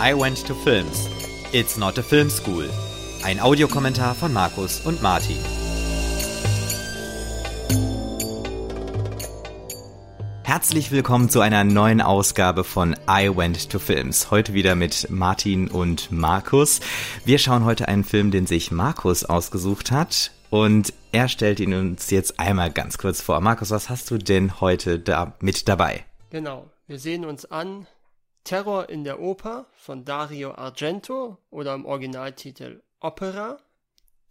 [0.00, 1.08] I Went to Films.
[1.52, 2.68] It's not a film school.
[3.22, 5.38] Ein Audiokommentar von Markus und Martin.
[10.42, 14.32] Herzlich willkommen zu einer neuen Ausgabe von I Went to Films.
[14.32, 16.80] Heute wieder mit Martin und Markus.
[17.24, 20.32] Wir schauen heute einen Film, den sich Markus ausgesucht hat.
[20.50, 23.40] Und er stellt ihn uns jetzt einmal ganz kurz vor.
[23.40, 26.04] Markus, was hast du denn heute da mit dabei?
[26.30, 27.86] Genau, wir sehen uns an
[28.44, 33.58] Terror in der Oper von Dario Argento oder im Originaltitel Opera.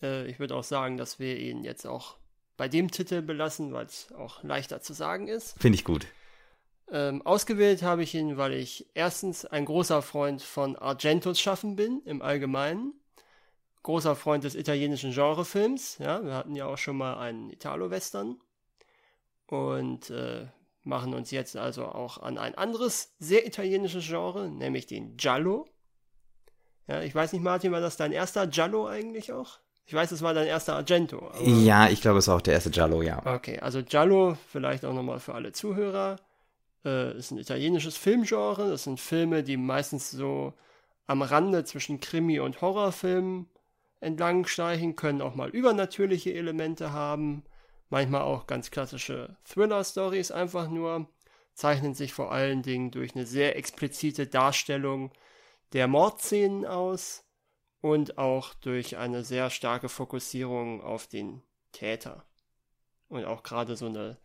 [0.01, 2.17] Äh, ich würde auch sagen, dass wir ihn jetzt auch
[2.55, 5.59] bei dem Titel belassen, weil es auch leichter zu sagen ist.
[5.59, 6.05] Finde ich gut.
[6.91, 12.01] Ähm, ausgewählt habe ich ihn, weil ich erstens ein großer Freund von Argentos Schaffen bin,
[12.05, 12.93] im Allgemeinen.
[13.81, 15.97] Großer Freund des italienischen Genrefilms.
[15.97, 18.39] Ja, wir hatten ja auch schon mal einen Italo-Western.
[19.47, 20.47] Und äh,
[20.83, 25.67] machen uns jetzt also auch an ein anderes, sehr italienisches Genre, nämlich den Giallo.
[26.87, 29.59] Ja, ich weiß nicht, Martin, war das dein erster Giallo eigentlich auch?
[29.85, 31.31] Ich weiß, es war dein erster Argento.
[31.43, 33.21] Ja, ich glaube, es war auch der erste Giallo, ja.
[33.25, 36.17] Okay, also Giallo, vielleicht auch nochmal für alle Zuhörer,
[36.85, 38.69] äh, ist ein italienisches Filmgenre.
[38.69, 40.53] Das sind Filme, die meistens so
[41.05, 43.47] am Rande zwischen Krimi und Horrorfilmen
[43.99, 47.43] entlang schleichen, können auch mal übernatürliche Elemente haben,
[47.93, 51.07] manchmal auch ganz klassische Thriller-Stories einfach nur,
[51.53, 55.11] zeichnen sich vor allen Dingen durch eine sehr explizite Darstellung
[55.73, 57.23] der Mordszenen aus
[57.81, 62.25] und auch durch eine sehr starke Fokussierung auf den Täter.
[63.09, 64.17] Und auch gerade so eine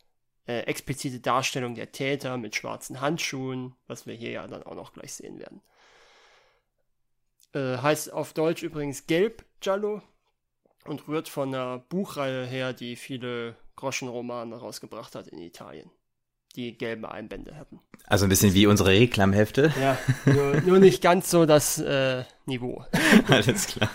[0.47, 4.95] äh, explizite Darstellung der Täter mit schwarzen Handschuhen, was wir hier ja dann auch noch
[4.95, 5.61] gleich sehen werden.
[7.53, 10.01] Äh, heißt auf Deutsch übrigens Gelb Giallo
[10.89, 15.91] und rührt von einer Buchreihe her, die viele Groschenromane rausgebracht hat in Italien
[16.57, 17.81] die gelbe Einbände hatten.
[18.07, 19.73] Also ein bisschen wie unsere Reklamhefte.
[19.81, 22.85] Ja, nur, nur nicht ganz so das äh, Niveau.
[23.29, 23.91] Alles klar.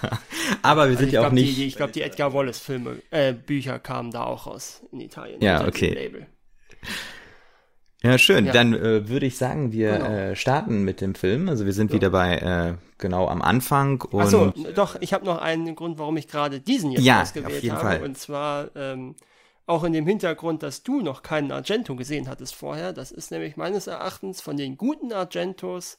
[0.62, 1.58] Aber wir also sind ja auch nicht.
[1.58, 5.42] Die, ich glaube, die Edgar Wallace Filme, äh, Bücher kamen da auch raus in Italien.
[5.42, 6.26] Ja, okay.
[8.04, 8.46] Ja, schön.
[8.46, 8.52] Ja.
[8.52, 10.06] Dann äh, würde ich sagen, wir genau.
[10.06, 11.48] äh, starten mit dem Film.
[11.48, 11.96] Also wir sind ja.
[11.96, 14.02] wieder bei äh, genau am Anfang.
[14.02, 17.56] Und Achso, doch, ich habe noch einen Grund, warum ich gerade diesen jetzt ja, ausgewählt
[17.56, 17.86] auf jeden habe.
[17.86, 18.04] Fall.
[18.04, 19.16] Und zwar ähm,
[19.66, 22.92] auch in dem Hintergrund, dass du noch keinen Argento gesehen hattest vorher.
[22.92, 25.98] Das ist nämlich meines Erachtens von den guten Argentos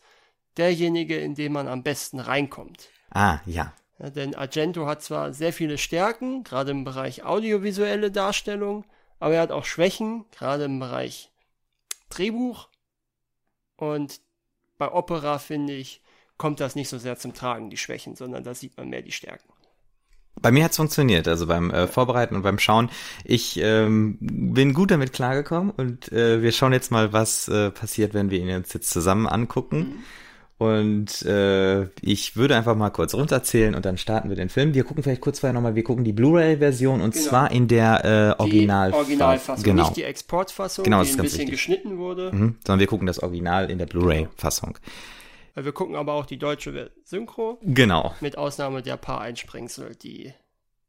[0.59, 2.91] derjenige, in den man am besten reinkommt.
[3.11, 3.73] Ah, ja.
[3.99, 8.85] ja denn Argento hat zwar sehr viele Stärken, gerade im Bereich audiovisuelle Darstellung,
[9.19, 11.31] aber er hat auch Schwächen, gerade im Bereich
[12.17, 12.69] Drehbuch.
[13.77, 14.21] Und
[14.79, 16.03] bei Opera, finde ich,
[16.37, 19.13] kommt das nicht so sehr zum Tragen, die Schwächen, sondern da sieht man mehr die
[19.13, 19.53] Stärken.
[20.41, 22.91] Bei mir hat's funktioniert, also beim äh, Vorbereiten und beim Schauen.
[23.25, 28.15] Ich ähm, bin gut damit klargekommen und äh, wir schauen jetzt mal, was äh, passiert,
[28.15, 29.79] wenn wir ihn uns jetzt zusammen angucken.
[29.79, 30.05] Mhm.
[30.57, 34.73] Und äh, ich würde einfach mal kurz runterzählen und dann starten wir den Film.
[34.73, 37.27] Wir gucken vielleicht kurz vorher nochmal, wir gucken die Blu-ray-Version und genau.
[37.27, 39.83] zwar in der äh, Original die Originalfassung, genau.
[39.83, 41.51] nicht die Exportfassung, genau, die ein bisschen wichtig.
[41.51, 42.31] geschnitten wurde.
[42.33, 44.79] Mhm, sondern wir gucken das Original in der Blu-ray-Fassung.
[45.57, 47.59] Wir gucken aber auch die deutsche Synchro.
[47.63, 48.15] Genau.
[48.21, 50.33] Mit Ausnahme der paar Einsprengsel, die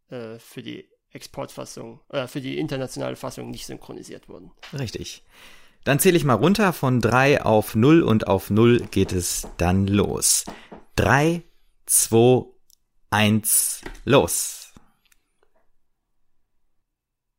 [0.10, 4.52] äh, für die Exportfassung, äh, für die internationale Fassung nicht synchronisiert wurden.
[4.78, 5.24] Richtig.
[5.86, 9.86] Dann zähle ich mal runter von 3 auf 0 und auf 0 geht es dann
[9.86, 10.44] los.
[10.96, 11.44] 3,
[11.86, 12.46] 2,
[13.12, 14.74] 1, los.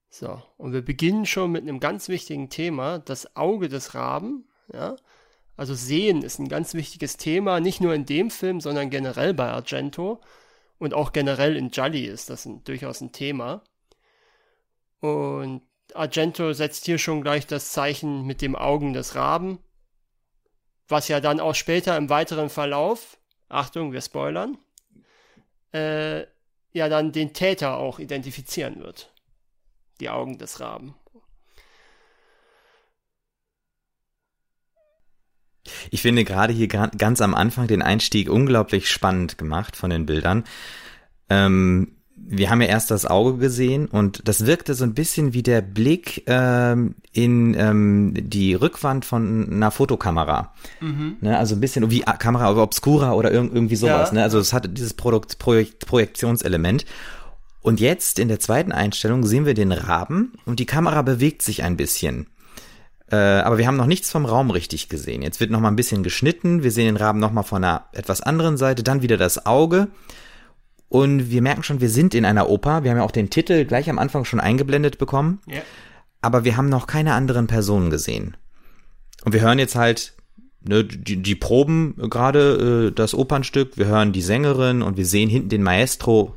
[0.09, 4.49] So, und wir beginnen schon mit einem ganz wichtigen Thema, das Auge des Raben.
[4.73, 4.95] Ja?
[5.57, 9.51] Also Sehen ist ein ganz wichtiges Thema, nicht nur in dem Film, sondern generell bei
[9.51, 10.21] Argento
[10.79, 13.65] und auch generell in Jolly ist das ein, durchaus ein Thema.
[15.01, 15.63] Und
[15.97, 19.59] Argento setzt hier schon gleich das Zeichen mit dem Augen des Raben,
[20.89, 23.19] was ja dann auch später im weiteren Verlauf,
[23.49, 24.59] Achtung, wir spoilern,
[25.73, 26.21] äh,
[26.73, 29.13] ja dann den Täter auch identifizieren wird.
[30.01, 30.95] Die Augen des Raben.
[35.91, 40.45] Ich finde gerade hier ganz am Anfang den Einstieg unglaublich spannend gemacht von den Bildern.
[41.29, 45.43] Ähm, wir haben ja erst das Auge gesehen und das wirkte so ein bisschen wie
[45.43, 50.53] der Blick ähm, in ähm, die Rückwand von einer Fotokamera.
[50.81, 51.17] Mhm.
[51.21, 54.11] Ne, also ein bisschen wie Kamera obscura oder irgendwie sowas.
[54.11, 54.15] Ja.
[54.15, 54.23] Ne?
[54.23, 56.85] Also es hatte dieses Produkt, Projekt, Projektionselement.
[57.61, 61.65] Und jetzt in der zweiten Einstellung sehen wir den Raben und die Kamera bewegt sich
[61.65, 62.29] ein bisschen.
[63.11, 65.23] Äh, aber wir haben noch nichts vom Raum richtig gesehen.
[65.23, 66.63] Jetzt wird noch mal ein bisschen geschnitten.
[66.63, 68.83] Wir sehen den Raben noch mal von einer etwas anderen Seite.
[68.83, 69.89] Dann wieder das Auge.
[70.89, 72.85] Und wir merken schon, wir sind in einer Oper.
[72.85, 75.41] Wir haben ja auch den Titel gleich am Anfang schon eingeblendet bekommen.
[75.47, 75.61] Ja.
[76.21, 78.37] Aber wir haben noch keine anderen Personen gesehen.
[79.25, 80.17] Und wir hören jetzt halt
[80.69, 85.29] ne, die, die proben gerade äh, das Opernstück, wir hören die Sängerin und wir sehen
[85.29, 86.35] hinten den Maestro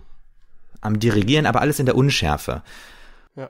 [0.82, 2.64] am Dirigieren, aber alles in der Unschärfe.
[3.36, 3.50] Ja.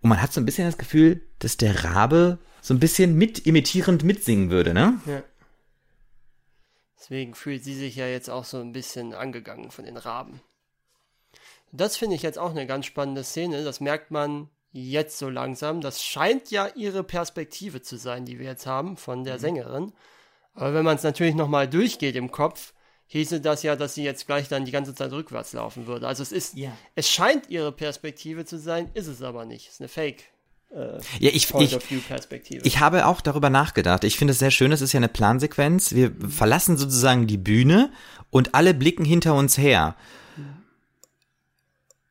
[0.00, 3.46] Und man hat so ein bisschen das Gefühl, dass der Rabe so ein bisschen mit
[3.46, 4.94] imitierend mitsingen würde, ne?
[5.06, 5.22] Ja.
[7.02, 10.40] Deswegen fühlt sie sich ja jetzt auch so ein bisschen angegangen von den Raben.
[11.72, 13.64] Das finde ich jetzt auch eine ganz spannende Szene.
[13.64, 15.80] Das merkt man jetzt so langsam.
[15.80, 19.92] Das scheint ja ihre Perspektive zu sein, die wir jetzt haben von der Sängerin.
[20.54, 22.72] Aber wenn man es natürlich nochmal durchgeht im Kopf,
[23.08, 26.06] hieße das ja, dass sie jetzt gleich dann die ganze Zeit rückwärts laufen würde.
[26.06, 26.70] Also es ist, Ja.
[26.94, 29.66] es scheint ihre Perspektive zu sein, ist es aber nicht.
[29.66, 30.24] Es ist eine Fake
[31.18, 31.78] Ja, ich, ich,
[32.62, 34.04] ich habe auch darüber nachgedacht.
[34.04, 35.94] Ich finde es sehr schön, es ist ja eine Plansequenz.
[35.94, 37.90] Wir verlassen sozusagen die Bühne
[38.30, 39.96] und alle blicken hinter uns her.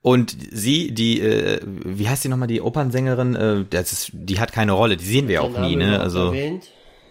[0.04, 4.52] Und sie, die, äh, wie heißt die nochmal, die Opernsängerin, äh, das ist, die hat
[4.52, 6.00] keine Rolle, die sehen wir Der auch nie, ne?
[6.00, 6.28] Also.
[6.28, 6.66] Erwähnt?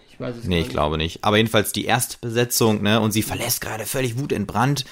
[0.09, 1.23] Ich weiß es Nee, ich glaube nicht.
[1.23, 2.99] Aber jedenfalls die Erstbesetzung, ne?
[2.99, 4.83] Und sie verlässt gerade völlig wutentbrannt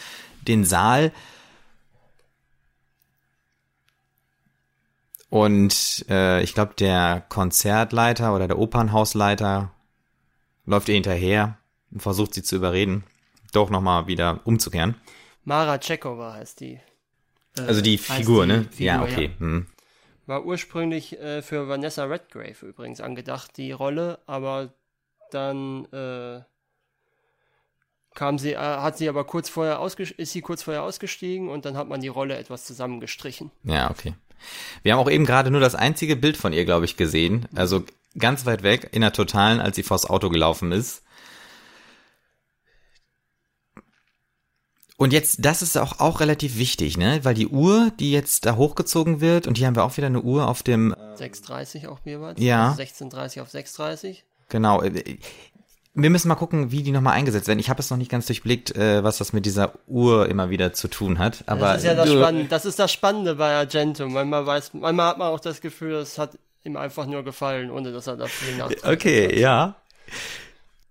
[0.47, 1.11] den Saal.
[5.29, 9.71] Und äh, ich glaube, der Konzertleiter oder der Opernhausleiter
[10.65, 11.57] läuft ihr hinterher
[11.91, 13.03] und versucht sie zu überreden,
[13.53, 14.95] doch nochmal wieder umzukehren.
[15.43, 16.79] Mara Tschekova heißt die.
[17.57, 18.63] Äh, Also die Figur, die ne?
[18.63, 19.31] Figur, ja, okay.
[19.39, 19.67] Hm.
[20.25, 24.73] War ursprünglich äh, für Vanessa Redgrave übrigens angedacht, die Rolle, aber
[25.31, 26.41] dann äh,
[28.13, 29.81] kam sie, äh, hat sie aber kurz vorher
[30.17, 33.51] ist sie kurz vorher ausgestiegen und dann hat man die Rolle etwas zusammengestrichen.
[33.63, 34.13] Ja, okay.
[34.83, 37.47] Wir haben auch eben gerade nur das einzige Bild von ihr, glaube ich, gesehen.
[37.55, 37.83] Also
[38.17, 41.03] ganz weit weg, in der Totalen, als sie vors Auto gelaufen ist.
[44.97, 47.21] Und jetzt, das ist auch, auch relativ wichtig, ne?
[47.23, 50.21] Weil die Uhr, die jetzt da hochgezogen wird, und hier haben wir auch wieder eine
[50.21, 52.37] Uhr auf dem, 6.30 auch jeweils.
[52.41, 52.71] Ja.
[52.71, 54.17] Also 16.30 auf 6.30.
[54.49, 55.17] genau, äh,
[56.03, 57.59] wir müssen mal gucken, wie die nochmal eingesetzt werden.
[57.59, 60.73] Ich habe es noch nicht ganz durchblickt, äh, was das mit dieser Uhr immer wieder
[60.73, 61.43] zu tun hat.
[61.47, 64.07] Aber das ist ja das Spannende, das ist das Spannende bei Argento.
[64.07, 67.91] Manchmal weiß, manchmal hat man auch das Gefühl, es hat ihm einfach nur gefallen, ohne
[67.91, 68.85] dass er dafür nachdenkt.
[68.85, 69.75] Okay, ja.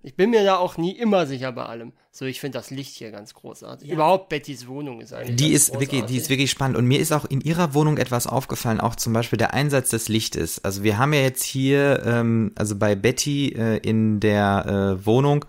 [0.08, 1.92] Ich bin mir da auch nie immer sicher bei allem.
[2.12, 3.90] So, ich finde das Licht hier ganz großartig.
[3.90, 5.36] Überhaupt Bettys Wohnung ist eigentlich.
[5.36, 6.28] Die ganz ist wirklich, die ist großartig.
[6.30, 6.78] wirklich spannend.
[6.78, 10.08] Und mir ist auch in ihrer Wohnung etwas aufgefallen, auch zum Beispiel der Einsatz des
[10.08, 10.64] Lichtes.
[10.64, 15.44] Also wir haben ja jetzt hier, ähm, also bei Betty äh, in der äh, Wohnung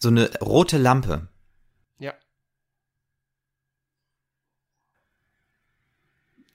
[0.00, 1.28] so eine rote Lampe.
[2.00, 2.14] Ja.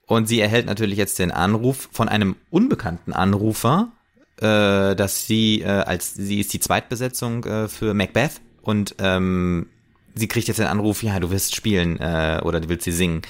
[0.06, 3.94] Und sie erhält natürlich jetzt den Anruf von einem unbekannten Anrufer,
[4.42, 9.68] äh, dass sie äh, als sie ist die Zweitbesetzung äh, für Macbeth und ähm,
[10.14, 13.22] sie kriegt jetzt den Anruf, ja, du wirst spielen äh, oder du willst sie singen.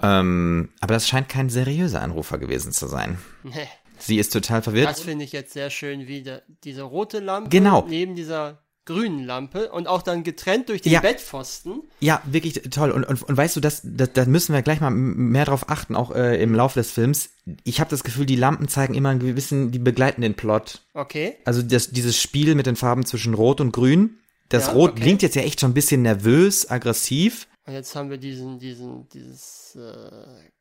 [0.00, 3.18] Ähm, aber das scheint kein seriöser Anrufer gewesen zu sein.
[3.42, 3.68] Nee,
[4.00, 4.88] Sie ist total verwirrt.
[4.88, 7.84] das finde ich jetzt sehr schön, wie der, diese rote Lampe Genau.
[7.88, 11.00] neben dieser grünen Lampe und auch dann getrennt durch den Ja.
[11.00, 11.82] Bettpfosten.
[12.00, 12.90] Ja, wirklich toll.
[12.90, 15.94] Und, und, und weißt du, das, das, da müssen wir gleich mal mehr drauf achten,
[15.94, 17.30] auch äh, im Laufe des Films.
[17.64, 20.80] Ich habe das Gefühl, die Lampen zeigen immer einen gewissen, die begleiten den Plot.
[20.94, 21.36] Okay.
[21.44, 24.18] Also das, dieses Spiel mit den Farben zwischen Rot und Grün.
[24.48, 25.02] Das Ja, Rot okay.
[25.02, 27.46] klingt jetzt ja echt schon ein bisschen nervös, aggressiv.
[27.66, 30.10] Und jetzt haben wir diesen, diesen, dieses äh,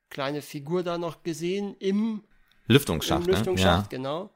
[0.09, 2.23] kleine Figur da noch gesehen im
[2.67, 3.97] Lüftungsschacht, Im Lüftungsschacht, ne?
[3.97, 4.29] genau.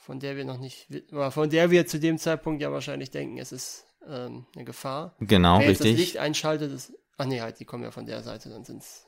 [0.00, 3.38] Von der wir noch nicht, oder von der wir zu dem Zeitpunkt ja wahrscheinlich denken,
[3.38, 5.14] es ist ähm, eine Gefahr.
[5.20, 6.00] Genau, Wer jetzt das richtig.
[6.06, 9.06] Licht einschaltet, ist, ach nee, halt, die kommen ja von der Seite, dann sind's.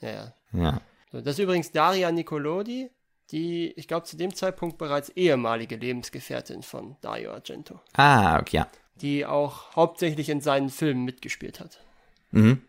[0.00, 0.34] Ja, ja.
[0.52, 0.80] Ja.
[1.12, 2.90] So, das ist übrigens Daria Nicolodi,
[3.30, 8.68] die, ich glaube, zu dem Zeitpunkt bereits ehemalige Lebensgefährtin von Dario Argento, Ah, okay, ja.
[8.96, 11.80] die auch hauptsächlich in seinen Filmen mitgespielt hat.
[12.32, 12.62] Mhm.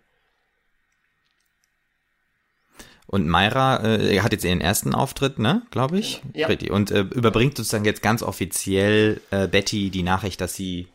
[3.13, 6.23] Und Mayra äh, hat jetzt ihren ersten Auftritt, ne, glaube ich.
[6.33, 6.47] Ja.
[6.71, 10.87] Und äh, überbringt sozusagen jetzt ganz offiziell äh, Betty die Nachricht, dass sie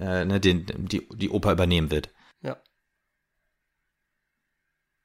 [0.00, 2.08] äh, ne, den, die, die Oper übernehmen wird.
[2.40, 2.56] Ja.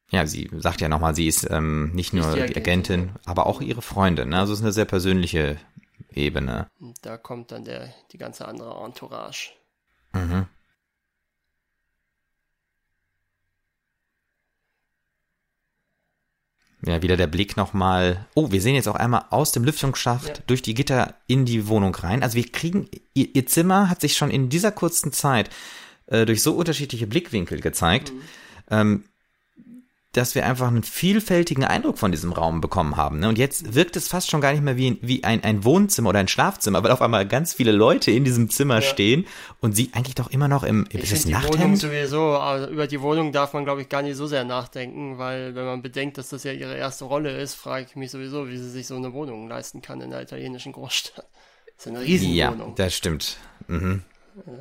[0.09, 3.45] Ja, sie sagt ja nochmal, sie ist ähm, nicht nur die die Agentin, Agentin, aber
[3.45, 4.29] auch ihre Freundin.
[4.29, 4.39] Ne?
[4.39, 5.57] Also es ist eine sehr persönliche
[6.13, 6.67] Ebene.
[7.01, 9.51] Da kommt dann der, die ganze andere Entourage.
[10.13, 10.47] Mhm.
[16.87, 18.25] Ja, wieder der Blick nochmal.
[18.33, 20.33] Oh, wir sehen jetzt auch einmal aus dem Lüftungsschacht Ja.
[20.47, 22.23] durch die Gitter in die Wohnung rein.
[22.23, 25.49] Also wir kriegen, ihr, ihr Zimmer hat sich schon in dieser kurzen Zeit
[26.07, 28.11] äh, durch so unterschiedliche Blickwinkel gezeigt.
[28.71, 29.03] Ähm,
[30.17, 33.19] dass wir einfach einen vielfältigen Eindruck von diesem Raum bekommen haben.
[33.19, 33.29] Ne?
[33.29, 36.19] Und jetzt wirkt es fast schon gar nicht mehr wie, wie ein, ein Wohnzimmer oder
[36.19, 38.81] ein Schlafzimmer, weil auf einmal ganz viele Leute in diesem Zimmer ja.
[38.81, 39.27] stehen
[39.61, 42.87] und sie eigentlich doch immer noch im ich ist das die Wohnung sowieso, also über
[42.87, 46.17] die Wohnung darf man, glaube ich, gar nicht so sehr nachdenken, weil wenn man bedenkt,
[46.17, 48.95] dass das ja ihre erste Rolle ist, frage ich mich sowieso, wie sie sich so
[48.95, 51.25] eine Wohnung leisten kann in einer italienischen Großstadt.
[51.77, 52.69] Das ist eine Riesenwohnung.
[52.69, 53.37] Ja, das stimmt.
[53.67, 54.01] Mhm.
[54.47, 54.53] Ja.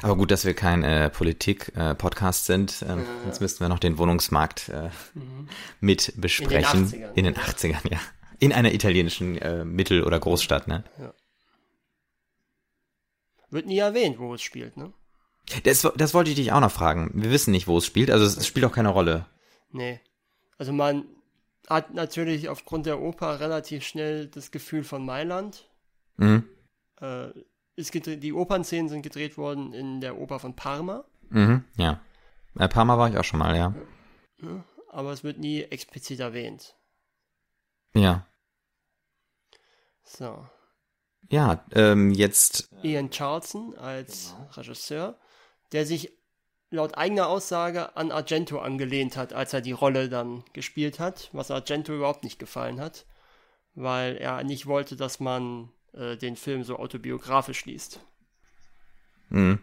[0.00, 2.84] Aber gut, dass wir kein äh, Politik-Podcast äh, sind.
[2.88, 3.04] Ähm, ja.
[3.24, 5.48] Sonst müssten wir noch den Wohnungsmarkt äh, mhm.
[5.80, 6.90] mit besprechen.
[7.14, 7.68] In den 80ern.
[7.68, 8.00] In den 80ern, ja.
[8.38, 10.84] In einer italienischen äh, Mittel- oder Großstadt, ne?
[10.98, 11.14] Ja.
[13.50, 14.92] Wird nie erwähnt, wo es spielt, ne?
[15.64, 17.10] Das, das wollte ich dich auch noch fragen.
[17.14, 18.10] Wir wissen nicht, wo es spielt.
[18.10, 19.26] Also es spielt auch keine Rolle.
[19.70, 20.00] Nee.
[20.56, 21.04] Also man
[21.68, 25.68] hat natürlich aufgrund der Oper relativ schnell das Gefühl von Mailand.
[26.16, 26.44] Mhm.
[27.00, 27.28] Äh,
[27.76, 31.04] ist die Opernszenen sind gedreht worden in der Oper von Parma.
[31.30, 32.00] Mhm, ja.
[32.54, 33.74] Bei Parma war ich auch schon mal, ja.
[34.42, 34.64] ja.
[34.90, 36.76] Aber es wird nie explizit erwähnt.
[37.94, 38.26] Ja.
[40.04, 40.46] So.
[41.30, 42.70] Ja, ähm, jetzt.
[42.82, 44.50] Ian Charlson als genau.
[44.52, 45.18] Regisseur,
[45.72, 46.12] der sich
[46.70, 51.50] laut eigener Aussage an Argento angelehnt hat, als er die Rolle dann gespielt hat, was
[51.50, 53.06] Argento überhaupt nicht gefallen hat,
[53.74, 58.00] weil er nicht wollte, dass man äh, den Film so autobiografisch liest.
[59.28, 59.58] Mhm.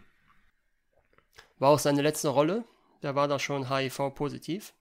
[1.58, 2.64] War auch seine letzte Rolle.
[3.02, 4.72] Der war da schon HIV-positiv.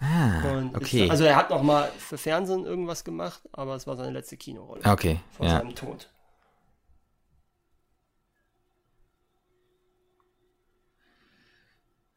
[0.00, 1.04] Ah, okay.
[1.04, 4.36] Ist, also er hat noch mal für Fernsehen irgendwas gemacht, aber es war seine letzte
[4.36, 4.82] Kinorolle.
[4.84, 5.20] Okay.
[5.36, 5.58] Vor ja.
[5.58, 6.08] seinem Tod.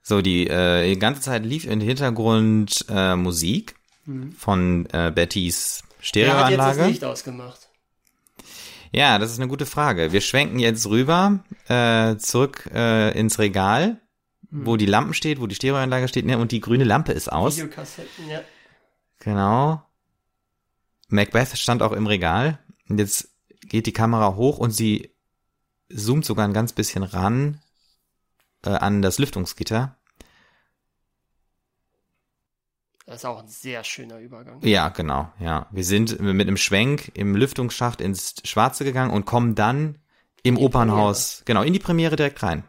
[0.04, 3.76] So, die, äh, die ganze Zeit lief im Hintergrund äh, Musik
[4.06, 4.32] mhm.
[4.34, 6.56] von äh, Bettys Stereoanlage.
[6.56, 7.71] Er hat jetzt das Licht ausgemacht.
[8.92, 10.12] Ja, das ist eine gute Frage.
[10.12, 14.02] Wir schwenken jetzt rüber, äh, zurück äh, ins Regal,
[14.50, 14.66] mhm.
[14.66, 17.56] wo die Lampen steht, wo die Stereoanlage steht, ne, und die grüne Lampe ist aus.
[17.56, 18.42] Videokassetten, ja.
[19.20, 19.82] Genau.
[21.08, 22.60] Macbeth stand auch im Regal.
[22.90, 23.30] Und jetzt
[23.62, 25.16] geht die Kamera hoch und sie
[25.94, 27.62] zoomt sogar ein ganz bisschen ran
[28.66, 29.96] äh, an das Lüftungsgitter.
[33.12, 34.62] Das ist auch ein sehr schöner Übergang.
[34.62, 35.68] Ja, genau, ja.
[35.70, 39.98] Wir sind mit einem Schwenk im Lüftungsschacht ins Schwarze gegangen und kommen dann
[40.44, 41.46] im Opernhaus, Premiere.
[41.46, 42.64] genau, in die Premiere direkt rein.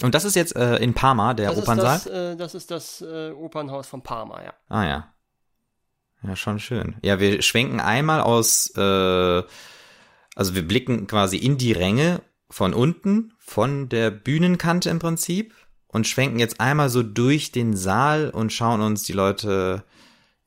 [0.00, 1.96] Und das ist jetzt äh, in Parma, der das Opernsaal?
[1.98, 4.54] Ist das, äh, das ist das äh, Opernhaus von Parma, ja.
[4.70, 5.14] Ah ja.
[6.22, 6.96] Ja, schon schön.
[7.02, 13.34] Ja, wir schwenken einmal aus, äh, also wir blicken quasi in die Ränge von unten,
[13.38, 15.54] von der Bühnenkante im Prinzip
[15.92, 19.84] und schwenken jetzt einmal so durch den Saal und schauen uns die Leute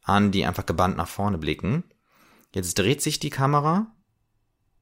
[0.01, 1.83] an, die einfach gebannt nach vorne blicken.
[2.53, 3.87] Jetzt dreht sich die Kamera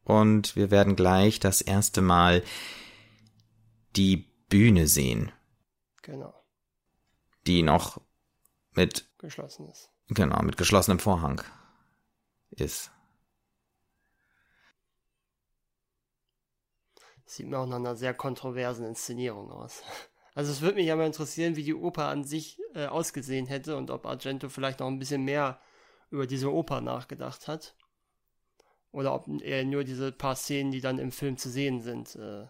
[0.03, 2.43] und wir werden gleich das erste Mal
[3.95, 4.17] die
[4.49, 5.31] Bühne sehen.
[6.03, 6.33] Genau.
[7.47, 7.99] Die noch
[8.73, 9.89] mit geschlossen ist.
[10.09, 11.41] Genau, mit geschlossenem Vorhang
[12.51, 12.91] ist.
[17.25, 19.81] Sieht mir auch nach einer sehr kontroversen Inszenierung aus.
[20.33, 23.91] Also es würde mich aber interessieren, wie die Oper an sich äh, ausgesehen hätte und
[23.91, 25.59] ob Argento vielleicht noch ein bisschen mehr
[26.09, 27.75] über diese Oper nachgedacht hat.
[28.91, 32.47] Oder ob er nur diese paar Szenen, die dann im Film zu sehen sind, äh,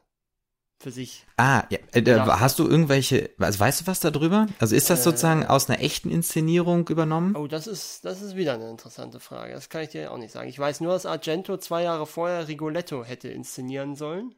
[0.82, 1.26] für sich.
[1.38, 1.78] Ah, ja.
[1.94, 4.48] Äh, hast du irgendwelche, also weißt du was darüber?
[4.60, 7.36] Also ist das äh, sozusagen aus einer echten Inszenierung übernommen?
[7.36, 9.54] Oh, das ist, das ist wieder eine interessante Frage.
[9.54, 10.50] Das kann ich dir auch nicht sagen.
[10.50, 14.36] Ich weiß nur, dass Argento zwei Jahre vorher Rigoletto hätte inszenieren sollen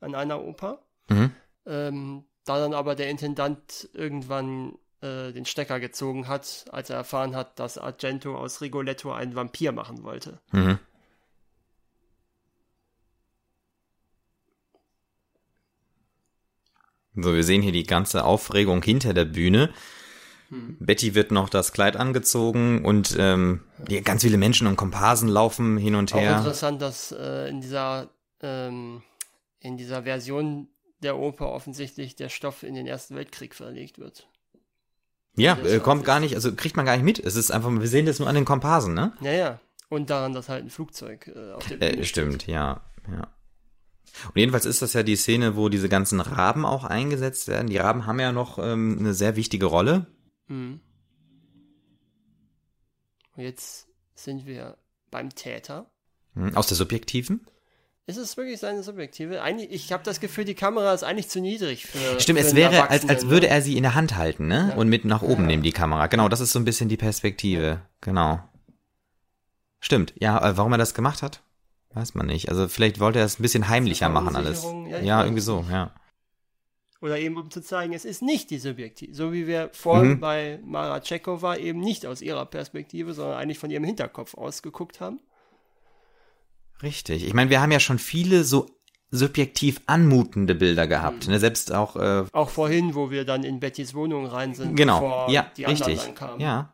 [0.00, 0.82] an einer Oper.
[1.08, 1.30] Mhm.
[1.66, 7.36] Ähm, da dann aber der Intendant irgendwann äh, den Stecker gezogen hat, als er erfahren
[7.36, 10.40] hat, dass Argento aus Rigoletto einen Vampir machen wollte.
[10.52, 10.78] Mhm.
[17.14, 19.70] So, wir sehen hier die ganze Aufregung hinter der Bühne.
[20.48, 20.76] Hm.
[20.80, 23.60] Betty wird noch das Kleid angezogen und ähm,
[24.04, 26.34] ganz viele Menschen und Komparsen laufen hin und her.
[26.34, 28.08] Auch interessant, dass äh, in dieser
[28.40, 29.02] ähm,
[29.60, 30.68] in dieser Version
[31.02, 34.28] der Oper offensichtlich der Stoff in den Ersten Weltkrieg verlegt wird.
[35.36, 37.18] Ja, äh, kommt gar nicht, also kriegt man gar nicht mit.
[37.18, 39.12] Es ist einfach, wir sehen das nur an den Komparsen, ne?
[39.20, 39.60] Ja, ja.
[39.88, 42.54] Und daran, dass halt ein Flugzeug äh, auf Bühne äh, Stimmt, steht.
[42.54, 43.28] ja, ja.
[44.26, 47.68] Und jedenfalls ist das ja die Szene, wo diese ganzen Raben auch eingesetzt werden.
[47.68, 50.06] Die Raben haben ja noch ähm, eine sehr wichtige Rolle.
[50.48, 50.80] Mhm.
[53.36, 54.76] Und jetzt sind wir
[55.10, 55.90] beim Täter.
[56.34, 57.46] Hm, aus der subjektiven?
[58.12, 59.40] Ist es wirklich seine subjektive?
[59.40, 62.20] Eigentlich, ich habe das Gefühl, die Kamera ist eigentlich zu niedrig für.
[62.20, 64.68] Stimmt, für es wäre, als, als würde er sie in der Hand halten, ne?
[64.70, 64.76] Ja.
[64.76, 65.46] Und mit nach oben ja.
[65.48, 66.08] nehmen die Kamera.
[66.08, 67.66] Genau, das ist so ein bisschen die Perspektive.
[67.66, 67.82] Ja.
[68.02, 68.40] Genau.
[69.80, 70.12] Stimmt.
[70.20, 71.40] Ja, äh, warum er das gemacht hat,
[71.94, 72.50] weiß man nicht.
[72.50, 74.66] Also vielleicht wollte er es ein bisschen heimlicher machen alles.
[75.02, 75.94] Ja, irgendwie so, ja.
[77.00, 79.16] Oder eben um zu zeigen, es ist nicht die Subjektiv.
[79.16, 80.20] So wie wir vorhin Mhm.
[80.20, 85.18] bei Mara Tschekova eben nicht aus ihrer Perspektive, sondern eigentlich von ihrem Hinterkopf ausgeguckt haben.
[86.82, 87.26] Richtig.
[87.26, 88.66] Ich meine, wir haben ja schon viele so
[89.10, 90.90] subjektiv anmutende Bilder Mhm.
[90.90, 91.28] gehabt.
[91.28, 91.38] Ne?
[91.38, 95.28] Selbst auch, äh, Auch vorhin, wo wir dann in Bettys Wohnung rein sind, genau.
[95.28, 96.00] Ja, richtig.
[96.38, 96.72] Ja.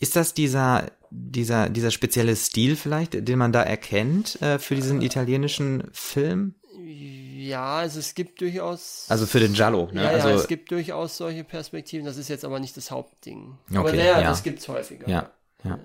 [0.00, 5.00] Ist das dieser, dieser, dieser spezielle Stil vielleicht, den man da erkennt äh, für diesen
[5.02, 6.56] italienischen Film?
[6.84, 9.06] Ja, also es gibt durchaus.
[9.08, 10.02] Also für den Giallo, ne?
[10.02, 12.04] ja, also, ja, es gibt durchaus solche Perspektiven.
[12.06, 13.56] Das ist jetzt aber nicht das Hauptding.
[13.70, 14.28] aber Okay, naja, ja.
[14.30, 15.08] das gibt's häufiger.
[15.08, 15.30] Ja,
[15.64, 15.78] ja.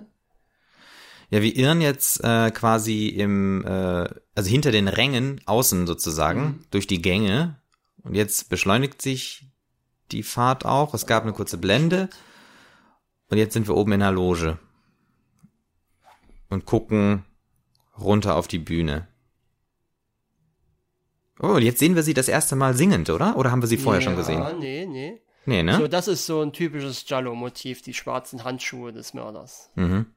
[1.29, 6.59] Ja, wir irren jetzt äh, quasi im, äh, also hinter den Rängen außen sozusagen, Mhm.
[6.71, 7.59] durch die Gänge.
[8.03, 9.45] Und jetzt beschleunigt sich
[10.11, 10.93] die Fahrt auch.
[10.93, 12.09] Es gab eine kurze Blende.
[13.29, 14.57] Und jetzt sind wir oben in der Loge.
[16.49, 17.25] Und gucken
[17.99, 19.07] runter auf die Bühne.
[21.39, 23.35] Oh, und jetzt sehen wir sie das erste Mal singend, oder?
[23.35, 24.43] Oder haben wir sie vorher ja, schon gesehen?
[24.59, 25.21] Nee, nee.
[25.45, 25.77] Nee, ne?
[25.77, 29.69] So, das ist so ein typisches Giallo-Motiv, die schwarzen Handschuhe des Mörders.
[29.75, 30.07] Mhm.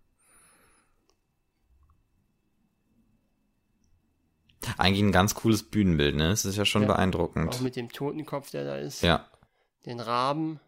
[4.76, 6.28] Eigentlich ein ganz cooles Bühnenbild, ne?
[6.30, 6.88] Das ist ja schon Ja.
[6.88, 7.54] beeindruckend.
[7.54, 9.02] Auch mit dem Totenkopf, der da ist.
[9.02, 9.26] Ja.
[9.86, 10.60] Den Raben.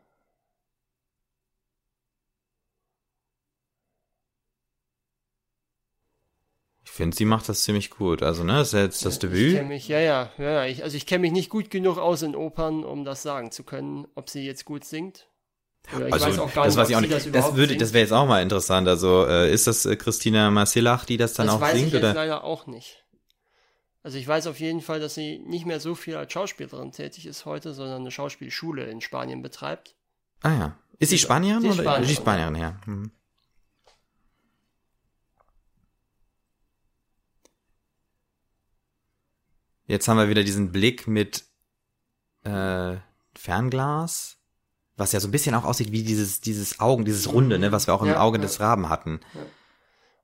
[6.85, 8.23] Ich finde, sie macht das ziemlich gut.
[8.23, 9.55] Also, ne, das ist ja jetzt das Ich Debüt.
[9.57, 10.65] kenne mich, ja, ja, ja, ja.
[10.67, 13.63] Ich, also ich kenne mich nicht gut genug aus in Opern, um das sagen zu
[13.65, 15.27] können, ob sie jetzt gut singt.
[15.97, 17.13] Oder ich Also, weiß auch gar das nicht, weiß ich auch nicht.
[17.13, 17.81] das Das, würde, singt.
[17.81, 18.89] das wäre jetzt auch mal interessant.
[18.89, 21.87] Also, äh, ist das äh, Christina Marcellach, die das dann das auch weiß singt?
[21.89, 22.15] ich jetzt Oder?
[22.15, 23.05] leider auch nicht.
[24.03, 27.27] Also ich weiß auf jeden Fall, dass sie nicht mehr so viel als Schauspielerin tätig
[27.27, 29.95] ist heute, sondern eine Schauspielschule in Spanien betreibt.
[30.43, 30.79] Ah ja.
[30.99, 31.83] Ist sie Spanierin ist oder?
[31.83, 32.81] Spanierin, Sie ist Spanierin, ja.
[32.85, 33.11] Hm.
[39.87, 41.45] Jetzt haben wir wieder diesen Blick mit
[42.45, 42.97] äh,
[43.35, 44.39] Fernglas,
[44.97, 47.87] was ja so ein bisschen auch aussieht wie dieses, dieses Augen, dieses Runde, ne, was
[47.87, 48.43] wir auch im Ja, Auge ja.
[48.43, 49.21] des Raben hatten.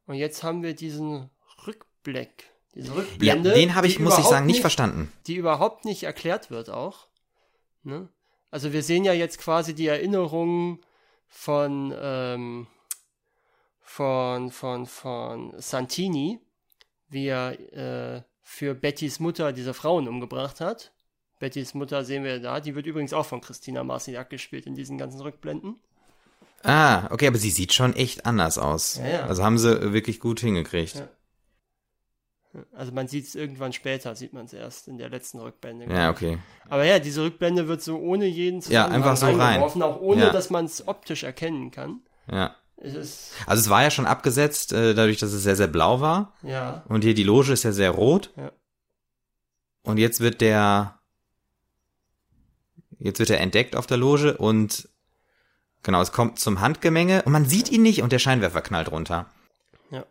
[0.07, 1.31] Und jetzt haben wir diesen
[1.67, 3.53] Rückblick, diese Ja, Rückblende.
[3.53, 5.13] den habe ich, muss ich sagen, nicht verstanden.
[5.27, 7.07] Die überhaupt nicht erklärt wird auch.
[7.83, 8.09] Ne?
[8.51, 10.81] Also wir sehen ja jetzt quasi die Erinnerungen
[11.29, 12.67] von, ähm,
[13.81, 16.41] von, von, von Santini,
[17.09, 17.59] wie er
[18.17, 20.93] äh, für Bettys Mutter diese Frauen umgebracht hat.
[21.39, 22.61] Bettys Mutter sehen wir da.
[22.61, 25.79] Die wird übrigens auch von Christina Marcinac gespielt in diesen ganzen Rückblenden.
[26.65, 28.97] Ah, okay, aber sie sieht schon echt anders aus.
[28.97, 29.27] Ja, ja.
[29.27, 30.97] Also haben sie wirklich gut hingekriegt.
[30.97, 31.09] Ja.
[32.73, 35.87] Also man sieht es irgendwann später, sieht man es erst in der letzten Rückblende.
[35.93, 36.39] Ja, okay.
[36.69, 39.83] Aber ja, diese Rückblende wird so ohne jeden Ja, Zusammenhang einfach so rein.
[39.83, 40.31] auch ohne, Ja.
[40.31, 42.01] dass man es optisch erkennen kann.
[42.31, 42.57] Ja.
[42.79, 46.01] Es ist, Also es war ja schon abgesetzt, äh, dadurch, dass es sehr, sehr blau
[46.01, 46.33] war.
[46.43, 48.33] ja, Und hier die Loge ist ja sehr rot.
[48.37, 48.51] Ja.
[49.83, 50.99] Und jetzt wird der,
[52.99, 54.89] jetzt wird er entdeckt auf der Loge und
[55.83, 59.27] genau, es kommt zum Handgemenge und man sieht ihn nicht und der Scheinwerfer knallt runter.
[59.91, 60.05] ja.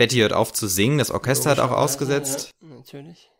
[0.00, 3.30] Betty hört auf zu singen, das Orchester hat auch ausgesetzt Ja, natürlich.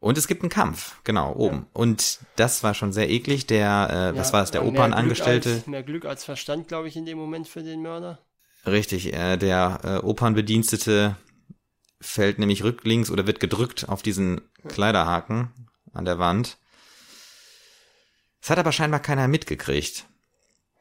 [0.00, 1.66] und es gibt einen Kampf, genau, oben.
[1.72, 4.80] Und das war schon sehr eklig, der, äh, was Ja, war es, der mehr Glück
[4.80, 8.18] Opernangestellte, Als, mehr Glück als Verstand, glaube ich, in dem Moment für den Mörder.
[8.66, 11.14] richtig, äh, der äh, Opernbedienstete
[12.00, 15.52] fällt nämlich rücklings oder wird gedrückt auf diesen Kleiderhaken
[15.92, 16.58] an der Wand.
[18.40, 20.04] Das hat aber scheinbar keiner mitgekriegt.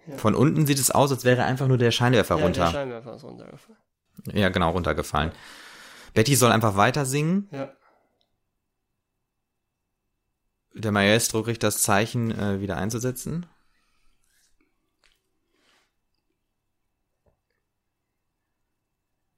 [0.08, 0.18] Ja.
[0.18, 2.64] Von unten sieht es aus, als wäre einfach nur der Scheinwerfer Ja, runter.
[2.66, 3.78] der Scheinwerfer ist runtergefallen.
[4.34, 5.32] ja, genau, runtergefallen.
[6.14, 7.48] Betty soll einfach weiter singen.
[7.52, 7.72] Ja.
[10.76, 13.46] Der Maestro kriegt das Zeichen, äh, wieder einzusetzen.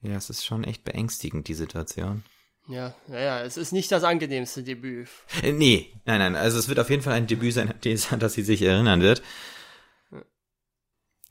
[0.02, 2.24] Ja, es ist schon echt beängstigend, die Situation.
[2.68, 5.08] Ja, naja, es ist nicht das angenehmste Debüt.
[5.44, 6.36] Äh, nee, nein, nein.
[6.36, 8.62] Also es wird auf jeden Fall ein Debüt sein, an das- an das sie sich
[8.62, 9.22] erinnern wird.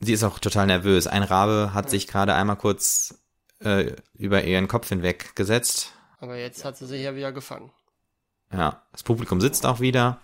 [0.05, 1.07] Sie ist auch total nervös.
[1.07, 3.15] Ein Rabe hat sich gerade einmal kurz
[3.61, 5.93] äh, über ihren Kopf hinweg gesetzt.
[6.19, 7.73] Aber jetzt hat sie sich ja wieder gefangen.
[8.53, 10.21] Ja, das Publikum sitzt auch wieder.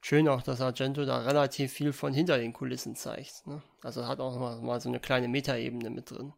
[0.00, 3.46] Schön auch, dass Argento da relativ viel von hinter den Kulissen zeigt.
[3.46, 3.60] Ne?
[3.82, 6.32] Also hat auch mal, mal so eine kleine Metaebene mit drin.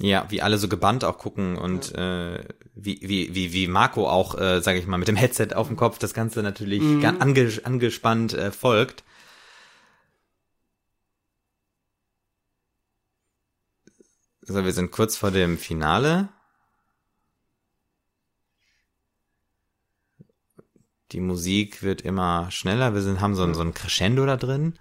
[0.00, 2.42] Ja, wie alle so gebannt auch gucken und äh,
[2.74, 5.76] wie, wie, wie, wie Marco auch, äh, sage ich mal, mit dem Headset auf dem
[5.76, 7.00] Kopf das Ganze natürlich Mhm.
[7.00, 9.04] ganz ange, angespannt äh, folgt.
[14.40, 16.28] So, wir sind kurz vor dem Finale.
[21.12, 22.94] Die Musik wird immer schneller.
[22.94, 24.78] Wir sind, haben so ein, so ein Crescendo da drin.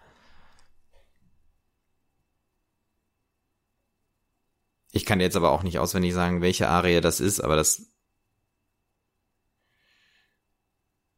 [4.91, 7.87] Ich kann jetzt aber auch nicht auswendig sagen, welche Arie das ist, aber das.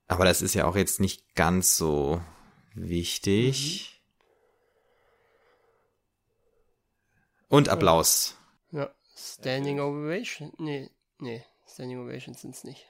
[0.08, 2.22] Aber das ist ja auch jetzt nicht ganz so
[2.76, 4.02] wichtig.
[7.48, 8.38] Und Applaus.
[8.72, 10.54] Ja, Standing Ovation.
[10.58, 12.90] Nee, nee, Standing Ovations sind's nicht.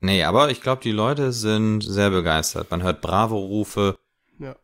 [0.00, 2.70] Nee, aber ich glaube, die Leute sind sehr begeistert.
[2.70, 3.98] Man hört Bravo-Rufe.
[4.38, 4.56] Ja.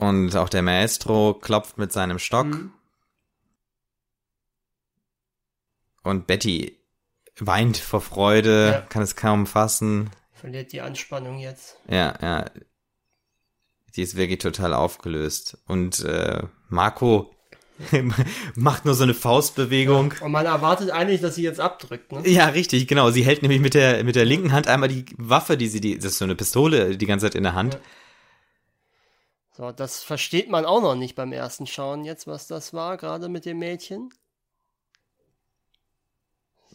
[0.00, 2.46] Und auch der Maestro klopft mit seinem Stock.
[2.46, 2.72] Mhm.
[6.02, 6.78] Und Betty
[7.38, 8.80] weint vor Freude, Ja.
[8.82, 10.10] kann es kaum fassen.
[10.32, 11.76] Verliert die Anspannung jetzt.
[11.88, 12.46] Ja, ja.
[13.96, 15.58] Die ist wirklich total aufgelöst.
[15.66, 17.34] Und äh, Marco
[18.54, 20.14] macht nur so eine Faustbewegung.
[20.20, 22.26] Und man erwartet eigentlich, dass sie jetzt abdrückt, ne?
[22.28, 23.10] Ja, richtig, genau.
[23.10, 25.96] Sie hält nämlich mit der, mit der linken Hand einmal die Waffe, die sie, die,
[25.96, 27.74] das ist so eine Pistole, die ganze Zeit in der Hand.
[27.74, 27.80] Ja.
[29.60, 33.28] So, das versteht man auch noch nicht beim ersten Schauen jetzt, was das war, gerade
[33.28, 34.08] mit dem Mädchen.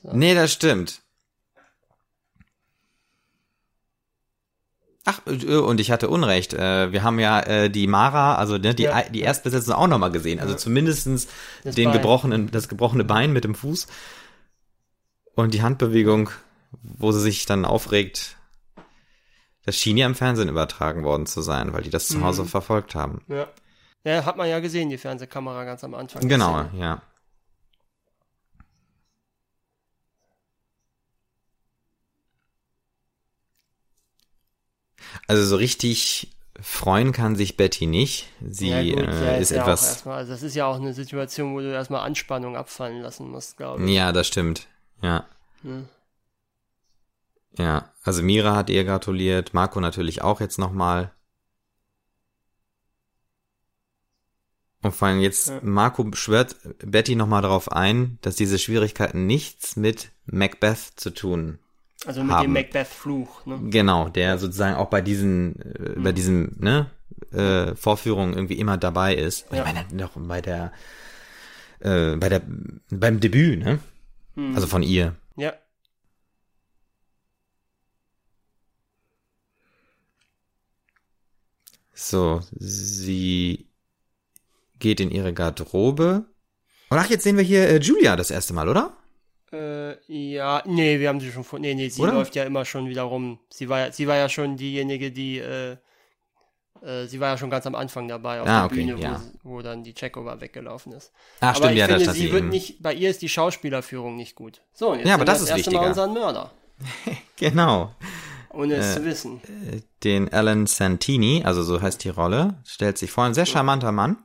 [0.04, 1.02] Nee, das stimmt.
[5.04, 6.54] Ach, äh, und ich hatte Unrecht.
[6.54, 9.02] Äh, Wir haben ja äh, die Mara, also ne, die, Ja.
[9.02, 10.40] die Erstbesetzung auch nochmal gesehen.
[10.40, 10.58] Also Ja.
[10.60, 11.28] zumindestens
[11.64, 11.94] Das den Bein.
[11.94, 13.88] gebrochenen, das gebrochene Bein mit dem Fuß.
[15.34, 16.30] Und die Handbewegung,
[16.84, 18.38] wo sie sich dann aufregt.
[19.66, 22.24] Das schien ja im Fernsehen übertragen worden zu sein, weil die das zu Mhm.
[22.24, 23.22] Hause verfolgt haben.
[23.28, 23.48] Ja.
[24.04, 26.28] Ja, hat man ja gesehen, die Fernsehkamera ganz am Anfang.
[26.28, 26.80] Genau, Szene.
[26.80, 27.02] ja.
[35.28, 38.28] Also so richtig freuen kann sich Betty nicht.
[38.48, 39.88] Sie ja, gut, ja, äh, ist ja auch etwas.
[39.88, 43.58] erstmal, also das ist ja auch eine Situation, wo du erstmal Anspannung abfallen lassen musst,
[43.58, 43.92] glaube ich.
[43.92, 44.68] Ja, das stimmt.
[45.02, 45.26] Ja.
[45.64, 45.88] Hm.
[47.58, 47.92] Ja.
[48.04, 51.12] Also Mira hat ihr gratuliert, Marco natürlich auch jetzt nochmal.
[54.82, 55.60] Und vor allem jetzt, Ja.
[55.64, 61.58] Marco schwört Betty nochmal darauf ein, dass diese Schwierigkeiten nichts mit Macbeth zu tun
[62.06, 62.44] Also mit Haben.
[62.44, 63.60] dem Macbeth-Fluch, ne?
[63.72, 66.92] Genau, der sozusagen auch bei diesen, äh, bei diesem, ne,
[67.32, 69.50] äh, Vorführungen irgendwie immer dabei ist.
[69.50, 69.66] Und Ja.
[69.66, 70.72] Ich meine, noch bei der,
[71.80, 72.44] äh, bei der,
[72.92, 73.80] beim Debüt, ne?
[74.36, 74.54] Hm.
[74.54, 75.16] Also von ihr.
[75.36, 75.54] ja.
[81.96, 83.70] So, sie
[84.80, 86.26] geht in ihre Garderobe.
[86.90, 88.92] Und ach, jetzt sehen wir hier äh, Julia das erste Mal, oder?
[89.54, 91.60] Äh, ja, nee, wir haben sie schon vor.
[91.60, 92.14] Nee, nee, sie Oder?
[92.14, 93.40] läuft ja immer schon wieder rum.
[93.50, 95.78] Sie war ja, sie war ja schon diejenige, die, äh,
[96.82, 99.02] äh, sie war ja schon ganz am Anfang dabei auf Ah, der okay, Bühne, wo,
[99.02, 99.22] ja.
[99.44, 101.14] wo dann die Checkover weggelaufen ist.
[101.40, 102.50] Ach, aber stimmt, ich ja, finde, sie wird eben.
[102.50, 104.62] nicht, bei ihr ist die Schauspielerführung nicht gut.
[104.74, 105.88] So, jetzt Ja, aber wir das ist erste Mal wichtiger.
[105.88, 106.52] unseren Mörder,
[107.38, 107.96] Genau.
[108.56, 109.42] Ohne es Äh, zu wissen.
[110.04, 114.18] Den Alan Santini, also so heißt die Rolle, stellt sich vor, ein sehr charmanter Mann.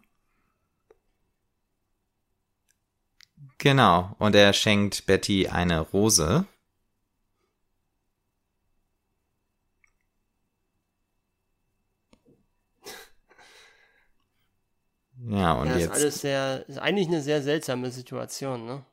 [3.59, 6.47] Genau, und er schenkt Betty eine Rose.
[15.29, 15.93] Ja, und Ja, ist jetzt.
[15.93, 18.85] alles sehr, ist eigentlich eine sehr seltsame Situation, ne?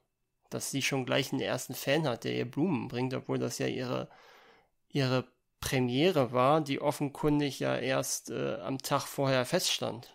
[0.49, 3.67] Dass sie schon gleich einen ersten Fan hat, der ihr Blumen bringt, obwohl das ja
[3.67, 4.09] ihre,
[4.97, 5.25] ihre
[5.59, 10.13] Premiere war, die offenkundig ja erst äh, am Tag vorher feststand.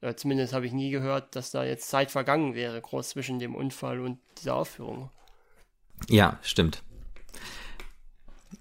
[0.00, 3.54] Ja, zumindest habe ich nie gehört, dass da jetzt Zeit vergangen wäre, groß zwischen dem
[3.54, 5.10] Unfall und dieser Aufführung.
[6.08, 6.82] Ja, stimmt.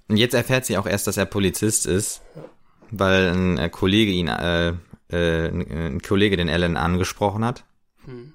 [0.07, 2.21] Und jetzt erfährt sie auch erst, dass er Polizist ist,
[2.89, 4.69] weil ein äh, Kollege ihn, äh,
[5.09, 7.65] äh, ein, ein Kollege den Alan angesprochen hat.
[8.05, 8.33] Hm.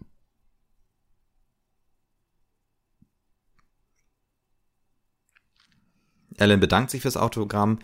[6.43, 7.79] Alan bedankt sich fürs Autogramm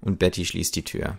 [0.00, 1.18] und Betty schließt die Tür.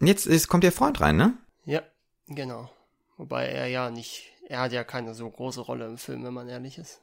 [0.00, 1.34] Jetzt ist, kommt der Freund rein, ne?
[1.64, 1.82] Ja,
[2.26, 2.70] genau.
[3.16, 6.48] Wobei er ja nicht, er hat ja keine so große Rolle im Film, wenn man
[6.48, 7.00] ehrlich ist.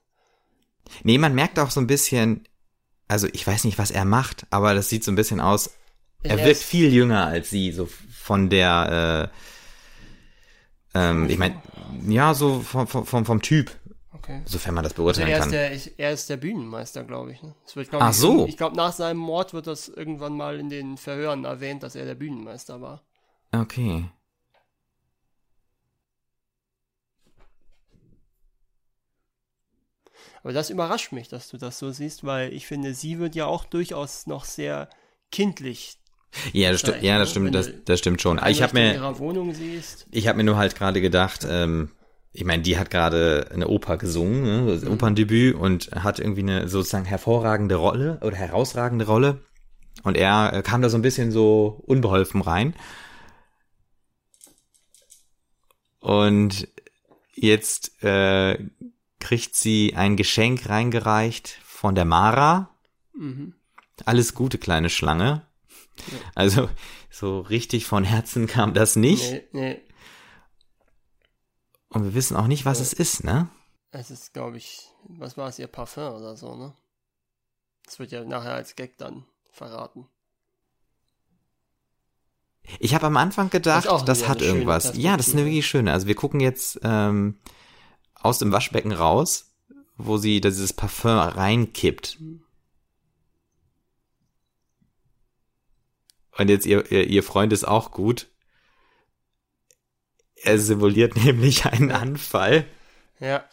[1.04, 2.48] Nee, man merkt auch so ein bisschen,
[3.08, 5.72] also ich weiß nicht, was er macht, aber das sieht so ein bisschen aus,
[6.24, 9.32] er Er wirkt ist- viel jünger als sie, so von der,
[10.94, 11.62] äh, ähm, ich meine,
[12.08, 13.72] ja, so vom, vom, vom Typ,
[14.14, 14.42] Okay.
[14.46, 15.52] sofern man das Also beurteilen er ist, kann.
[15.52, 17.42] der, ich- er ist der Bühnenmeister, glaube ich.
[17.42, 17.56] Ne?
[17.74, 18.46] Wird, glaub Ach ich, so.
[18.46, 22.06] Ich glaube, nach seinem Mord wird das irgendwann mal in den Verhören erwähnt, dass er
[22.06, 23.04] der Bühnenmeister war.
[23.54, 24.10] Okay.
[30.44, 33.46] Aber das überrascht mich, dass du das so siehst, weil ich finde, sie wird ja
[33.46, 34.90] auch durchaus noch sehr
[35.32, 35.98] kindlich.
[36.54, 37.20] Ja, das stimmt, Vielleicht, ja, ne?
[37.20, 38.40] das stimmt, Wenn das, das stimmt schon.
[38.48, 39.14] Ich habe mir.
[40.12, 41.92] Ich habe mir nur halt gerade gedacht, ähm,
[42.34, 46.68] ich meine, die hat gerade eine Oper gesungen, ne, das Operndebüt und hat irgendwie eine
[46.70, 49.42] sozusagen hervorragende Rolle oder herausragende Rolle.
[50.04, 52.74] Und er äh, kam da so ein bisschen so unbeholfen rein.
[56.00, 56.68] Und
[57.36, 58.58] jetzt äh,
[59.20, 62.76] kriegt sie ein Geschenk reingereicht von der Mara.
[63.14, 63.56] Mhm.
[64.06, 65.46] Alles gute kleine Schlange.
[66.34, 66.70] Also
[67.10, 69.32] so richtig von Herzen kam das nicht.
[69.32, 69.82] Nee, nee.
[71.92, 72.84] Und wir wissen auch nicht, was Ja.
[72.84, 73.50] es ist, ne?
[73.92, 76.74] Es ist, glaube ich, was war es, ihr Parfum oder so, ne?
[77.86, 80.08] Das wird ja nachher als Gag dann verraten.
[82.80, 84.96] Ich habe am Anfang gedacht, Das das hat irgendwas.
[84.96, 85.92] Ja, das ist eine wirklich schöne.
[85.92, 87.40] Also wir gucken jetzt ähm,
[88.16, 89.52] aus dem Waschbecken raus,
[89.98, 92.20] wo sie dieses Parfum reinkippt.
[96.38, 98.31] Und jetzt ihr, ihr, ihr Freund ist auch gut.
[100.44, 102.66] Er simuliert nämlich einen Anfall.
[103.20, 103.46] Ja,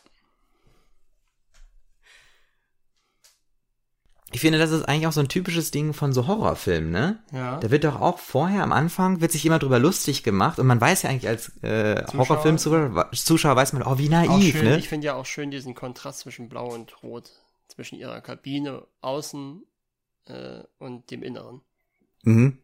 [4.31, 7.18] Ich finde, das ist eigentlich auch so ein typisches Ding von so Horrorfilmen, ne?
[7.33, 7.59] ja.
[7.59, 10.81] Da wird doch auch vorher am Anfang wird sich immer drüber lustig gemacht und man
[10.81, 12.29] weiß ja eigentlich als äh, Zuschauer.
[12.29, 14.79] Horrorfilmzuschauer Zuschauer weiß man, oh wie naiv, schön, ne?
[14.79, 17.31] Ich finde ja auch schön diesen Kontrast zwischen Blau und Rot.
[17.68, 19.62] Zwischen ihrer Kabine außen
[20.27, 21.62] äh, und dem Inneren.
[22.22, 22.59] Mhm.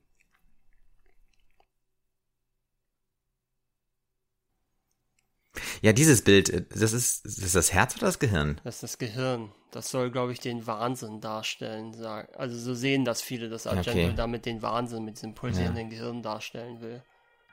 [5.82, 8.60] Ja, dieses Bild, äh, das ist, ist das das Herz oder das Gehirn?
[8.64, 9.52] Das ist das Gehirn.
[9.70, 11.94] Das soll, glaube ich, den Wahnsinn darstellen.
[12.36, 14.14] Also so sehen das viele, dass Argento Okay.
[14.16, 17.02] damit den Wahnsinn mit diesem pulsierenden Gehirn darstellen will.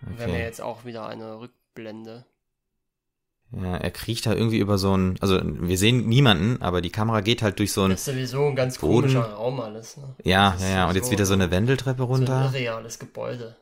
[0.01, 0.43] Wir haben ja Okay.
[0.43, 2.25] jetzt auch wieder eine Rückblende.
[3.53, 7.19] Ja, er kriecht da irgendwie über so ein, also wir sehen niemanden, aber die Kamera
[7.21, 9.13] geht halt durch so ein, Das ist sowieso ein ganz Boden.
[9.13, 9.97] komischer Raum alles.
[9.97, 10.15] Ne?
[10.23, 12.45] ja, Das ja, ja, und jetzt wieder so eine Wendeltreppe So ein runter.
[12.53, 13.57] irreales Gebäude.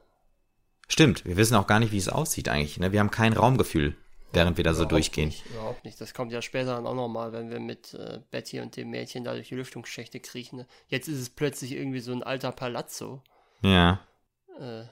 [0.87, 2.91] Stimmt, wir wissen auch gar nicht, wie es aussieht eigentlich, ne?
[2.91, 3.95] Wir haben kein Raumgefühl,
[4.33, 5.29] während wir da so durchgehen.
[5.29, 5.99] Nicht, überhaupt nicht.
[5.99, 9.23] Das kommt ja später dann auch nochmal, wenn wir mit äh, Betty und dem Mädchen
[9.23, 10.59] da durch die Lüftungsschächte kriechen.
[10.59, 10.67] Ne?
[10.87, 13.21] Jetzt ist es plötzlich irgendwie so ein alter Palazzo.
[13.61, 13.99] Ja.
[14.59, 14.83] Äh,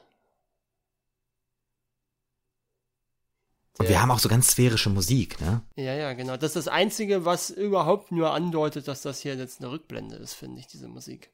[3.80, 5.62] Und wir haben auch so ganz sphärische Musik, ne?
[5.76, 6.36] Ja, ja, genau.
[6.36, 10.34] Das ist das Einzige, was überhaupt nur andeutet, dass das hier jetzt eine Rückblende ist,
[10.34, 11.30] finde ich, diese Musik.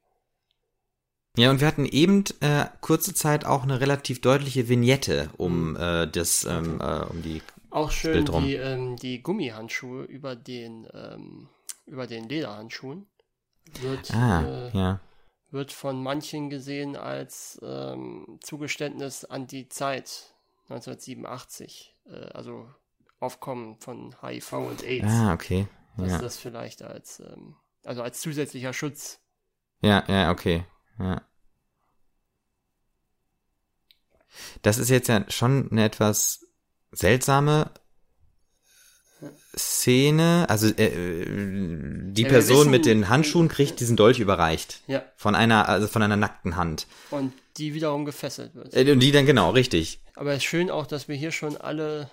[1.36, 6.06] Ja, und wir hatten eben äh, kurze Zeit auch eine relativ deutliche Vignette um äh,
[6.06, 7.42] das, ähm, äh, um die.
[7.74, 11.48] Auch schön die, ähm, die Gummihandschuhe über den, ähm,
[11.86, 13.08] über den Lederhandschuhen.
[13.80, 15.00] Wird, Ah, äh, ja.
[15.50, 20.34] wird von manchen gesehen als ähm, Zugeständnis an die Zeit
[20.68, 21.96] 1987.
[22.06, 22.68] Äh, also
[23.18, 25.06] Aufkommen von HIV und AIDS.
[25.08, 25.66] Ah, okay.
[25.96, 26.18] dass Ja.
[26.18, 29.18] das vielleicht als, ähm, also als zusätzlicher Schutz.
[29.80, 30.64] Ja, ja, okay.
[31.00, 31.22] Ja.
[34.62, 36.46] Das ist jetzt ja schon eine etwas
[36.94, 37.70] seltsame
[39.56, 40.46] Szene.
[40.48, 41.24] Also äh,
[42.12, 44.80] die Ja, Person wissen- mit den Handschuhen kriegt diesen Dolch überreicht.
[44.86, 45.02] Ja.
[45.16, 46.86] Von einer, also von einer nackten Hand.
[47.10, 48.74] Und die wiederum gefesselt wird.
[48.74, 50.00] Äh, Und die dann genau, richtig.
[50.16, 52.10] Aber es ist schön auch, dass wir hier schon alle,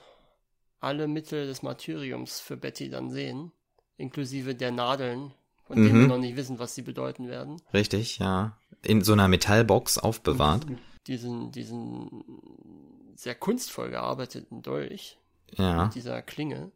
[0.79, 3.51] alle Mittel des Martyriums für Betty dann sehen.
[3.97, 5.31] Inklusive der Nadeln,
[5.67, 6.01] von denen Mhm.
[6.01, 7.61] wir noch nicht wissen, was sie bedeuten werden.
[7.73, 8.57] Richtig, ja.
[8.83, 10.65] In so einer Metallbox aufbewahrt.
[11.07, 12.09] Diesen, diesen
[13.21, 15.19] sehr kunstvoll gearbeiteten Dolch
[15.51, 15.85] Ja.
[15.85, 16.71] mit dieser Klinge.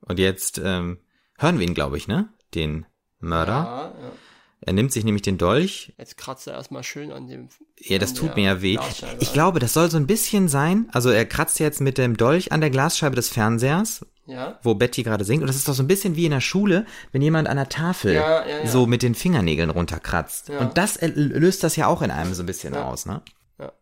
[0.00, 0.98] Und jetzt ähm,
[1.38, 2.28] hören wir ihn, glaube ich, ne?
[2.52, 2.84] Den
[3.18, 3.52] Mörder.
[3.52, 4.12] Ja, ja.
[4.60, 5.94] Er nimmt sich nämlich den Dolch.
[5.96, 7.48] Jetzt kratzt er erstmal schön an dem.
[7.80, 8.78] Ja, das tut mir ja weh.
[9.20, 10.88] Ich glaube, das soll so ein bisschen sein.
[10.92, 14.58] Also er kratzt jetzt mit dem Dolch an der Glasscheibe des Fernsehers, Ja.
[14.62, 15.42] wo Betty gerade singt.
[15.42, 17.68] Und das ist doch so ein bisschen wie in der Schule, wenn jemand an der
[17.68, 20.48] Tafel Ja, ja, so mit den Fingernägeln runterkratzt.
[20.50, 23.20] Und das löst das ja auch in einem so ein bisschen aus, ne?
[23.58, 23.72] Ja.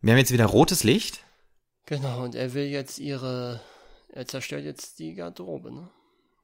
[0.00, 1.22] Wir haben jetzt wieder rotes Licht.
[1.86, 3.60] Genau, und er will jetzt ihre.
[4.08, 5.90] Er zerstört jetzt die Garderobe, ne?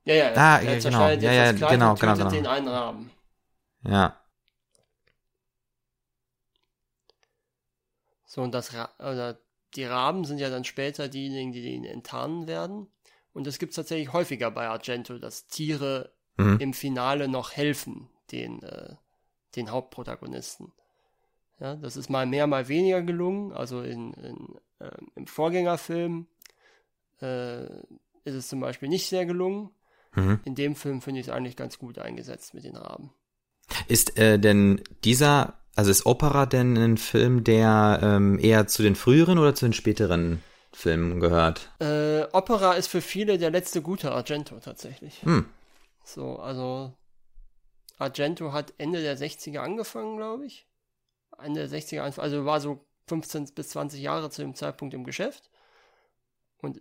[0.04, 0.80] Ja, ja, Ah, er ja, genau.
[0.80, 2.30] zerschneidet Ja, jetzt ja, das Kleid genau, und genau, genau.
[2.30, 3.10] den einen Raben.
[3.86, 4.16] Ja.
[8.26, 9.38] So, und das Ra oder
[9.74, 12.88] die Raben sind ja dann später diejenigen, die ihn enttarnen werden.
[13.32, 16.58] Und es gibt tatsächlich häufiger bei Argento, dass Tiere Mhm.
[16.58, 18.94] im Finale noch helfen, den, äh,
[19.56, 20.72] den Hauptprotagonisten.
[21.58, 23.52] Ja, das ist mal mehr, mal weniger gelungen.
[23.52, 26.26] Also in, in, ähm, im Vorgängerfilm
[27.20, 27.64] äh,
[28.24, 29.70] ist es zum Beispiel nicht sehr gelungen.
[30.14, 30.40] Mhm.
[30.44, 33.12] In dem Film finde ich es eigentlich ganz gut eingesetzt mit den Raben.
[33.88, 38.96] Ist äh, denn dieser, also ist Opera denn ein Film, der ähm, eher zu den
[38.96, 41.70] früheren oder zu den späteren Filmen gehört?
[41.80, 45.22] Äh, Opera ist für viele der letzte gute Argento tatsächlich.
[45.22, 45.46] Hm.
[46.04, 46.92] So, also
[47.98, 50.66] Argento hat Ende der 60er angefangen, glaube ich.
[51.42, 55.04] Ende der 60er, anf- also war so 15 bis 20 Jahre zu dem Zeitpunkt im
[55.04, 55.50] Geschäft
[56.58, 56.80] und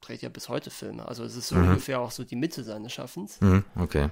[0.00, 1.06] dreht ja bis heute Filme.
[1.06, 1.68] Also es ist so Mhm.
[1.68, 3.40] ungefähr auch so die Mitte seines Schaffens.
[3.40, 3.64] Mhm.
[3.78, 4.08] Okay.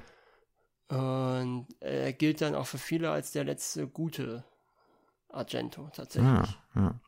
[0.89, 4.45] Und äh, gilt dann auch für viele als der letzte gute
[5.29, 6.57] Argento tatsächlich.
[6.75, 7.01] Ja, ja.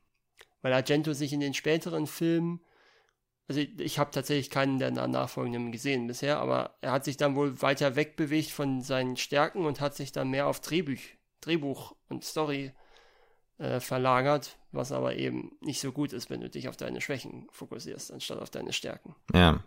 [0.63, 2.61] Weil Argento sich in den späteren Filmen,
[3.49, 7.37] also ich, ich habe tatsächlich keinen der nachfolgenden gesehen bisher, aber er hat sich dann
[7.37, 10.99] wohl weiter wegbewegt von seinen Stärken und hat sich dann mehr auf Drehbuch,
[11.41, 12.73] Drehbuch und Story
[13.59, 17.47] äh, verlagert, was aber eben nicht so gut ist, wenn du dich auf deine Schwächen
[17.53, 19.15] fokussierst, anstatt auf deine Stärken.
[19.33, 19.63] Ja.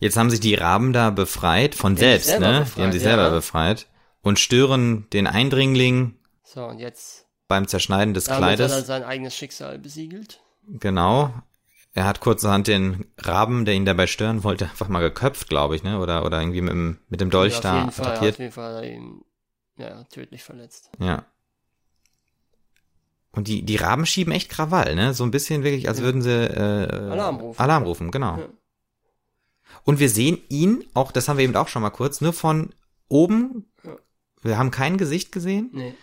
[0.00, 2.60] Jetzt haben sich die Raben da befreit von selbst, selber ne?
[2.60, 3.10] befreit, die haben sich ja.
[3.10, 3.86] selber befreit
[4.22, 8.86] und stören den Eindringling So, und jetzt beim Zerschneiden des damit hat er Kleides.
[8.86, 10.40] sein eigenes Schicksal besiegelt.
[10.66, 11.34] Genau.
[11.92, 15.82] Er hat kurzerhand den Raben, der ihn dabei stören wollte, einfach mal geköpft, glaube ich,
[15.82, 15.98] ne?
[15.98, 18.34] Oder, oder irgendwie mit dem, mit dem Dolch auf da jeden Fall, attackiert.
[18.34, 19.24] Auf jeden Fall ihn
[19.76, 20.90] ja, tödlich verletzt.
[20.98, 21.24] Ja.
[23.32, 25.14] Und die, die Raben schieben echt Krawall, ne?
[25.14, 27.60] So ein bisschen wirklich, als würden sie äh, Alarm rufen.
[27.60, 28.38] Alarm rufen, genau.
[28.38, 28.48] Ja.
[29.84, 32.74] Und wir sehen ihn, auch das haben wir eben auch schon mal kurz, nur von
[33.08, 33.70] oben.
[34.42, 35.70] Wir haben kein Gesicht gesehen.
[35.72, 35.94] Nee.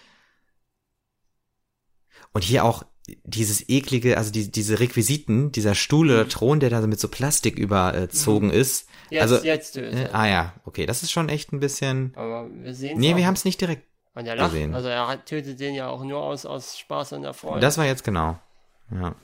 [2.34, 2.84] Und hier auch
[3.24, 7.08] dieses eklige, also die, diese Requisiten, dieser Stuhl oder Thron, der da so mit so
[7.08, 8.88] Plastik überzogen ist.
[8.88, 8.94] Mhm.
[9.10, 12.12] Jetzt, also, jetzt äh, ah ja, okay, das ist schon echt ein bisschen.
[12.16, 13.84] Aber wir sehen Nee, wir haben es nicht direkt.
[14.14, 14.52] Und er lacht.
[14.52, 14.74] gesehen.
[14.74, 17.62] Also er hat, tötet den ja auch nur aus, aus Spaß und Erfolg.
[17.62, 18.40] Das war jetzt genau.
[18.92, 19.16] Ja.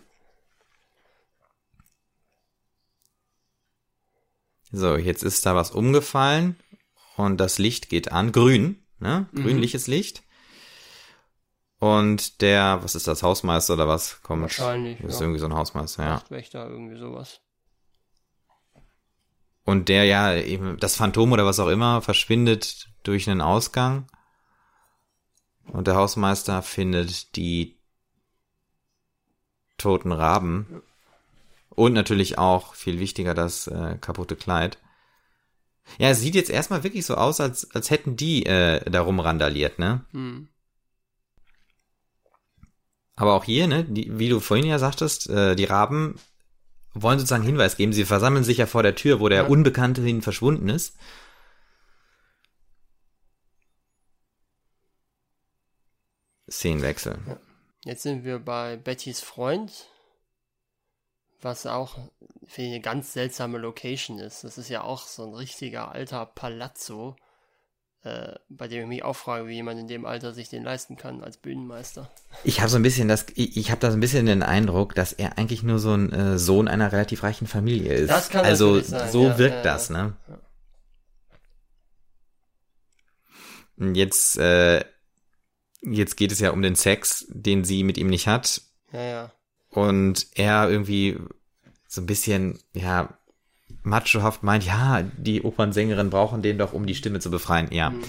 [4.75, 6.55] So, jetzt ist da was umgefallen
[7.15, 8.31] und das Licht geht an.
[8.31, 9.27] Grün, ne?
[9.31, 9.43] Mhm.
[9.43, 10.23] Grünliches Licht.
[11.77, 14.23] Und der, was ist das, Hausmeister oder was?
[14.23, 14.41] Kommt.
[14.41, 15.25] Wahrscheinlich, Das ist ja.
[15.25, 16.09] irgendwie so ein Hausmeister, ja.
[16.09, 17.41] Nachtwächter, irgendwie sowas.
[19.63, 24.07] Und der ja eben, das Phantom oder was auch immer, verschwindet durch einen Ausgang.
[25.67, 27.77] Und der Hausmeister findet die
[29.77, 30.81] toten Raben.
[31.75, 34.77] Und natürlich auch, viel wichtiger, das äh, kaputte Kleid.
[35.97, 39.79] Ja, es sieht jetzt erstmal wirklich so aus, als, als hätten die äh, da rumrandaliert,
[39.79, 40.05] ne?
[40.11, 40.47] Hm.
[43.15, 46.15] Aber auch hier, ne, die, wie du vorhin ja sagtest, äh, die Raben
[46.93, 47.93] wollen sozusagen Hinweis geben.
[47.93, 49.47] Sie versammeln sich ja vor der Tür, wo der Ja.
[49.47, 50.95] Unbekannte hin verschwunden ist.
[56.49, 57.19] Szenenwechsel.
[57.83, 59.87] Jetzt sind wir bei Bettys Freund,
[61.43, 61.97] was auch
[62.41, 64.43] ich, eine ganz seltsame Location ist.
[64.43, 67.15] Das ist ja auch so ein richtiger alter Palazzo,
[68.03, 70.97] äh, bei dem ich mich auch frage, wie jemand in dem Alter sich den leisten
[70.97, 72.11] kann als Bühnenmeister.
[72.43, 74.95] Ich habe so ein bisschen das, ich, ich habe da so ein bisschen den Eindruck,
[74.95, 78.09] dass er eigentlich nur so ein äh, Sohn einer relativ reichen Familie ist.
[78.09, 80.03] Das kann also sein, so ja, wirkt ja, das, ja.
[80.03, 80.17] ne?
[83.77, 84.85] Und Jetzt, äh,
[85.81, 88.61] jetzt geht es ja um den Sex, den sie mit ihm nicht hat.
[88.91, 89.31] Ja, ja.
[89.73, 91.17] Und er irgendwie
[91.87, 93.17] so ein bisschen, ja,
[93.83, 97.71] machohaft meint, ja, die Opernsängerin brauchen den doch, um die Stimme zu befreien.
[97.71, 97.89] Ja.
[97.89, 98.03] Mhm.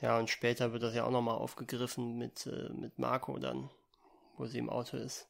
[0.00, 3.70] Ja, und später wird das ja auch nochmal aufgegriffen mit, äh, mit Marco dann,
[4.36, 5.26] wo sie im Auto ist.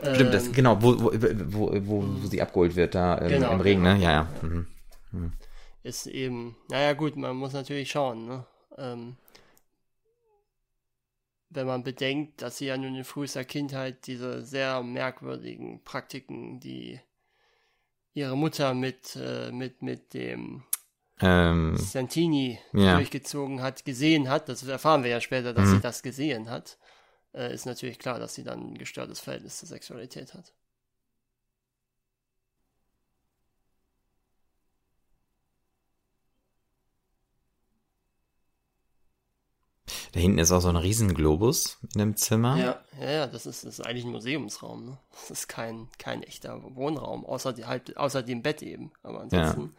[0.00, 3.52] Stimmt, das, Ähm, genau, wo, wo, wo, wo, wo sie abgeholt wird, da ähm, Genau,
[3.52, 3.94] im Regen, genau.
[3.94, 4.02] ne?
[4.02, 4.28] Ja, ja.
[4.42, 4.66] Mhm.
[5.84, 8.44] ist eben, naja gut, man muss natürlich schauen, ne?
[8.76, 9.16] Ähm,
[11.50, 17.00] wenn man bedenkt, dass sie ja nun in frühester Kindheit diese sehr merkwürdigen Praktiken, die
[18.14, 20.64] ihre Mutter mit, äh, mit, mit dem
[21.20, 22.94] Ähm, Santini Ja.
[22.94, 25.76] durchgezogen hat, gesehen hat, das erfahren wir ja später, dass Mhm.
[25.76, 26.78] sie das gesehen hat,
[27.34, 30.54] äh, ist natürlich klar, dass sie dann ein gestörtes Verhältnis zur Sexualität hat.
[40.16, 42.56] Da hinten ist auch so ein Riesenglobus in dem Zimmer.
[42.56, 44.98] Ja, ja, ja, das ist, das ist eigentlich ein Museumsraum, ne?
[45.12, 48.92] Das ist kein, kein echter Wohnraum, außer, die, halt, außer dem Bett eben.
[49.02, 49.76] Aber ansonsten.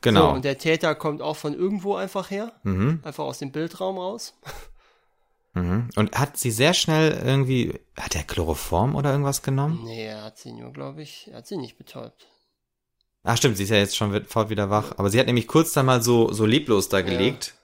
[0.00, 0.28] Genau.
[0.28, 3.98] So, und der Täter kommt auch von irgendwo einfach her, mhm, einfach aus dem Bildraum
[3.98, 4.32] raus.
[5.52, 5.90] mhm.
[5.96, 9.82] Und hat sie sehr schnell irgendwie, hat er Chloroform oder irgendwas genommen?
[9.84, 12.26] Nee, er hat sie nur, glaube ich, er hat sie nicht betäubt.
[13.22, 14.92] Ach stimmt, sie ist ja jetzt schon sofort wieder wach.
[14.96, 17.48] Aber sie hat nämlich kurz dann mal so, so leblos da gelegt.
[17.54, 17.61] Ja,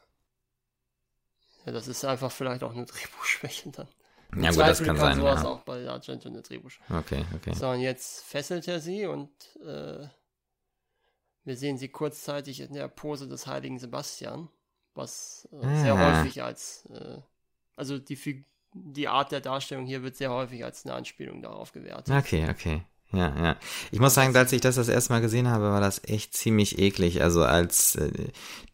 [1.73, 3.89] das ist einfach vielleicht auch eine Drehbuchschwäche dann.
[4.37, 5.49] Ja, Im gut, das Zweifel kann sein, sowas ja.
[5.49, 6.95] auch bei Argento eine Drehbuchschwäche.
[6.95, 7.55] Okay, okay.
[7.55, 9.31] So, und jetzt fesselt er sie und
[9.65, 10.07] äh,
[11.45, 14.49] wir sehen sie kurzzeitig in der Pose des heiligen Sebastian,
[14.95, 16.21] was äh, sehr Ah.
[16.21, 17.19] häufig als, äh,
[17.75, 18.45] also die,
[18.75, 22.15] die Art der Darstellung hier wird sehr häufig als eine Anspielung darauf gewertet.
[22.15, 22.83] Okay, okay.
[23.13, 23.57] Ja, ja.
[23.91, 26.79] Ich muss sagen, als ich das das erste Mal gesehen habe, war das echt ziemlich
[26.79, 27.23] eklig.
[27.23, 28.11] Also als äh,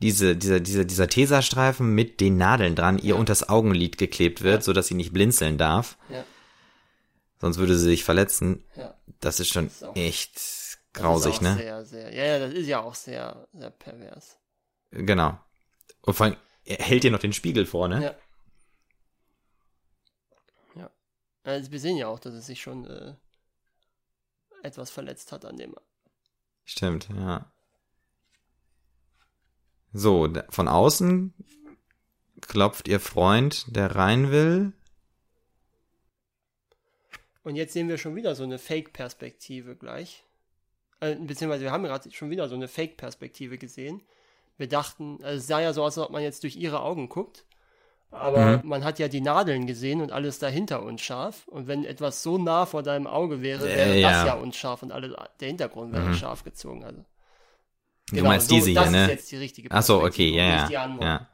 [0.00, 3.14] diese, dieser, dieser, dieser Tesastreifen mit den Nadeln dran ihr Ja.
[3.14, 4.60] unters Augenlid geklebt wird, Ja.
[4.62, 5.96] so dass sie nicht blinzeln darf.
[6.08, 6.24] Ja,
[7.40, 8.64] Sonst würde sie sich verletzen.
[8.76, 8.94] ja.
[9.20, 10.40] Das ist schon Das ist auch- echt
[10.92, 11.54] grausig, ne?
[11.56, 14.36] Sehr, sehr, ja, ja, das ist ja auch sehr, sehr pervers.
[14.90, 15.38] Genau.
[16.02, 18.02] Und vor allem, er hält dir noch den Spiegel vor, ne?
[18.02, 18.14] Ja.
[20.82, 20.90] Ja.
[21.44, 23.14] Also wir sehen ja auch, dass es sich schon äh,
[24.64, 25.74] etwas verletzt hat an dem.
[26.64, 27.50] Stimmt, ja.
[29.92, 31.34] So, von außen
[32.40, 34.72] klopft ihr Freund, der rein will.
[37.42, 40.24] Und jetzt sehen wir schon wieder so eine Fake-Perspektive gleich.
[41.00, 44.02] Äh, beziehungsweise wir haben gerade schon wieder so eine Fake-Perspektive gesehen.
[44.56, 47.08] Wir dachten, also es sah ja so aus, als ob man jetzt durch ihre Augen
[47.08, 47.44] guckt.
[48.10, 48.68] Aber Mhm.
[48.68, 51.48] man hat ja die Nadeln gesehen und alles dahinter unscharf.
[51.48, 54.10] Und wenn etwas so nah vor deinem Auge wäre, Äh, wäre ja.
[54.10, 56.14] das ja unscharf und alles, der Hintergrund wäre Mhm.
[56.14, 56.84] scharf gezogen.
[56.84, 57.04] Also.
[58.12, 59.04] Du meinst diese das hier, ne?
[59.04, 61.04] ist jetzt die richtige Ach so, okay, ja, nicht die ja, andere.
[61.04, 61.28] ja.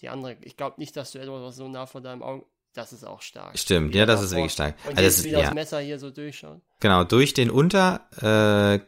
[0.00, 2.92] Die andere, ich glaube nicht, dass du etwas was so nah vor deinem Auge, das
[2.92, 3.58] ist auch stark.
[3.58, 4.74] Stimmt, ja, das ist davor- wirklich stark.
[4.84, 6.60] Und Also jetzt das, wie das ja, Messer hier so durchschaut.
[6.80, 8.80] genau, durch den Unter, äh,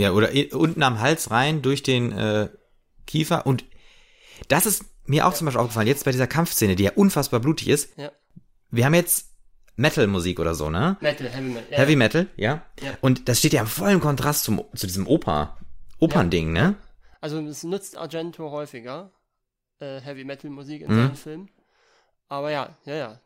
[0.00, 2.48] ja, oder unten am Hals rein, durch den äh,
[3.06, 3.46] Kiefer.
[3.46, 3.64] Und
[4.48, 7.68] das ist mir auch zum Beispiel aufgefallen, jetzt bei dieser Kampfszene, die ja unfassbar blutig
[7.68, 7.96] ist.
[7.98, 8.10] Ja.
[8.70, 9.30] Wir haben jetzt
[9.76, 10.96] Metal-Musik oder so, ne?
[11.00, 11.70] Metal, Heavy Metal.
[11.72, 12.62] Ja, Heavy Metal, ja.
[12.80, 12.92] Ja.
[13.00, 15.56] Und das steht ja im vollen Kontrast zum, zu diesem Oper,
[15.98, 16.76] Opernding, ne?
[17.20, 19.10] Also es nutzt Argento häufiger,
[19.80, 20.96] äh, Heavy Metal Musik in Mhm.
[20.96, 21.48] seinen Filmen.
[22.28, 23.20] Aber ja, ja, ja.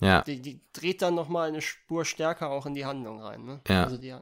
[0.00, 3.44] Ja, Die, die dreht dann nochmal eine Spur stärker auch in die Handlung rein.
[3.44, 3.60] Ne?
[3.68, 3.84] Ja.
[3.84, 4.12] Also die,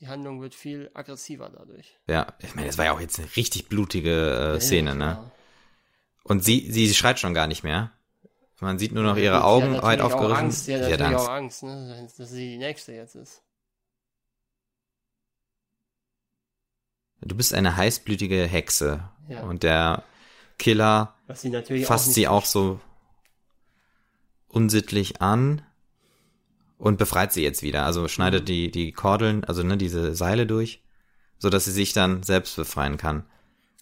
[0.00, 1.98] die Handlung wird viel aggressiver dadurch.
[2.06, 2.26] ja.
[2.38, 5.30] Ich meine, das war ja auch jetzt eine richtig blutige äh, Szene, Ja, ne?
[6.24, 7.92] Und sie, sie schreit schon gar nicht mehr.
[8.60, 10.44] Man sieht nur noch Ja, ihre gut, Augen weit auch aufgerissen.
[10.44, 11.24] Angst, sie hat sie hat Angst.
[11.24, 12.08] auch Angst, ne?
[12.16, 13.42] dass sie die nächste jetzt ist.
[17.20, 19.08] Du bist eine heißblütige Hexe.
[19.28, 19.42] Ja.
[19.42, 20.04] Und der
[20.58, 22.80] Killer sie fasst auch sie auch so
[24.48, 25.62] unsittlich an
[26.78, 27.84] und befreit sie jetzt wieder.
[27.84, 28.46] Also schneidet Mhm.
[28.46, 30.82] die, die Kordeln, also ne, diese Seile durch,
[31.38, 33.24] so dass sie sich dann selbst befreien kann.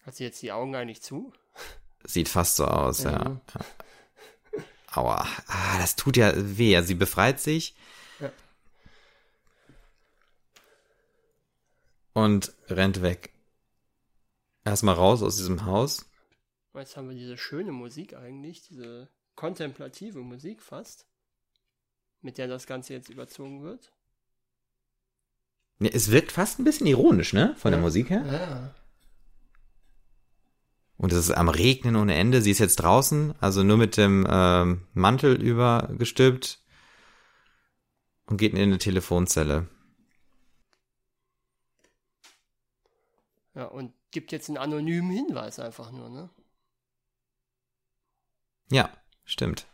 [0.05, 1.33] Hat sie jetzt die Augen eigentlich zu?
[2.05, 3.29] Sieht fast so aus, ja.
[3.29, 3.41] Mhm.
[3.55, 3.61] ja.
[4.93, 6.81] Aua, ah, das tut ja weh.
[6.83, 7.77] Sie befreit sich.
[8.19, 8.33] Ja.
[12.13, 13.33] Und rennt weg.
[14.65, 16.07] Erstmal raus aus diesem Haus.
[16.75, 21.07] Jetzt haben wir diese schöne Musik eigentlich, diese kontemplative Musik fast,
[22.21, 23.93] mit der das Ganze jetzt überzogen wird.
[25.81, 27.55] Ja, es wirkt fast ein bisschen ironisch, ne?
[27.57, 27.85] Von der Ja.
[27.85, 28.25] Musik her.
[28.27, 28.75] Ja.
[31.01, 32.43] Und es ist am Regnen ohne Ende.
[32.43, 36.63] Sie ist jetzt draußen, also nur mit dem ähm, Mantel übergestülpt
[38.27, 39.67] und geht in eine Telefonzelle.
[43.55, 46.29] Ja, und gibt jetzt einen anonymen Hinweis einfach nur, ne?
[48.71, 48.91] Ja,
[49.25, 49.67] stimmt.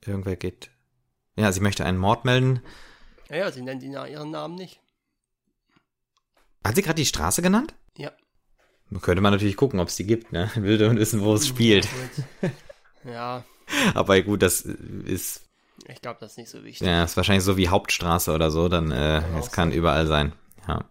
[0.00, 0.70] Irgendwer geht.
[1.36, 2.62] Ja, sie möchte einen Mord melden.
[3.28, 4.80] Ja, ja, sie nennt ihren Namen nicht.
[6.68, 7.74] Hat sie gerade die Straße genannt?
[7.96, 8.12] Ja.
[9.00, 10.50] Könnte man natürlich gucken, ob es die gibt, ne?
[10.56, 11.88] Würde und wissen, wo es spielt.
[12.40, 12.50] Gut.
[13.04, 13.44] ja,
[13.94, 15.48] Aber gut, das ist,
[15.88, 16.86] ich glaube, das ist nicht so wichtig.
[16.86, 19.78] ja, ist wahrscheinlich so wie Hauptstraße oder so, dann, äh, Kann es kann sein.
[19.78, 20.32] überall sein.
[20.68, 20.84] Ja.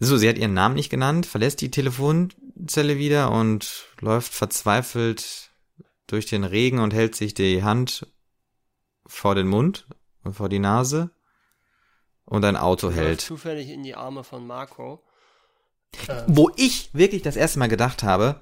[0.00, 5.50] So, sie hat ihren Namen nicht genannt, verlässt die Telefonzelle wieder und läuft verzweifelt
[6.06, 8.06] durch den Regen und hält sich die Hand
[9.06, 9.86] vor den Mund
[10.22, 11.10] und vor die Nase
[12.28, 13.20] und ein Auto hält.
[13.20, 15.02] zufällig in die Arme von Marco.
[16.08, 18.40] Ähm, Wo ich wirklich das erste Mal gedacht habe,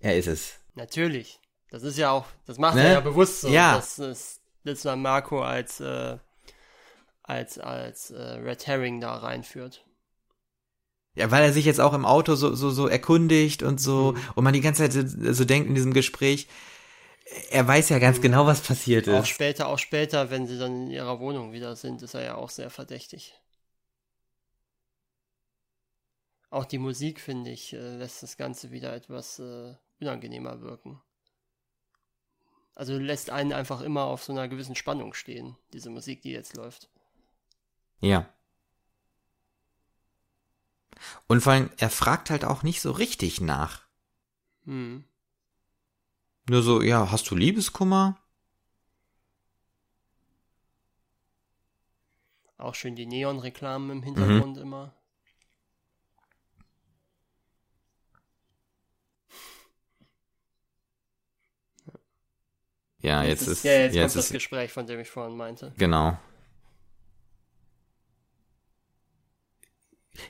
[0.00, 0.54] er ist es.
[0.74, 1.38] natürlich.
[1.70, 2.82] Das ist ja auch, das macht Ne?
[2.82, 3.76] er ja bewusst so, Ja.
[3.76, 6.18] dass es dass man Marco als, äh,
[7.22, 9.84] als, als äh, Red Herring da reinführt.
[11.14, 14.20] Ja, weil er sich jetzt auch im Auto so, so, so erkundigt und so, Mhm.
[14.34, 16.46] und man die ganze Zeit so, so denkt in diesem Gespräch,
[17.50, 19.28] er weiß ja ganz genau, was passiert Auch ist.
[19.28, 22.50] später, auch später, wenn sie dann in ihrer Wohnung wieder sind, ist er ja auch
[22.50, 23.34] sehr verdächtig.
[26.50, 31.00] Auch die Musik, finde ich, äh, lässt das Ganze wieder etwas äh, unangenehmer wirken.
[32.74, 36.56] Also lässt einen einfach immer auf so einer gewissen Spannung stehen, diese Musik, die jetzt
[36.56, 36.90] läuft.
[38.00, 38.28] Ja.
[41.26, 43.82] Und vor allem, er fragt halt auch nicht so richtig nach.
[44.64, 45.04] Hm.
[46.48, 48.18] Nur so, ja, hast du Liebeskummer?
[52.58, 53.92] Auch schön die Neon-Reklamen Mhm.
[53.92, 54.94] im Hintergrund immer.
[63.00, 65.72] Ja, jetzt, ist, ja, jetzt, jetzt kommt das ist, Gespräch, von dem ich vorhin meinte.
[65.76, 66.16] genau.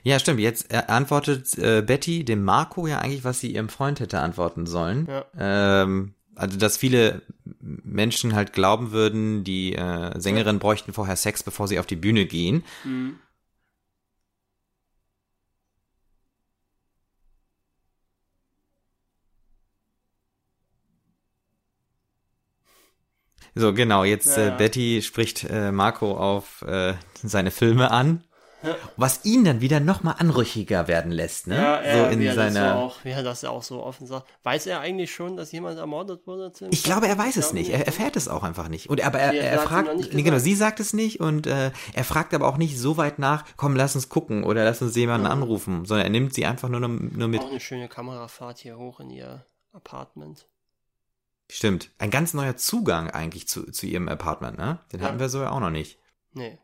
[0.03, 0.39] Ja, stimmt.
[0.39, 4.65] Jetzt äh, antwortet äh, Betty dem Marco ja eigentlich, was sie ihrem Freund hätte antworten
[4.65, 5.07] sollen.
[5.07, 5.25] Ja.
[5.37, 7.21] Ähm, Also, dass viele
[7.59, 12.25] Menschen halt glauben würden, die äh, Sängerinnen bräuchten vorher Sex, bevor sie auf die Bühne
[12.25, 12.63] gehen.
[12.83, 13.19] Mhm.
[23.55, 24.55] So, genau, jetzt Ja, äh, ja.
[24.55, 28.23] Betty spricht äh, Marco auf äh, seine Filme an.
[28.63, 28.75] Ja.
[28.97, 31.55] Was ihn dann wieder noch mal anrüchiger werden lässt, ne?
[31.57, 32.75] Ja, ja, so in wie, er das seiner.
[32.77, 34.27] auch, wie er das ja auch so offen sagt.
[34.43, 36.51] Weiß er eigentlich schon, dass jemand ermordet wurde?
[36.71, 37.69] Ich glaube, er weiß es nicht.
[37.71, 38.89] Er erfährt es auch einfach nicht.
[38.89, 42.03] Und aber er, er er fragt, nee, genau, sie sagt es nicht und äh, er
[42.03, 43.43] fragt aber auch nicht so weit nach.
[43.57, 46.79] Komm, lass uns gucken oder lass uns jemanden anrufen, sondern er nimmt sie einfach nur
[46.79, 47.41] nur, mit.
[47.41, 50.47] Auch eine schöne Kamerafahrt hier hoch in ihr Apartment.
[51.51, 54.79] Stimmt, ein ganz neuer Zugang eigentlich zu zu ihrem Apartment, ne?
[54.91, 55.07] Den Ja.
[55.07, 55.99] hatten wir so ja auch noch nicht.
[56.33, 56.57] Nee.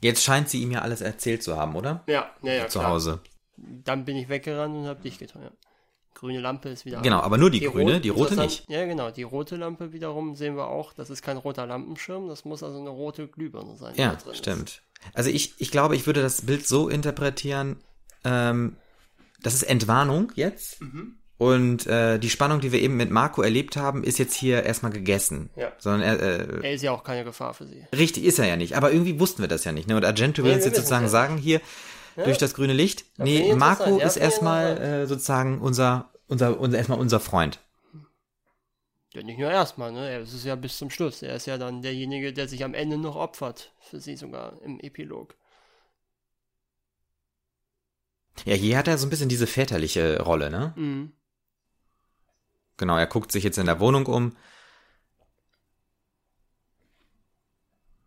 [0.00, 2.04] Jetzt scheint sie ihm ja alles erzählt zu haben, oder?
[2.06, 2.92] Ja, ja, ja, zu klar.
[2.92, 3.20] Hause.
[3.56, 5.42] Dann bin ich weggerannt und hab dich getan.
[5.42, 5.50] Ja.
[6.14, 7.24] Grüne Lampe ist wieder Genau, an.
[7.24, 8.68] aber nur die, Die grüne, rot- die rote nicht.
[8.68, 9.10] Ja, genau.
[9.10, 10.92] Die rote Lampe wiederum sehen wir auch.
[10.92, 12.28] Das ist kein roter Lampenschirm.
[12.28, 13.94] Das muss also eine rote Glühbirne sein.
[13.96, 14.38] Ja, drin ist.
[14.38, 14.82] stimmt.
[15.14, 17.76] Also ich, ich glaube, ich würde das Bild so interpretieren,
[18.24, 18.76] ähm,
[19.42, 20.80] das ist Entwarnung jetzt.
[20.80, 21.18] Mhm.
[21.38, 24.90] Und äh, die Spannung, die wir eben mit Marco erlebt haben, ist jetzt hier erstmal
[24.90, 25.50] gegessen.
[25.54, 25.72] Ja.
[25.78, 27.86] Sondern er, äh, Er ist ja auch keine Gefahr für sie.
[27.96, 28.76] richtig ist er ja nicht.
[28.76, 29.88] Aber irgendwie wussten wir das ja nicht.
[29.88, 29.96] Ne?
[29.96, 31.60] Und Argento will Nee, uns jetzt sozusagen ja sagen, hier,
[32.16, 33.04] durch das grüne Licht.
[33.14, 33.98] finde Nee, Marco.
[33.98, 37.60] Ja, ist erstmal äh, sozusagen unser, unser, unser, erstmal unser Freund.
[39.14, 40.10] Ja, nicht nur erstmal, ne?
[40.10, 41.22] Er ist es ja bis zum Schluss.
[41.22, 43.72] Er ist ja dann derjenige, der sich am Ende noch opfert.
[43.80, 45.36] Für sie sogar im Epilog.
[48.44, 50.72] Ja, hier hat er so ein bisschen diese väterliche Rolle, ne?
[50.76, 51.12] Mhm.
[52.78, 54.34] Genau, er guckt sich jetzt in der Wohnung um.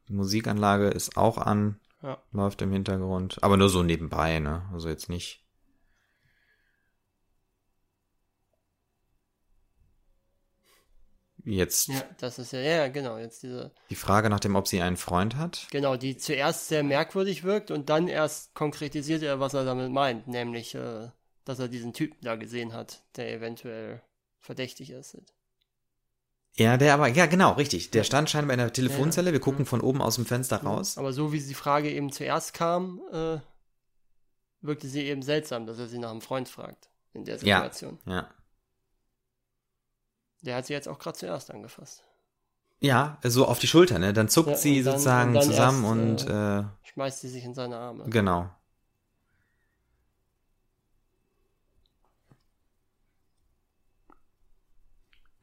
[0.07, 2.21] Die Musikanlage ist auch an, Ja.
[2.31, 4.67] läuft im Hintergrund, aber nur so nebenbei, ne?
[4.73, 5.45] Also jetzt nicht.
[11.43, 14.81] Jetzt Ja, das ist ja, ja, genau, jetzt diese, die Frage nach dem, ob sie
[14.81, 15.67] einen Freund hat.
[15.71, 20.27] genau, die zuerst sehr merkwürdig wirkt und dann erst konkretisiert er, was er damit meint,
[20.27, 21.09] nämlich, äh,
[21.43, 24.03] dass er diesen Typen da gesehen hat, der eventuell
[24.41, 25.17] verdächtig ist.
[26.57, 27.91] Ja, der aber, ja genau, richtig.
[27.91, 29.31] Der stand scheinbar in der Telefonzelle.
[29.31, 30.97] Wir gucken von oben aus dem Fenster raus.
[30.97, 33.37] Aber so wie die Frage eben zuerst kam, äh,
[34.59, 37.57] wirkte sie eben seltsam, dass er sie nach einem Freund fragt in der Ja.
[37.61, 37.99] Situation.
[38.05, 38.29] Ja.
[40.41, 42.03] Der hat sie jetzt auch gerade zuerst angefasst.
[42.79, 44.11] Ja, so auf die Schulter, ne?
[44.11, 47.53] Dann zuckt Ja, sie dann- sozusagen und zusammen erst, und äh, Schmeißt sie sich in
[47.53, 48.05] seine Arme.
[48.09, 48.49] genau.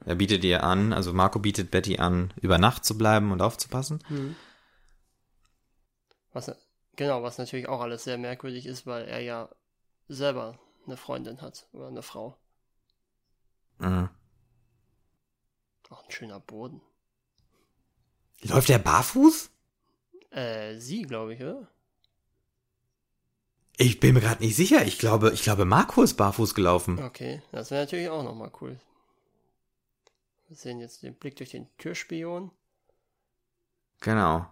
[0.04, 4.02] Er bietet ihr an, also Marco bietet Betty an, über Nacht zu bleiben und aufzupassen.
[4.08, 4.36] Mhm.
[6.32, 6.54] Was,
[6.96, 9.48] genau, was natürlich auch alles sehr merkwürdig ist, weil er ja
[10.08, 12.36] selber eine Freundin hat oder eine Frau.
[13.78, 14.08] Mhm.
[15.90, 16.80] Auch ein schöner Boden.
[18.42, 19.50] Läuft er barfuß?
[20.30, 21.68] Äh, sie, glaube ich, oder?
[23.76, 24.84] Ich bin mir gerade nicht sicher.
[24.84, 27.02] Ich glaube, ich glaube, Marco ist barfuß gelaufen.
[27.02, 28.78] Okay, das wäre natürlich auch nochmal cool.
[30.48, 32.50] Wir sehen jetzt den Blick durch den Türspion.
[34.00, 34.46] Genau.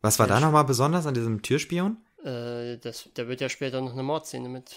[0.00, 0.44] Was war da Mensch.
[0.46, 1.98] nochmal besonders an diesem Türspion?
[2.24, 4.76] Äh, das, da wird ja später noch eine Mordszene mit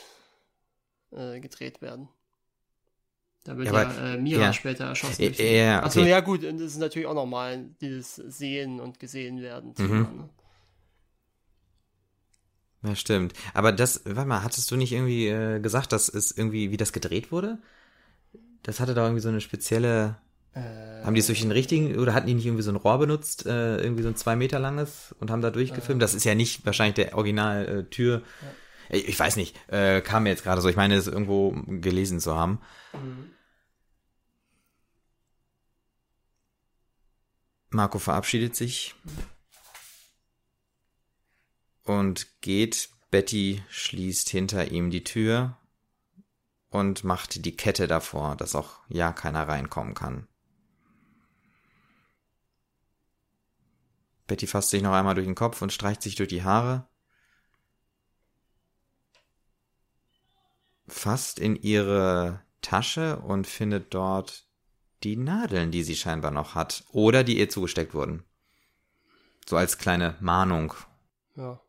[1.12, 2.10] äh, gedreht werden.
[3.44, 4.54] Da wird Ja, ja, aber- äh, Mira ja.
[4.54, 5.22] später erschossen.
[5.22, 6.10] Durch den- äh, Achso, okay.
[6.10, 9.74] ja gut, das ist natürlich auch nochmal dieses Sehen und Gesehen werden.
[9.78, 10.02] Mhm.
[10.02, 10.30] ne?
[12.90, 13.34] Ja, stimmt.
[13.54, 16.92] Aber das, warte mal, hattest du nicht irgendwie äh, gesagt, dass es irgendwie, wie das
[16.94, 17.60] gedreht wurde?
[18.64, 20.18] Das hatte doch irgendwie so eine spezielle.
[20.54, 23.00] Äh, Haben die es durch den richtigen, oder hatten die nicht irgendwie so ein Rohr
[23.00, 26.02] benutzt, äh, irgendwie so ein zwei Meter langes und haben da durchgefilmt?
[26.02, 28.22] Das ist ja nicht wahrscheinlich der Original äh, Tür.
[28.90, 30.70] Ich, ich weiß nicht, äh, kam mir jetzt gerade so.
[30.70, 32.60] Ich meine, es irgendwo gelesen zu haben.
[32.94, 33.32] Mhm.
[37.72, 38.96] Marco verabschiedet sich
[41.84, 42.90] und geht.
[43.10, 45.56] Betty schließt hinter ihm die Tür
[46.70, 50.28] und macht die Kette davor, dass auch ja keiner reinkommen kann.
[54.34, 56.88] Betty fasst sich noch einmal durch den Kopf und streicht sich durch die Haare.
[60.88, 64.48] Fasst in ihre Tasche und findet dort
[65.04, 68.24] die Nadeln, die sie scheinbar noch hat oder die ihr zugesteckt wurden.
[69.48, 70.74] So als kleine Mahnung.
[71.36, 71.62] Ja.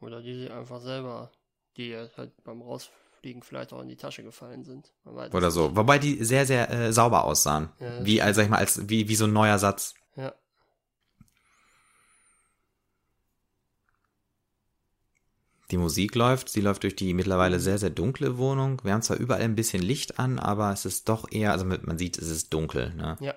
[0.00, 1.32] Oder die sie einfach selber,
[1.76, 4.92] die halt beim Rausfliegen vielleicht auch in die Tasche gefallen sind.
[5.04, 5.74] Oder so.
[5.74, 7.70] Wobei die sehr, sehr äh, sauber aussahen.
[7.80, 9.94] Ja, wie, als, sag ich mal, als, wie, wie so ein neuer Satz.
[10.14, 10.32] Ja.
[15.70, 18.80] Die Musik läuft, sie läuft durch die mittlerweile sehr, sehr dunkle Wohnung.
[18.84, 21.98] Wir haben zwar überall ein bisschen Licht an, aber es ist doch eher, also man
[21.98, 23.16] sieht, es ist dunkel, ne?
[23.20, 23.34] Ja.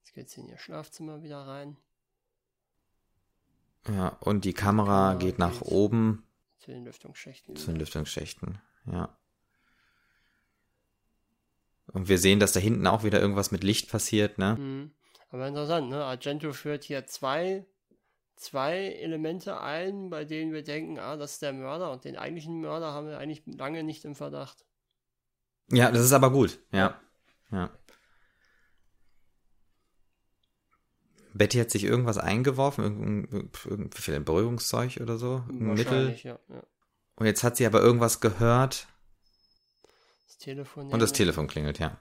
[0.00, 1.76] Jetzt geht's in ihr Schlafzimmer wieder rein.
[3.88, 5.68] Ja, und die Kamera Ja, geht nach geht.
[5.68, 6.24] oben
[6.58, 7.56] Zu den Lüftungsschächten.
[7.56, 9.16] zu den Lüftungsschächten, ja.
[11.86, 14.56] Und wir sehen, dass da hinten auch wieder irgendwas mit Licht passiert, ne?
[14.56, 14.90] Mhm.
[15.30, 16.04] Aber interessant, ne?
[16.04, 17.66] Argento führt hier zwei,
[18.36, 22.60] zwei Elemente ein, bei denen wir denken, ah, das ist der Mörder und den eigentlichen
[22.60, 24.64] Mörder haben wir eigentlich lange nicht im Verdacht.
[25.70, 26.98] Ja, das ist aber gut, ja.
[27.50, 27.70] Ja.
[31.34, 36.16] Betty hat sich irgendwas eingeworfen, irgendein, irgendein Beruhigungszeug oder so, ein Mittel.
[36.22, 36.62] Ja, ja.
[37.16, 38.88] Und jetzt hat sie aber irgendwas gehört
[40.26, 40.90] Das Telefon.
[40.90, 41.98] und das Telefon klingelt, ja.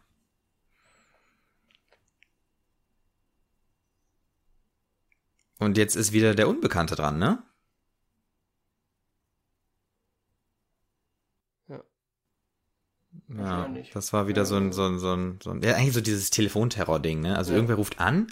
[5.60, 7.44] Und jetzt ist wieder der Unbekannte dran, ne?
[11.68, 11.84] Ja.
[13.30, 16.02] Ja, das war wieder so ein, so ein, so ein, so ein, ja, eigentlich so
[16.02, 17.38] dieses Telefonterror-Ding, ne?
[17.38, 18.28] Also irgendwer ruft an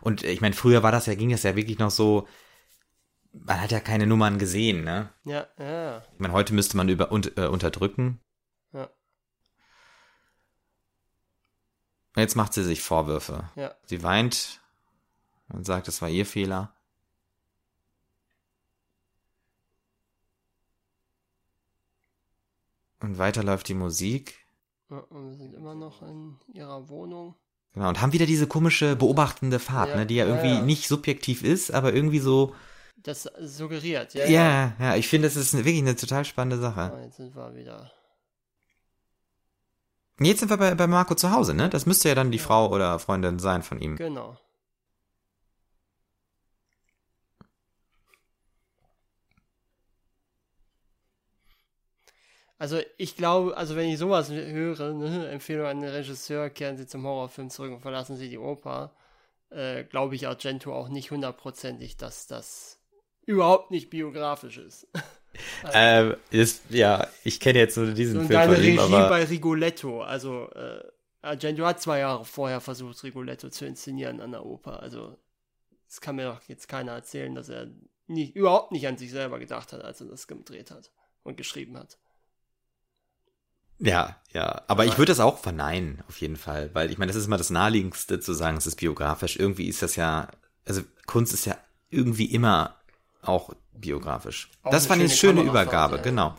[0.00, 2.28] und äh, ich meine, früher war das ja, ging das ja wirklich noch so,
[3.32, 5.12] man hat ja keine Nummern gesehen, ne?
[5.24, 6.02] Ja, ja, ja.
[6.14, 8.20] Ich meine, heute müsste man über, und, äh, unterdrücken.
[8.72, 8.88] Ja.
[12.16, 13.50] Jetzt macht sie sich Vorwürfe.
[13.56, 13.74] Ja.
[13.84, 14.60] Sie weint
[15.48, 16.72] und sagt, es war ihr Fehler.
[23.00, 24.38] Und weiter läuft die Musik.
[24.90, 27.34] Ja, und wir sind immer noch in ihrer Wohnung.
[27.74, 30.62] Genau, und haben wieder diese komische beobachtende Fahrt, Ja, ne, die ja ja, irgendwie ja.
[30.62, 32.54] nicht subjektiv ist, aber irgendwie so.
[32.96, 34.26] Das suggeriert, ja.
[34.26, 36.92] Ja, ja, ich finde, das ist wirklich eine total spannende Sache.
[36.92, 37.92] Ah, Jetzt sind wir wieder.
[40.20, 41.68] Jetzt sind wir bei, bei Marco zu Hause, ne?
[41.68, 43.96] Das müsste ja dann die Frau oder Freundin sein von ihm.
[43.96, 44.36] Genau.
[52.58, 56.86] Also ich glaube, also wenn ich sowas höre, ne, Empfehlung an den Regisseur, kehren Sie
[56.86, 58.92] zum Horrorfilm zurück und verlassen Sie die Oper,
[59.50, 62.80] äh, glaube ich Argento auch nicht hundertprozentig, dass das
[63.26, 64.88] überhaupt nicht biografisch ist.
[65.72, 69.08] Ähm, ist, ja, ich kenne jetzt nur diesen Und Film deine von ihm, Regie aber
[69.08, 70.82] bei Rigoletto, also äh,
[71.20, 74.82] Argento hat zwei Jahre vorher versucht, Rigoletto zu inszenieren an der Oper.
[74.82, 75.16] Also
[75.86, 77.68] das kann mir doch jetzt keiner erzählen, dass er
[78.06, 80.90] nicht, überhaupt nicht an sich selber gedacht hat, als er das gedreht hat
[81.22, 81.98] und geschrieben hat.
[83.78, 87.16] Ja, ja, aber ich würde das auch verneinen, auf jeden Fall, weil ich meine, das
[87.16, 89.36] ist immer das naheliegendste zu sagen, es ist biografisch.
[89.36, 90.28] Irgendwie ist das ja,
[90.66, 91.56] also Kunst ist ja
[91.90, 92.76] irgendwie immer
[93.22, 94.50] auch biografisch.
[94.62, 96.02] Auch das eine fand ich eine schöne schöne Übergabe, ja.
[96.02, 96.36] genau.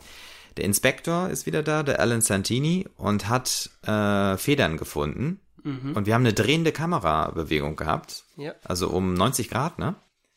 [0.56, 5.40] Der Inspektor ist wieder da, der Alan Santini, und hat äh, Federn gefunden.
[5.62, 5.96] Mhm.
[5.96, 8.24] Und wir haben eine drehende Kamerabewegung gehabt.
[8.36, 9.94] Ja, Also um 90 Grad, ne?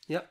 [0.07, 0.21] ja.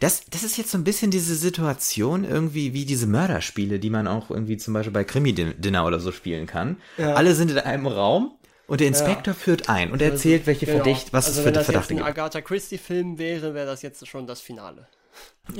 [0.00, 4.06] Das, das ist jetzt so ein bisschen diese Situation irgendwie wie diese Mörderspiele, die man
[4.06, 6.80] auch irgendwie zum Beispiel bei Krimi-Dinner oder so spielen kann.
[6.96, 7.14] Ja.
[7.14, 10.84] Alle sind in einem Raum und der Inspektor führt ein und erzählt, welche Genau.
[10.84, 12.08] Verdacht, was also es wenn für das jetzt Verdachte ein gibt.
[12.08, 14.88] Agatha Christie-Film wäre, wäre das jetzt schon das Finale.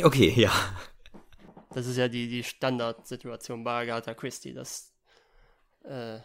[0.02, 0.52] Okay, ja.
[1.74, 4.92] Das ist ja die, die Standardsituation bei Agatha Christie, dass
[5.82, 6.18] äh,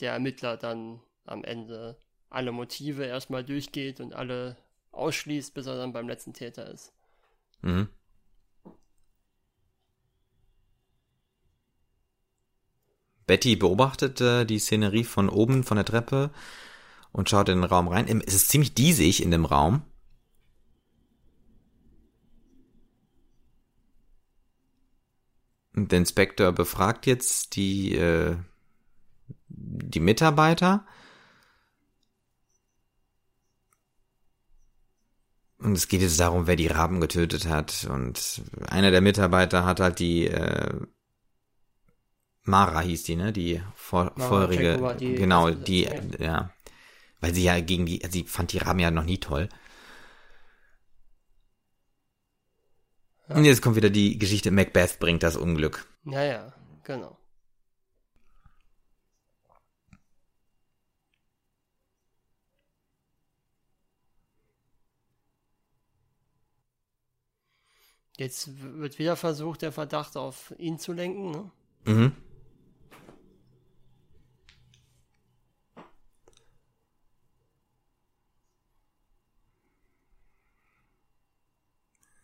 [0.00, 1.96] der Ermittler dann am Ende
[2.30, 4.56] alle Motive erstmal durchgeht und alle
[4.94, 6.92] ausschließt, bis er dann beim letzten Täter ist.
[7.62, 7.88] Mhm.
[13.26, 16.30] Betty beobachtet äh, die Szenerie von oben von der Treppe
[17.12, 18.22] und schaut in den Raum rein.
[18.26, 19.82] Es ist ziemlich diesig in dem Raum.
[25.76, 28.36] Der Inspektor befragt jetzt die, äh,
[29.48, 30.86] die Mitarbeiter.
[35.64, 37.86] Und es geht jetzt darum, wer die Raben getötet hat.
[37.90, 40.74] Und einer der Mitarbeiter hat halt die äh,
[42.42, 43.32] Mara hieß die, ne?
[43.32, 45.88] Die vor, Mara vorherige, die genau, die,
[46.18, 46.50] ja.
[47.20, 49.48] Weil sie ja gegen die, sie fand die Raben ja noch nie toll.
[53.28, 55.86] Und jetzt kommt wieder die Geschichte, Macbeth bringt das Unglück.
[56.04, 56.52] Ja, ja,
[56.82, 57.16] genau.
[68.16, 71.30] Jetzt wird wieder versucht, der Verdacht auf ihn zu lenken.
[71.32, 71.50] Ne?
[71.84, 72.12] Mhm.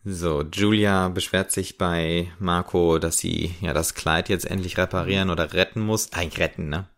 [0.03, 5.53] So, Julia beschwert sich bei Marco, dass sie ja das Kleid jetzt endlich reparieren oder
[5.53, 6.11] retten muss.
[6.11, 6.89] Eigentlich retten, ne?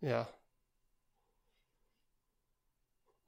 [0.00, 0.28] Ja.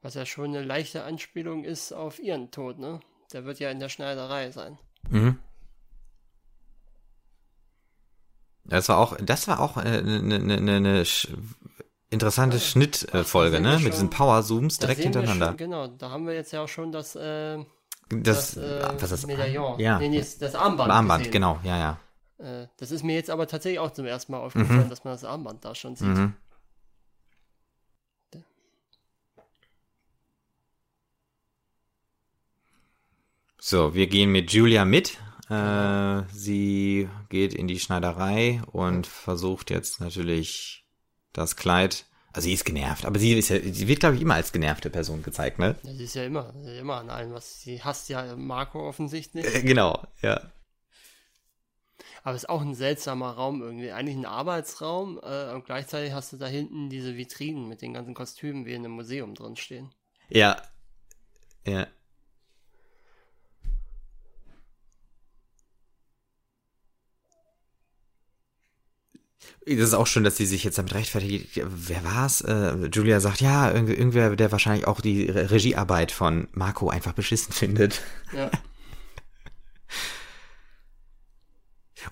[0.01, 3.01] Was ja schon eine leichte Anspielung ist auf ihren Tod, ne?
[3.33, 4.79] Der wird ja in der Schneiderei sein.
[5.09, 5.39] Mhm.
[8.65, 11.05] Das war auch, das war auch eine, eine, eine, eine
[12.11, 13.79] interessante Also, Schnittfolge, sehen ne?
[13.81, 15.49] Mit diesen Power-Zooms direkt hintereinander.
[15.49, 17.59] Schon, genau, da haben wir jetzt ja auch schon das, äh,
[18.11, 19.27] Das, das, äh, was ist das?
[19.27, 19.81] Medaillon.
[19.81, 19.99] Ja.
[19.99, 20.91] Nee, nee, das- Armband.
[20.91, 21.33] Armband, gesehen.
[21.33, 21.99] genau, ja, ja.
[22.63, 25.25] Äh, das ist mir jetzt aber tatsächlich auch zum ersten Mal aufgefallen, dass man das
[25.25, 26.07] Armband da schon sieht.
[26.09, 26.35] Mhm.
[33.61, 35.19] So, wir gehen mit Julia mit.
[35.51, 40.87] Äh, sie geht in die Schneiderei und versucht jetzt natürlich
[41.33, 42.07] das Kleid.
[42.33, 44.89] Also sie ist genervt, aber sie ist ja, sie wird glaube ich immer als genervte
[44.89, 45.77] Person gezeigt, ne?
[45.83, 49.45] Ist ja immer, das ist ja immer an allem, was sie hasst ja Marco offensichtlich.
[49.45, 50.41] Äh, Genau, ja.
[52.23, 53.93] Aber es ist auch ein seltsamer Raum irgendwie.
[53.93, 58.15] Eigentlich ein Arbeitsraum äh, und gleichzeitig hast du da hinten diese Vitrinen mit den ganzen
[58.15, 59.91] Kostümen wie in einem Museum drin stehen.
[60.29, 60.63] Ja.
[61.67, 61.87] Ja.
[69.67, 71.61] Das ist auch schön, dass sie sich jetzt damit rechtfertigt.
[71.65, 72.41] Wer war's?
[72.41, 77.13] Äh, Julia sagt, ja, irgend- irgendwer, der wahrscheinlich auch die Re- Regiearbeit von Marco einfach
[77.13, 78.01] beschissen findet.
[78.33, 78.51] Ja,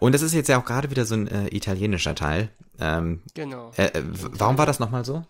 [0.00, 2.50] Und das ist jetzt ja auch gerade wieder so ein äh, italienischer Teil.
[2.78, 3.72] Ähm, genau.
[3.76, 5.24] äh, äh, warum war das nochmal so?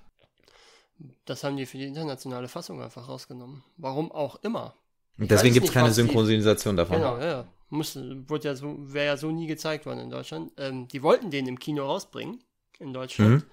[1.27, 3.63] Das haben die für die internationale Fassung einfach rausgenommen.
[3.77, 4.75] Warum auch immer.
[5.17, 6.97] Deswegen weiß gibt es keine die- Synchronisation davon.
[6.97, 7.49] Genau, ja, ja.
[7.71, 10.53] Muss, wurde ja so, wäre ja so nie gezeigt worden in Deutschland.
[10.57, 12.43] Ähm, die wollten den im Kino rausbringen
[12.79, 13.45] in Deutschland.
[13.45, 13.51] Mhm.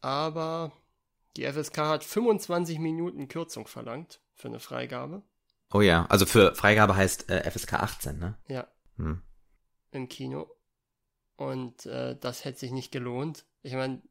[0.00, 0.72] Aber
[1.36, 5.22] die FSK hat 25 Minuten Kürzung verlangt für eine Freigabe.
[5.72, 8.36] Oh ja, also für Freigabe heißt äh, FSK 18, ne?
[8.48, 8.66] Ja,
[8.96, 9.22] Hm.
[9.92, 10.50] im Kino.
[11.36, 13.44] Und äh, das hätte sich nicht gelohnt.
[13.62, 14.02] Ich meine,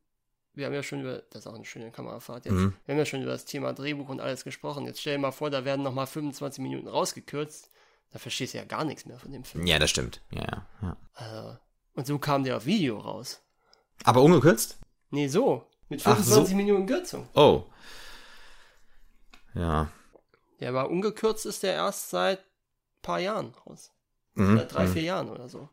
[0.53, 2.73] wir haben ja schon über, das ist auch eine schöne Kamerafahrt jetzt, Mhm.
[2.85, 4.85] wir haben ja schon über das Thema Drehbuch und alles gesprochen.
[4.85, 7.69] Jetzt stell dir mal vor, da werden nochmal 25 Minuten rausgekürzt.
[8.11, 9.65] Da verstehst du ja gar nichts mehr von dem Film.
[9.65, 10.21] Ja, das stimmt.
[10.31, 10.97] Ja, ja.
[11.15, 11.57] Äh,
[11.95, 13.41] und so kam der auf Video raus.
[14.03, 14.77] Aber ungekürzt?
[15.11, 15.65] Nee, so.
[15.89, 16.55] Mit Ach, 25 so.
[16.55, 17.27] Minuten Kürzung.
[17.33, 17.63] Oh.
[19.53, 19.91] Ja.
[20.59, 22.43] Der war ungekürzt, ist der erst seit
[23.01, 23.91] paar Jahren raus.
[24.33, 24.57] Mhm.
[24.57, 24.93] Seit drei, mhm.
[24.93, 25.69] vier Jahren oder so.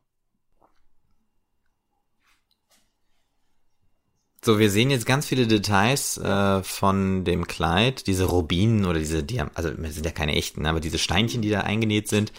[4.47, 9.25] So, wir sehen jetzt ganz viele Details äh, von dem Kleid, diese Rubinen oder diese
[9.25, 12.33] Diam also es sind ja keine echten, aber diese Steinchen, die da eingenäht sind.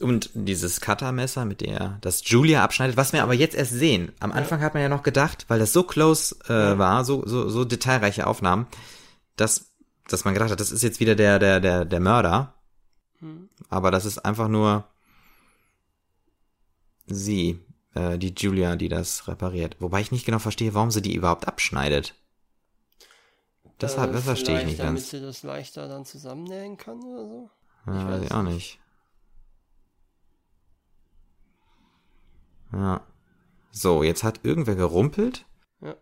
[0.00, 4.10] Und dieses Cuttermesser, mit der das Julia abschneidet, was wir aber jetzt erst sehen.
[4.18, 7.48] Am Anfang hat man ja noch gedacht, weil das so close äh, war, so, so,
[7.48, 8.66] so detailreiche Aufnahmen,
[9.36, 9.70] dass,
[10.08, 12.54] dass man gedacht hat, das ist jetzt wieder der, der, der, der Mörder.
[13.20, 13.48] Hm.
[13.68, 14.84] Aber das ist einfach nur
[17.06, 17.60] sie,
[17.94, 19.76] äh, die Julia, die das repariert.
[19.80, 22.14] Wobei ich nicht genau verstehe, warum sie die überhaupt abschneidet.
[23.78, 25.10] Das, Äh, das verstehe ich nicht damit ganz.
[25.10, 27.50] sie das leichter dann zusammennähen kann oder so.
[27.86, 28.80] Ja, ich weiß weiß ich auch nicht.
[32.72, 33.00] Ja.
[33.70, 35.46] So, jetzt hat irgendwer gerumpelt.
[35.80, 35.94] Ja.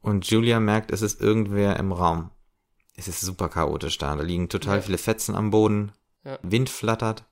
[0.00, 2.30] Und Julia merkt, es ist irgendwer im Raum.
[2.94, 4.16] Es ist super chaotisch da.
[4.16, 4.82] Da liegen total Ja.
[4.82, 5.92] viele Fetzen am Boden.
[6.24, 6.38] Ja.
[6.42, 7.24] Wind flattert.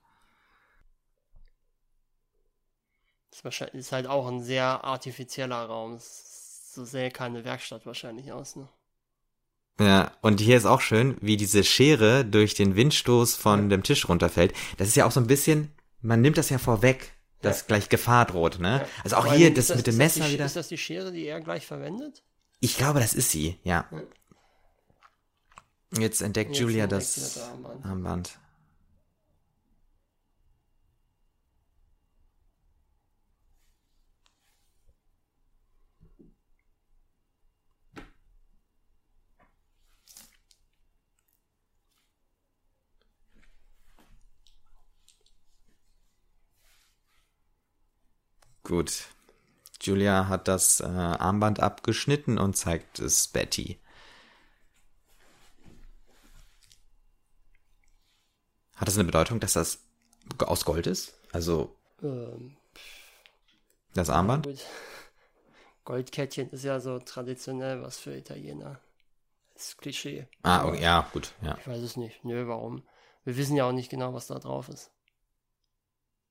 [3.73, 5.99] Ist, halt auch ein sehr artifizieller Raum.
[5.99, 8.67] So sähe keine Werkstatt wahrscheinlich aus, ne?
[9.79, 13.67] Ja, und hier ist auch schön, wie diese Schere durch den Windstoß von Ja.
[13.69, 14.53] dem Tisch runterfällt.
[14.77, 15.71] Das ist ja auch so ein bisschen,
[16.01, 17.11] man nimmt das ja vorweg,
[17.41, 17.67] dass Ja.
[17.67, 18.81] gleich Gefahr droht, ne?
[18.81, 18.87] Ja.
[19.03, 20.45] Also auch hier das, ist mit dem Messer die, wieder.
[20.45, 22.23] Ist das die Schere, die er gleich verwendet?
[22.61, 23.85] Ich glaube, das ist sie, ja.
[25.97, 27.85] Jetzt entdeckt Jetzt Julia entdeckt das das Armband.
[27.85, 28.39] Armband.
[48.65, 49.05] Gut.
[49.79, 53.79] Julia hat das äh, Armband abgeschnitten und zeigt es Betty.
[58.75, 59.79] Hat das eine Bedeutung, dass das
[60.39, 61.13] aus Gold ist?
[61.31, 62.57] Also Ähm,
[63.93, 64.47] das Armband?
[64.47, 64.65] gut.
[65.85, 68.81] Goldkettchen ist ja so traditionell was für Italiener.
[69.53, 70.27] Das ist Klischee.
[70.41, 71.55] Ah, okay, ja, gut, ja.
[71.59, 72.25] Ich weiß es nicht.
[72.25, 72.81] Nö, warum?
[73.23, 74.91] Wir wissen ja auch nicht genau, was da drauf ist.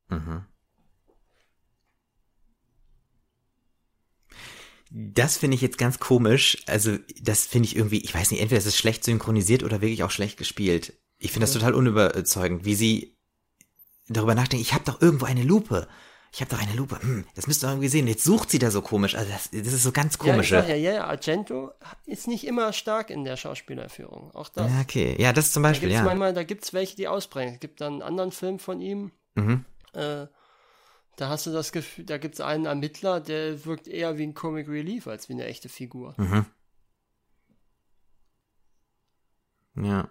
[0.08, 0.46] Mhm.
[4.90, 6.62] Das finde ich jetzt ganz komisch.
[6.66, 10.02] Also, das finde ich irgendwie, ich weiß nicht, entweder ist es schlecht synchronisiert oder wirklich
[10.04, 10.92] auch schlecht gespielt.
[11.18, 11.60] Ich finde das Ja.
[11.60, 13.16] total unüberzeugend, wie sie
[14.08, 15.88] darüber nachdenken, ich habe doch irgendwo eine Lupe.
[16.32, 17.00] ich habe doch eine Lupe.
[17.00, 18.08] Hm, das müsst ihr irgendwie sehen.
[18.08, 19.14] Jetzt sucht sie da so komisch.
[19.14, 20.54] Also das, das ist so ganz Ja, ich komische.
[20.56, 21.70] sag ja, ja, Argento
[22.06, 24.32] ist nicht immer stark in der Schauspielerführung.
[24.32, 24.68] Auch das.
[24.68, 25.14] Ja, okay.
[25.16, 26.04] Ja, das zum Da Beispiel, gibt's ja.
[26.04, 27.54] manchmal, da gibt's welche, die ausbrechen.
[27.54, 29.64] Es gibt dann einen anderen Film von ihm, Mhm.
[29.92, 30.26] äh,
[31.16, 34.68] da hast du das Gefühl, da gibt's einen Ermittler, der wirkt eher wie ein Comic
[34.68, 36.14] Relief als wie eine echte Figur.
[36.16, 36.46] Mhm.
[39.76, 40.08] Ja.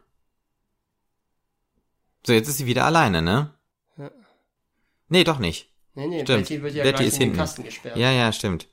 [2.25, 3.53] So, jetzt ist sie wieder alleine, ne?
[3.97, 4.11] Ja.
[5.09, 5.69] Nee, doch nicht.
[5.95, 6.47] Nee, nee, Stimmt.
[6.49, 7.37] Betty wird ja Betty ist in den hinten.
[7.37, 7.97] Kasten gesperrt.
[7.97, 8.67] Ja, ja, stimmt.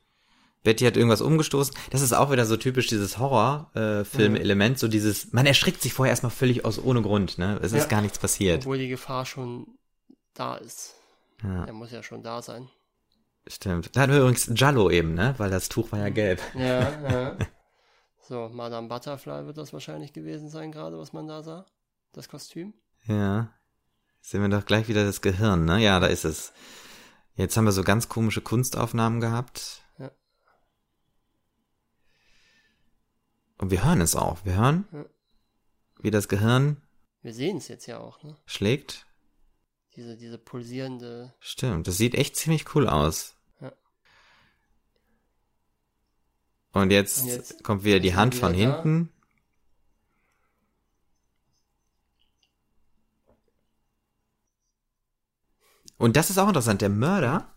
[0.62, 1.74] Betty hat irgendwas umgestoßen.
[1.91, 6.31] Das ist auch wieder so typisch dieses Horror-Film-Element, so dieses, man erschrickt sich vorher erstmal
[6.31, 7.59] völlig aus ohne Grund, ne?
[7.62, 7.78] Es Ja.
[7.78, 8.61] ist gar nichts passiert.
[8.62, 9.66] Obwohl die Gefahr schon
[10.35, 10.95] da ist.
[11.43, 11.64] Ja.
[11.64, 12.68] Der muss ja schon da sein.
[13.47, 13.95] Stimmt.
[13.97, 15.34] Da hatten wir übrigens Jallo eben, ne?
[15.38, 16.41] Weil das Tuch war ja gelb.
[16.55, 17.36] Ja, ja.
[18.22, 21.66] So, Madame Butterfly wird das wahrscheinlich gewesen sein, gerade was man da sah.
[22.12, 22.74] Das Kostüm.
[23.07, 23.53] Ja.
[24.20, 25.80] Sehen wir doch gleich wieder das Gehirn, ne?
[25.80, 26.53] Ja, da ist es.
[27.34, 29.82] Jetzt haben wir so ganz komische Kunstaufnahmen gehabt.
[29.99, 30.12] Ja.
[33.59, 34.45] Und wir hören es auch.
[34.45, 35.05] Wir hören, Ja.
[36.01, 36.76] wie das Gehirn
[37.22, 38.36] Wir sehen es jetzt ja auch, ne?
[38.47, 39.07] schlägt.
[39.97, 41.34] Diese, diese pulsierende.
[41.41, 43.34] Stimmt, das sieht echt ziemlich cool aus.
[43.61, 43.72] Ja.
[46.72, 48.59] Und jetzt, Und jetzt kommt wieder die Hand wieder von da.
[48.59, 49.12] hinten.
[55.99, 56.80] Und das ist auch interessant.
[56.80, 57.53] Der Mörder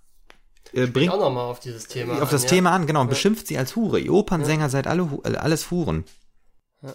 [0.73, 2.15] äh, Bringt auch nochmal auf dieses Thema.
[2.15, 2.49] auf an, das ja?
[2.49, 3.11] Thema an, genau, und Ja.
[3.11, 3.99] beschimpft sie als Hure.
[3.99, 6.03] Ihr Opernsänger seid alle, äh, alles Huren.
[6.81, 6.93] Ja.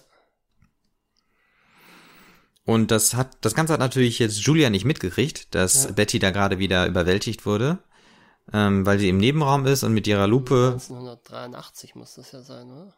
[2.68, 5.92] Und das hat, das Ganze hat natürlich jetzt Julia nicht mitgekriegt, dass Ja.
[5.92, 7.78] Betty da gerade wieder überwältigt wurde,
[8.52, 12.70] ähm, weil sie im Nebenraum ist und mit ihrer Lupe, 1983 muss das ja sein,
[12.70, 12.92] oder?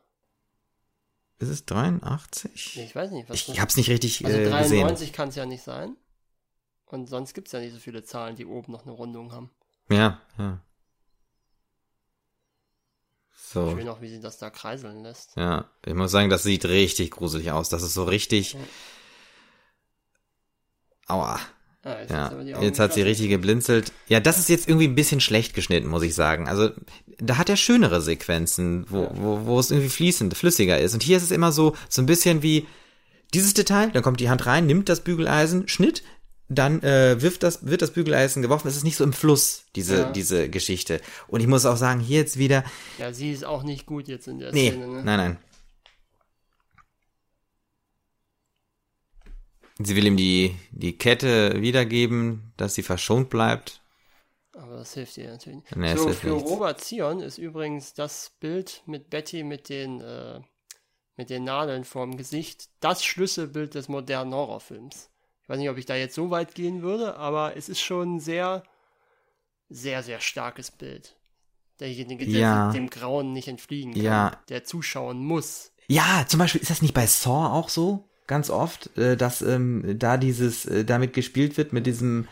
[1.39, 2.73] ist es 83?
[2.77, 3.29] Nee, ich weiß nicht.
[3.31, 4.81] Was Ich, das- hab's nicht richtig also äh, gesehen.
[4.81, 5.97] 93 kann es ja nicht sein.
[6.87, 9.51] Und sonst gibt's ja nicht so viele Zahlen, die oben noch eine Rundung haben.
[9.89, 10.61] Ja, ja.
[13.53, 13.71] So.
[13.71, 15.37] Schön auch, wie sie das da kreiseln lässt.
[15.37, 17.69] Ja, ich muss sagen, das sieht richtig gruselig aus.
[17.69, 18.55] Das ist so richtig.
[18.55, 18.59] Ja.
[21.11, 21.41] Aua.
[21.83, 23.93] Ah, jetzt Ja, jetzt hat sie richtig geblinzelt.
[24.09, 26.47] Ja, das ist jetzt irgendwie ein bisschen schlecht geschnitten, muss ich sagen.
[26.47, 26.71] Also,
[27.19, 29.11] da hat er schönere Sequenzen, wo, Ja.
[29.15, 30.93] wo, wo es irgendwie fließend, flüssiger ist.
[30.93, 32.67] Und hier ist es immer so, so ein bisschen wie
[33.33, 36.03] dieses Detail, dann kommt die Hand rein, nimmt das Bügeleisen, Schnitt,
[36.49, 38.69] dann äh, wirft das, wird das Bügeleisen geworfen.
[38.69, 40.11] Es ist nicht so im Fluss, diese, Ja.
[40.11, 41.01] diese Geschichte.
[41.29, 42.65] Und ich muss auch sagen, hier jetzt wieder,
[42.99, 45.03] Ja, sie ist auch nicht gut jetzt in der nee, Szene, ne?
[45.05, 45.37] nein, nein.
[49.83, 53.81] Sie will ihm die, die Kette wiedergeben, dass sie verschont bleibt.
[54.53, 55.77] Aber das hilft ihr natürlich nicht.
[55.77, 56.51] Nee, so, für nichts.
[56.51, 60.41] Robert Zion ist übrigens das Bild mit Betty mit den, äh,
[61.17, 65.11] mit den Nadeln vorm Gesicht das Schlüsselbild des modernen Horrorfilms.
[65.43, 68.17] Ich weiß nicht, ob ich da jetzt so weit gehen würde, aber es ist schon
[68.17, 68.63] ein sehr,
[69.69, 71.17] sehr, sehr starkes Bild.
[71.79, 72.73] Derjenige, der Ja.
[72.73, 74.43] dem Grauen nicht entfliegen kann, Ja.
[74.51, 75.73] der zuschauen muss.
[75.89, 78.10] Ja, zum Beispiel ist das nicht bei Saw auch so?
[78.31, 82.29] Ganz oft, äh, dass ähm, da dieses, äh, damit gespielt wird mit diesem,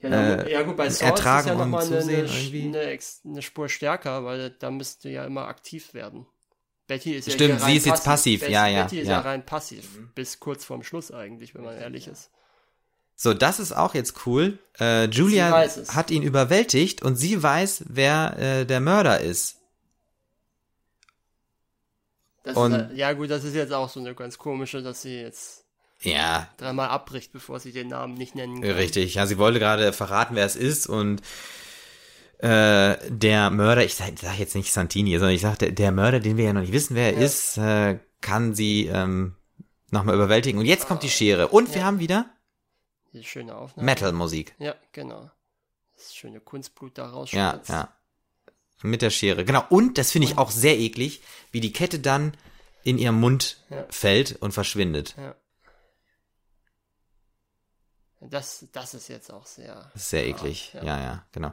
[0.00, 3.28] Ja, Äh, ja gut, bei ist es ertragen ja und nochmal eine, zusehen eine, irgendwie.
[3.28, 6.24] eine, Spur stärker, weil da müsst du ja immer aktiv werden.
[6.86, 9.12] Betty ist ja Stimmt, sie ist jetzt passiv, Betty, ja, ja, Betty ist ja.
[9.12, 9.84] ja rein passiv,
[10.14, 12.30] bis kurz vorm Schluss eigentlich, wenn man ehrlich ist.
[13.14, 14.58] so, das ist auch jetzt cool.
[14.80, 19.61] Äh, Julia hat ihn überwältigt und sie weiß, wer äh, der Mörder ist.
[22.44, 25.64] Halt- ja gut, das ist jetzt auch so eine ganz komische, dass sie jetzt
[26.00, 28.70] Ja, dreimal abbricht, bevor sie den Namen nicht nennen kann.
[28.72, 29.14] richtig.
[29.14, 31.22] Ja, sie wollte gerade verraten, wer es ist und
[32.38, 36.18] äh, der Mörder, ich sag, sag jetzt nicht Santini, sondern ich sag, der, der Mörder,
[36.18, 37.24] den wir ja noch nicht wissen, wer er Ja.
[37.24, 39.36] ist, äh, kann sie ähm,
[39.90, 40.58] nochmal überwältigen.
[40.58, 41.48] Und jetzt kommt die Schere.
[41.48, 41.86] Und wir Ja.
[41.86, 42.26] haben wieder
[43.12, 43.84] Diese schöne Aufnahme.
[43.86, 44.54] Metal-Musik.
[44.58, 45.30] Ja, genau.
[45.94, 47.68] Das schöne Kunstblut da Ja, rausspritzt.
[47.68, 47.94] ja.
[48.82, 49.44] Mit der Schere.
[49.44, 49.64] Genau.
[49.68, 51.22] Und das finde ich auch sehr eklig,
[51.52, 52.34] wie die Kette dann
[52.84, 53.84] in ihrem Mund Ja.
[53.90, 55.14] fällt und verschwindet.
[55.16, 55.34] ja.
[58.20, 59.90] Das, das ist jetzt auch sehr.
[59.94, 60.70] Das sehr eklig.
[60.74, 60.84] Ja.
[60.84, 61.52] Ja, ja, genau.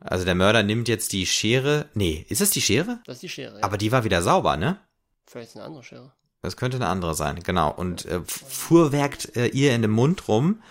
[0.00, 1.88] Also der Mörder nimmt jetzt die Schere.
[1.94, 2.98] Nee, ist es die Schere?
[3.06, 3.58] Das ist die Schere.
[3.58, 3.64] Ja.
[3.64, 4.78] Aber die war wieder sauber, ne?
[5.26, 6.12] Vielleicht eine andere Schere.
[6.42, 7.70] Das könnte eine andere sein, genau.
[7.72, 10.62] Und äh, fuhrwerkt äh, ihr in den Mund rum,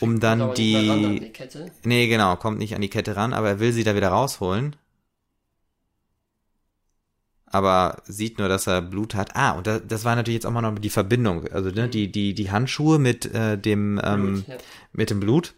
[0.00, 1.20] um dann aber nicht an die.
[1.20, 1.70] die Kette.
[1.84, 4.74] Nee, genau, kommt nicht an die Kette ran, aber er will sie da wieder rausholen.
[7.52, 9.34] Aber sieht nur, dass er Blut hat.
[9.34, 11.48] Ah, und da, das war natürlich jetzt auch mal noch die Verbindung.
[11.48, 14.56] Also ne, die, die, die Handschuhe mit äh, dem ähm, Blut, ja.
[14.92, 15.54] mit dem Blut.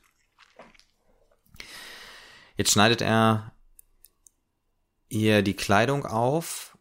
[2.57, 3.53] Jetzt schneidet er
[5.09, 6.77] ihr die Kleidung auf.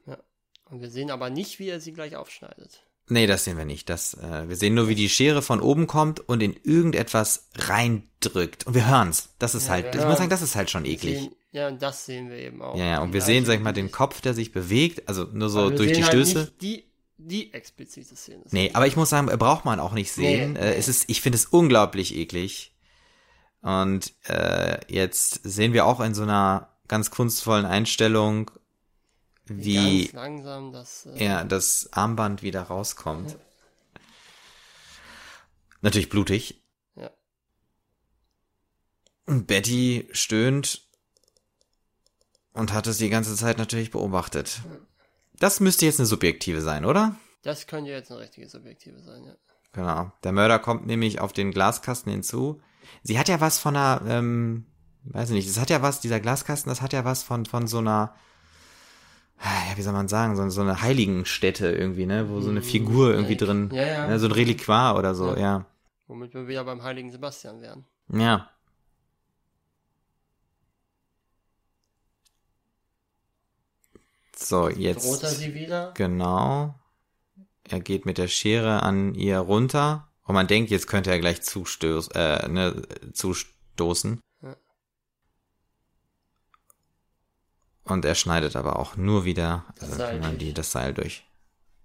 [0.70, 2.86] Und wir sehen aber nicht, wie er sie gleich aufschneidet.
[3.10, 3.90] Nee, das sehen wir nicht.
[3.90, 8.66] Das, äh, wir sehen nur, wie die Schere von oben kommt und in irgendetwas reindrückt.
[8.68, 9.34] Und wir hören's.
[9.40, 11.30] Das ist Ja, halt, ich muss hören- sagen, das ist halt schon eklig.
[11.52, 12.78] Ja, und das sehen wir eben auch.
[12.78, 15.50] Ja, ja, und wir sehen, sag ich mal, den Kopf, der sich bewegt, also nur
[15.50, 16.52] so Aber durch die sehen halt Stöße.
[16.62, 16.86] Die,
[17.18, 18.44] die explizite Szene.
[18.52, 20.54] Nee, aber ich muss sagen, braucht man auch nicht sehen.
[20.54, 20.76] Nee, Äh, nee.
[20.78, 22.74] es ist, ich finde es unglaublich eklig.
[23.62, 28.50] Und äh, jetzt sehen wir auch in so einer ganz kunstvollen Einstellung,
[29.46, 31.06] wie Ganz langsam das.
[31.06, 33.38] Äh, ja, das Armband wieder rauskommt.
[35.82, 36.62] Natürlich blutig.
[36.96, 37.12] Ja.
[39.26, 40.88] Und Betty stöhnt
[42.54, 44.62] und hat es die ganze Zeit natürlich beobachtet.
[45.40, 47.16] Das müsste jetzt eine subjektive sein, oder?
[47.44, 49.34] Das könnte jetzt eine richtige Subjektive sein, ja.
[49.74, 50.12] Genau.
[50.24, 52.62] Der Mörder kommt nämlich auf den Glaskasten hinzu.
[53.04, 54.66] Sie hat ja was von einer, ähm,
[55.06, 57.68] weiß ich nicht, das hat ja was, dieser Glaskasten, das hat ja was von, von
[57.68, 58.14] so einer,
[59.44, 63.12] ja, wie soll man sagen, so, so eine Heiligenstätte irgendwie, ne, wo so eine Figur
[63.12, 64.08] irgendwie drin, Ja, ja.
[64.08, 65.66] ne, so ein Reliquar oder so, ja.
[66.08, 67.86] Womit wir wieder beim heiligen Sebastian wären.
[68.10, 68.50] Ja.
[74.42, 75.94] So, Droht er jetzt, sie wieder?
[75.96, 76.76] genau.
[77.64, 81.42] Er geht mit der Schere an ihr runter und man denkt, jetzt könnte er gleich
[81.42, 82.82] zustöß, äh, ne,
[83.14, 84.20] zustoßen.
[84.42, 84.56] Ja.
[87.84, 91.24] Und er schneidet aber auch nur wieder Das also, Seil die, das Seil durch.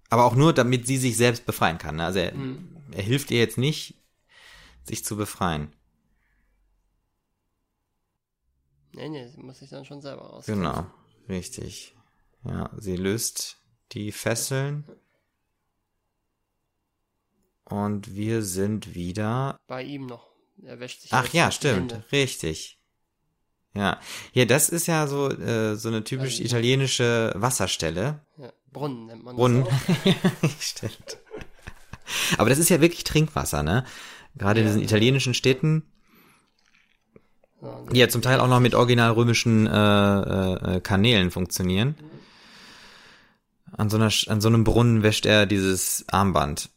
[0.09, 1.97] Aber auch nur, damit sie sich selbst befreien kann.
[1.97, 2.05] ne?
[2.05, 2.77] Also er, Mhm.
[2.91, 3.95] er hilft ihr jetzt nicht,
[4.83, 5.73] sich zu befreien.
[8.93, 10.63] Nee, nee, sie muss sich dann schon selber rauskämpfen.
[10.63, 10.85] Genau,
[11.29, 11.93] richtig.
[12.43, 13.57] Ja, sie löst
[13.91, 14.85] die Fesseln.
[17.65, 19.59] Und wir sind wieder.
[19.67, 20.27] Bei ihm noch.
[20.63, 22.03] Er wäscht sich Ach ja, stimmt, Hände.
[22.11, 22.79] richtig.
[23.75, 23.99] Ja,
[24.33, 28.21] ja, das ist ja so äh, so eine typisch Also- italienische Wasserstelle.
[28.37, 29.65] Ja, Brunnen nennt man Brunnen.
[29.65, 30.49] das auch.
[30.61, 31.17] stimmt.
[32.37, 33.85] Aber das ist ja wirklich Trinkwasser, ne?
[34.35, 34.71] Gerade in Ja.
[34.71, 35.83] diesen italienischen Städten,
[37.91, 41.95] die ja zum Teil auch noch mit original römischen äh, äh, äh, Kanälen funktionieren.
[43.77, 46.69] An so, einer, an so einem Brunnen wäscht er dieses Armband.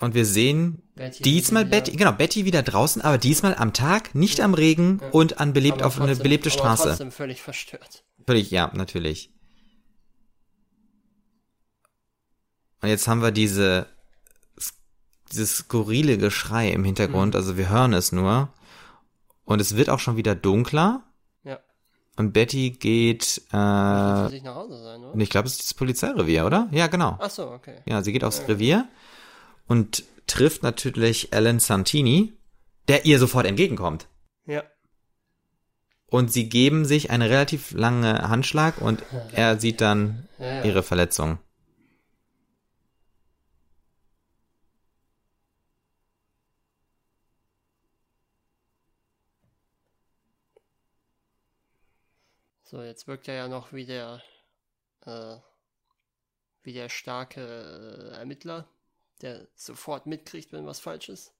[0.00, 4.14] Und wir sehen Betty diesmal wieder- Betty, genau, Betty wieder draußen, aber diesmal am Tag,
[4.14, 5.08] nicht am Regen Ja.
[5.10, 6.88] und an belebt aber auf eine trotzdem- belebte aber Straße.
[6.88, 8.04] trotzdem völlig verstört.
[8.26, 9.30] Völlig, ja, natürlich.
[12.82, 13.86] Und jetzt haben wir diese,
[15.30, 17.38] dieses skurrile Geschrei im Hintergrund, Mhm.
[17.38, 18.52] also wir hören es nur.
[19.44, 21.02] Und es wird auch schon wieder dunkler.
[22.16, 25.12] Und Betty geht, Äh, für sich nach Hause sein, oder?
[25.12, 26.68] und ich glaube, es ist das Polizeirevier, oder?
[26.72, 27.16] Ja, genau.
[27.20, 27.76] Ach so, okay.
[27.86, 28.46] Ja, sie geht aufs Ja.
[28.46, 28.88] Revier
[29.66, 32.32] und trifft natürlich Alan Santini,
[32.88, 34.08] der ihr sofort entgegenkommt.
[34.46, 34.62] Ja.
[36.08, 39.02] Und sie geben sich eine relativ lange Handschlag und
[39.32, 40.64] er sieht dann Ja, ja.
[40.64, 41.38] ihre Verletzung.
[52.68, 54.20] So, jetzt wirkt er ja noch wie der,
[55.02, 55.36] äh,
[56.64, 57.40] wie der starke
[58.12, 58.68] äh, Ermittler,
[59.22, 61.32] der sofort mitkriegt, wenn was falsch ist.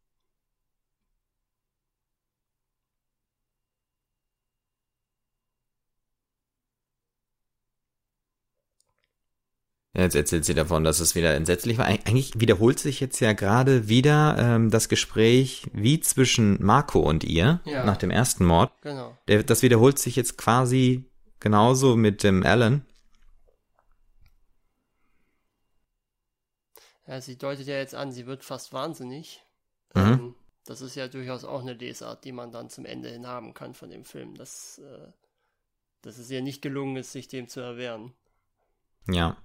[9.95, 11.89] Jetzt erzählt sie davon, dass es wieder entsetzlich war.
[11.89, 17.25] Eig- Eigentlich wiederholt sich jetzt ja gerade wieder ähm, das Gespräch wie zwischen Marco und
[17.25, 17.83] ihr Ja.
[17.85, 18.71] nach dem ersten Mord.
[18.83, 19.17] Genau.
[19.27, 21.07] Der, das wiederholt sich jetzt quasi
[21.41, 22.87] genauso mit dem Alan.
[27.07, 29.45] Ja, sie deutet ja jetzt an, sie wird fast wahnsinnig.
[29.95, 30.03] Mhm.
[30.03, 30.35] Ähm,
[30.65, 33.75] das ist ja durchaus auch eine Lesart, die man dann zum Ende hin haben kann
[33.75, 35.13] von dem Film, dass, äh,
[36.03, 38.13] dass es ihr nicht gelungen ist, sich dem zu erwehren.
[39.09, 39.37] Ja.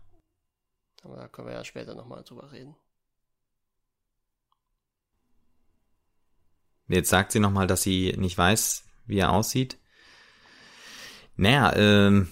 [1.04, 2.76] Aber da können wir ja später nochmal drüber reden.
[6.88, 9.78] Jetzt sagt sie nochmal, dass sie nicht weiß, wie er aussieht.
[11.42, 12.28] Naja, ähm,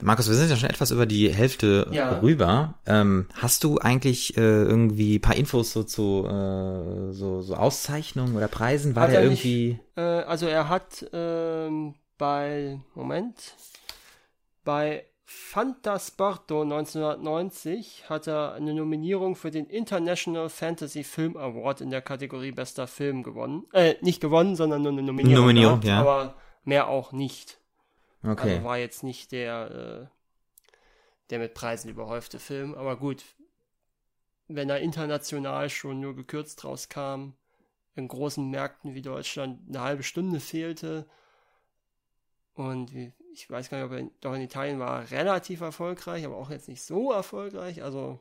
[0.00, 2.18] Markus, wir sind ja schon etwas über die Hälfte Ja.
[2.20, 2.74] rüber.
[2.86, 8.48] Ähm, hast du eigentlich äh, irgendwie paar Infos so zu äh, so, so Auszeichnungen oder
[8.48, 8.94] Preisen?
[8.96, 9.78] War Hat der er nicht- irgendwie.
[9.96, 13.54] Äh, also er hat ähm, bei, Moment,
[14.64, 22.02] bei Fantasporto 1990 hat er eine Nominierung für den International Fantasy Film Award in der
[22.02, 23.64] Kategorie Bester Film gewonnen.
[23.72, 25.42] Äh, nicht gewonnen, sondern nur eine Nominierung.
[25.46, 26.00] Nominierung, gehabt, ja.
[26.00, 26.34] Aber
[26.64, 27.58] mehr auch nicht.
[28.24, 28.54] Okay.
[28.54, 30.76] Also war jetzt nicht der, äh,
[31.30, 32.74] der mit Preisen überhäufte Film.
[32.74, 33.24] Aber gut,
[34.48, 37.32] wenn er international schon nur gekürzt rauskam,
[37.96, 41.06] in großen Märkten wie Deutschland eine halbe Stunde fehlte
[42.54, 46.50] und ich weiß gar nicht, ob er doch in Italien war relativ erfolgreich, aber auch
[46.50, 47.82] jetzt nicht so erfolgreich.
[47.82, 48.20] Also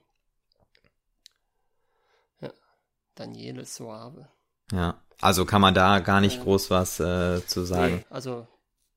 [3.15, 4.27] Daniele Soave.
[4.71, 7.97] Ja, also kann man da gar nicht groß was äh, zu sagen.
[7.97, 8.47] Nee, also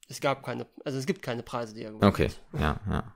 [0.08, 2.60] es gab keine, also es gibt keine Preise, die er gewonnen Okay, hat.
[2.60, 3.12] ja, ja.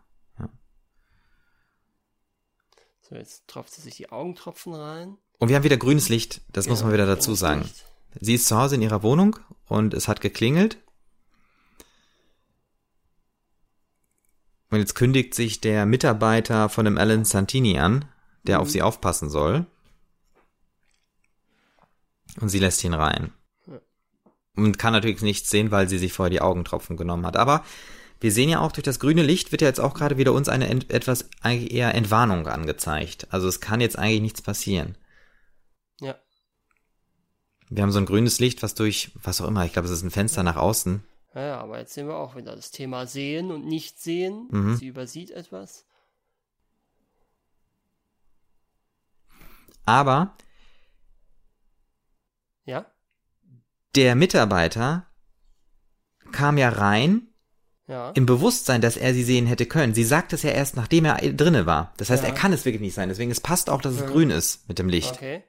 [3.02, 5.16] So, jetzt tropft sie sich die Augentropfen rein.
[5.38, 7.62] Und wir haben wieder grünes Licht, das muss man wieder dazu sagen.
[7.62, 7.84] Licht.
[8.20, 9.36] Sie ist zu Hause in ihrer Wohnung
[9.66, 10.78] und es hat geklingelt.
[14.70, 18.04] Und jetzt kündigt sich der Mitarbeiter von dem Alan Santini an,
[18.44, 18.62] der Mhm.
[18.62, 19.66] auf sie aufpassen soll.
[22.40, 23.32] Und sie lässt ihn rein.
[24.64, 27.36] Und kann natürlich nichts sehen, weil sie sich vorher die Augentropfen genommen hat.
[27.36, 27.64] Aber
[28.20, 30.48] wir sehen ja auch durch das grüne Licht wird ja jetzt auch gerade wieder uns
[30.48, 33.26] eine ent etwas eigentlich eher Entwarnung angezeigt.
[33.30, 34.96] Also es kann jetzt eigentlich nichts passieren.
[36.00, 36.18] Ja,
[37.70, 40.02] Wir haben so ein grünes Licht, was durch, was auch immer, ich glaube, es ist
[40.02, 41.02] ein Fenster nach außen.
[41.34, 44.48] ja, ja, aber jetzt sehen wir auch wieder das Thema Sehen und Nicht-Sehen.
[44.50, 44.76] Mhm.
[44.76, 45.84] Sie übersieht etwas.
[49.86, 50.34] Aber
[52.64, 52.86] Ja,
[53.94, 55.06] der Mitarbeiter
[56.32, 57.28] kam ja rein
[57.88, 58.10] ja.
[58.10, 59.94] im Bewusstsein, dass er sie sehen hätte können.
[59.94, 61.92] Sie sagt es ja erst, nachdem er drinne war.
[61.96, 62.28] Das heißt, Ja.
[62.28, 63.08] er kann es wirklich nicht sein.
[63.08, 64.06] Deswegen es passt auch, dass es Ja.
[64.06, 65.14] grün ist mit dem Licht.
[65.14, 65.42] Okay.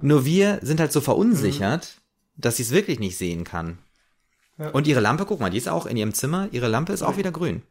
[0.00, 2.00] Nur wir sind halt so verunsichert,
[2.36, 3.78] dass sie es wirklich nicht sehen kann.
[4.72, 6.48] Und ihre Lampe, guck mal, die ist auch in ihrem Zimmer.
[6.50, 7.62] Ihre Lampe ist auch wieder grün.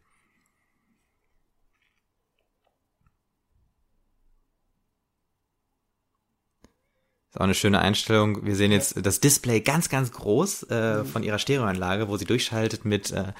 [7.35, 8.45] Ist auch eine schöne Einstellung.
[8.45, 11.05] Wir sehen jetzt das Display ganz, ganz groß äh, Mhm.
[11.05, 13.33] von ihrer Stereoanlage, wo sie durchschaltet mit äh,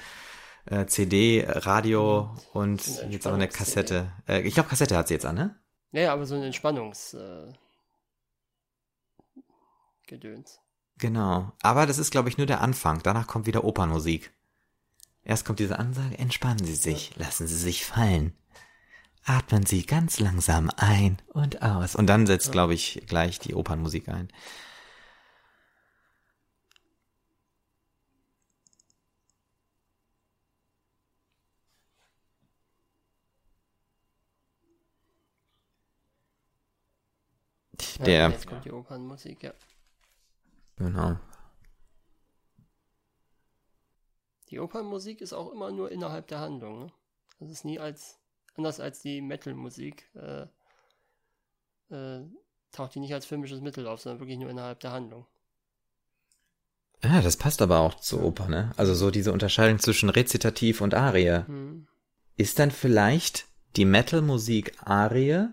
[0.66, 3.48] äh, CD, Radio und Eine jetzt auch eine.
[3.48, 4.12] Kassette.
[4.28, 5.56] Äh, ich glaube, Kassette hat sie jetzt an, ne?
[5.92, 7.46] Ja, aber so ein Entspannungs äh,
[10.06, 10.60] Gedöns.
[10.98, 11.52] Genau.
[11.62, 13.00] Aber das ist, glaube ich, nur der Anfang.
[13.02, 14.30] Danach kommt wieder Opernmusik.
[15.22, 18.34] Erst kommt diese Ansage, entspannen Sie sich, lassen Sie sich fallen.
[19.26, 21.96] Atmen Sie ganz langsam ein und aus.
[21.96, 24.28] Und dann setzt, glaube ich, gleich die Opernmusik ein.
[38.04, 39.52] Der, Jetzt kommt die Opernmusik, ja.
[40.76, 41.16] genau.
[44.50, 46.84] Die Opernmusik ist auch immer nur innerhalb der Handlung.
[46.84, 46.92] Ne?
[47.40, 48.20] Das ist nie als,
[48.56, 50.46] anders als die Metal-Musik, äh,
[51.94, 52.24] äh,
[52.72, 55.26] taucht die nicht als filmisches Mittel auf, sondern wirklich nur innerhalb der Handlung.
[57.02, 58.72] Ja, das passt aber auch zur Oper, ne?
[58.76, 61.44] Also so diese Unterscheidung zwischen Rezitativ und Arie.
[61.46, 61.86] Hm.
[62.36, 63.46] Ist dann vielleicht
[63.76, 65.48] die Metal-Musik Arie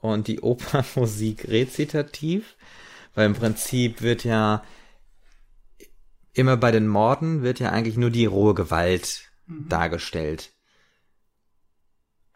[0.00, 2.56] und die Opernmusik Rezitativ?
[3.14, 4.62] Weil im Prinzip wird ja
[6.32, 10.52] immer bei den Morden wird ja eigentlich nur die rohe Gewalt dargestellt.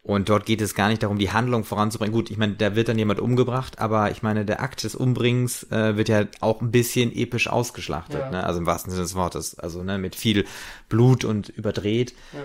[0.07, 2.15] Und dort geht es gar nicht darum, die Handlung voranzubringen.
[2.15, 5.65] Gut, ich meine, da wird dann jemand umgebracht, aber ich meine, der Akt des Umbringens
[5.73, 8.31] äh, wird ja auch ein bisschen episch ausgeschlachtet, Ja.
[8.31, 8.45] ne?
[8.45, 9.59] Also im wahrsten Sinne des Wortes.
[9.59, 10.45] Also, ne, mit viel
[10.89, 12.15] Blut und überdreht.
[12.33, 12.39] Ja.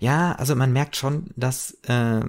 [0.00, 2.20] Ja, also man merkt schon, dass, äh,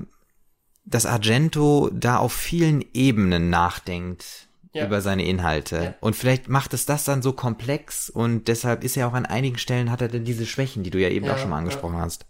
[0.86, 4.86] dass Argento da auf vielen Ebenen nachdenkt Ja.
[4.86, 5.84] über seine Inhalte.
[5.84, 5.96] Ja.
[6.00, 9.58] Und vielleicht macht es das dann so komplex und deshalb ist er auch an einigen
[9.58, 11.98] Stellen hat er dann diese Schwächen, die du ja eben Ja, auch schon mal angesprochen
[11.98, 12.26] hast.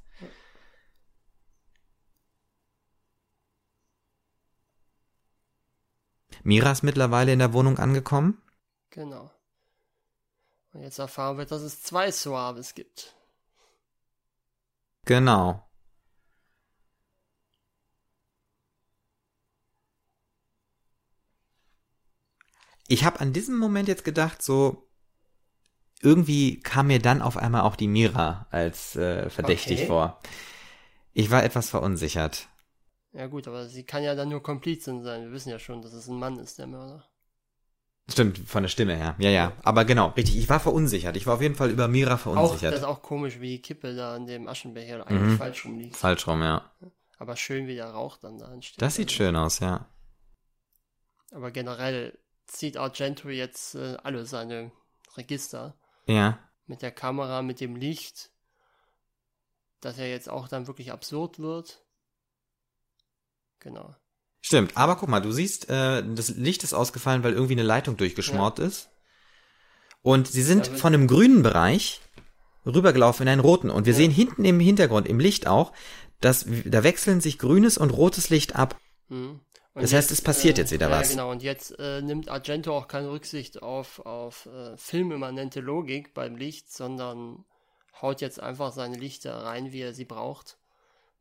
[6.49, 8.41] Mira ist mittlerweile in der Wohnung angekommen.
[8.89, 9.29] Genau.
[10.73, 13.15] Und jetzt erfahren wir, dass es zwei Suaves gibt.
[15.05, 15.63] Genau.
[22.87, 24.89] Ich habe an diesem Moment jetzt gedacht, so
[26.01, 29.87] irgendwie kam mir dann auf einmal auch die Mira als äh, verdächtig Okay.
[29.87, 30.19] vor.
[31.13, 32.47] Ich war etwas verunsichert.
[33.11, 35.23] Ja gut, aber sie kann ja dann nur Komplizin sein.
[35.23, 37.05] Wir wissen ja schon, dass es ein Mann ist, der Mörder.
[38.07, 39.15] Stimmt, von der Stimme her.
[39.19, 39.53] Ja, ja.
[39.63, 40.37] Aber genau, richtig.
[40.37, 41.15] Ich war verunsichert.
[41.15, 42.73] Ich war auf jeden Fall über Mira Auch, verunsichert.
[42.73, 45.37] das ist auch komisch, wie die Kippe da in dem Aschenbecher eigentlich Mhm.
[45.37, 45.95] falsch rumliegt.
[45.95, 46.71] Falsch rum, ja.
[47.17, 48.81] Aber schön, wie der Rauch dann da entsteht.
[48.81, 49.87] Das sieht Also, schön aus, ja.
[51.31, 52.17] Aber generell
[52.47, 54.71] zieht Argento jetzt äh, alle seine
[55.15, 55.75] Register
[56.07, 56.39] Ja.
[56.65, 58.31] mit der Kamera, mit dem Licht,
[59.81, 61.83] dass er jetzt auch dann wirklich absurd wird.
[63.59, 63.95] Genau.
[64.41, 67.97] Stimmt, aber guck mal, du siehst, äh, das Licht ist ausgefallen, weil irgendwie eine Leitung
[67.97, 68.89] durchgeschmort ist.
[70.01, 71.99] Und sie sind Da wird- von einem grünen Bereich
[72.65, 73.69] rübergelaufen in einen roten.
[73.69, 73.97] Und wir Ja.
[73.97, 75.73] sehen hinten im Hintergrund, im Licht auch,
[76.21, 78.77] dass da wechseln sich grünes und rotes Licht ab.
[79.09, 79.41] Mhm.
[79.75, 81.09] Das heißt, es passiert jetzt wieder ja, was.
[81.11, 86.35] Genau, und jetzt äh, nimmt Argento auch keine Rücksicht auf, auf äh, filmimmanente Logik beim
[86.35, 87.45] Licht, sondern
[88.01, 90.57] haut jetzt einfach seine Lichter rein, wie er sie braucht,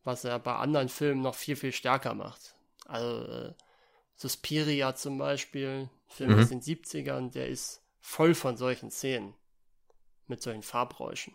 [0.08, 2.54] was er bei anderen Filmen noch viel, viel stärker macht.
[2.86, 3.52] Also äh,
[4.16, 6.40] Suspiria zum Beispiel, Film mhm.
[6.40, 9.34] aus den 70ern, der ist voll von solchen Szenen.
[10.26, 11.34] Mit solchen Farbräuschen.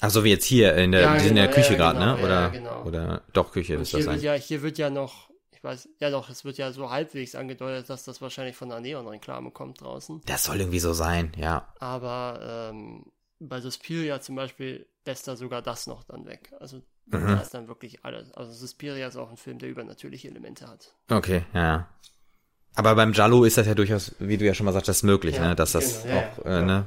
[0.00, 2.16] Ach so, wie jetzt hier in der, ja, genau, in der Küche ja, gerade, genau,
[2.16, 2.22] ne?
[2.22, 2.84] Oder, ja, genau.
[2.84, 4.20] oder doch Küche, ist das sein.
[4.20, 7.90] Ja, hier wird ja noch, ich weiß, ja doch, es wird ja so halbwegs angedeutet,
[7.90, 10.22] dass das wahrscheinlich von der Neon-Reklame kommt draußen.
[10.26, 11.72] Das soll irgendwie so sein, ja.
[11.80, 13.06] Aber ähm,
[13.40, 16.52] bei Suspiria zum Beispiel lässt er sogar das noch dann weg.
[16.60, 17.26] Also mhm.
[17.26, 18.32] da ist dann wirklich alles.
[18.32, 20.94] Also Suspiria ist auch ein Film, der übernatürliche Elemente hat.
[21.10, 21.88] Okay, ja.
[22.74, 25.48] Aber beim Jallo ist das ja durchaus, wie du ja schon mal sagtest, möglich, ja,
[25.48, 25.56] ne?
[25.56, 26.86] Dass das genau, auch, ja, äh, ne?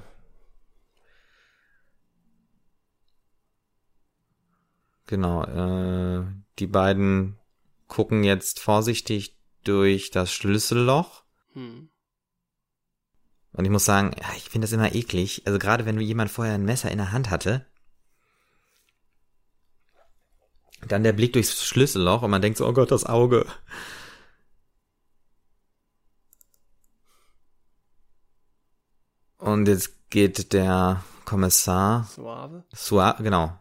[5.08, 6.26] Genau, äh,
[6.60, 7.40] die beiden
[7.88, 11.24] gucken jetzt vorsichtig durch das Schlüsselloch.
[11.54, 11.90] Hm.
[13.54, 15.42] Und ich muss sagen, ja, ich finde das immer eklig.
[15.48, 17.66] Also gerade wenn jemand vorher ein Messer in der Hand hatte,
[20.88, 23.46] dann der Blick durchs Schlüsselloch und man denkt so, oh Gott, das Auge.
[29.38, 32.10] Und jetzt geht der Kommissar.
[32.14, 32.64] Suave.
[32.74, 33.58] Suave, genau.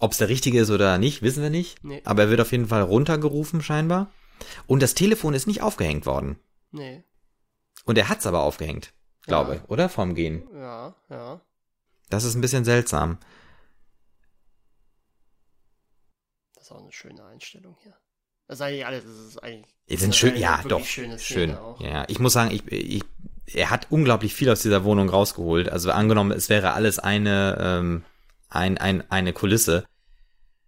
[0.00, 1.82] Ob es der richtige ist oder nicht, wissen wir nicht.
[1.84, 2.02] Nee.
[2.04, 4.10] Aber er wird auf jeden Fall runtergerufen, scheinbar.
[4.66, 6.38] Und das Telefon ist nicht aufgehängt worden.
[6.72, 7.04] Nee.
[7.84, 9.64] Und er hat's aber aufgehängt, glaube, ja.
[9.68, 9.88] oder?
[9.88, 10.42] Vorm Gehen.
[10.54, 11.40] Ja, ja.
[12.10, 13.18] Das ist ein bisschen seltsam.
[16.53, 17.94] Das ist auch eine schöne Einstellung hier.
[18.46, 19.74] Das ist eigentlich alles, das ist eigentlich.
[19.88, 20.84] Die sind schön, ja, doch.
[20.84, 21.56] Schön.
[21.78, 23.02] Ja, ich muss sagen, ich, ich,
[23.46, 25.68] er hat unglaublich viel aus dieser Wohnung rausgeholt.
[25.68, 28.04] Also angenommen, es wäre alles eine, ähm,
[28.48, 29.86] ein, ein, eine Kulisse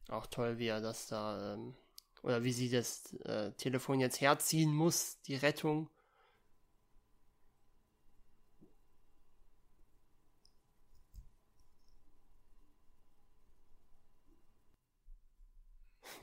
[0.09, 1.75] auch toll, wie er das da, ähm,
[2.23, 5.89] oder wie sie das äh, Telefon jetzt herziehen muss, die Rettung.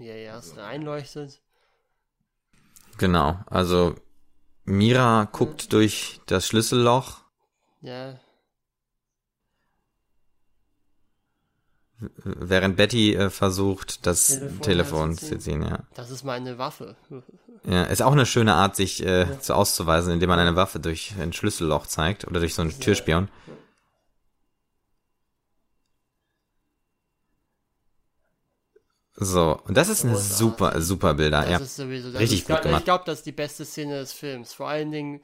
[0.04, 1.40] Wie er erst reinleuchtet.
[2.98, 3.96] Genau, also
[4.66, 5.70] Mira guckt ja.
[5.70, 7.22] durch das Schlüsselloch.
[7.80, 8.20] Ja,
[12.18, 15.80] während Betty äh, versucht, das Telefon, Telefon zu ziehen, ja.
[15.96, 16.96] Das ist meine Waffe.
[17.64, 19.40] ja, ist auch eine schöne Art, sich äh, ja.
[19.40, 23.28] zu auszuweisen, indem man eine Waffe durch ein Schlüsselloch zeigt oder durch so einen ja.
[29.16, 30.38] So, und das ist eine Großartig.
[30.38, 31.42] super, super Bilder.
[31.42, 31.58] Das ja.
[31.60, 32.80] ist sowieso, das Richtig ist, gut gemacht.
[32.80, 34.54] Ich glaube, das ist die beste Szene des Films.
[34.54, 35.22] Vor allen Dingen,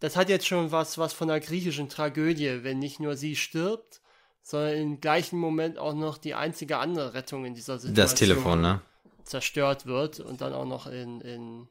[0.00, 4.00] das hat jetzt schon was, was von einer griechischen Tragödie, wenn nicht nur sie stirbt,
[4.42, 7.94] sondern im gleichen Moment auch noch die einzige andere Rettung in dieser Situation.
[7.94, 8.80] Das Telefon, ne?
[9.24, 11.68] Zerstört wird und dann auch noch in, in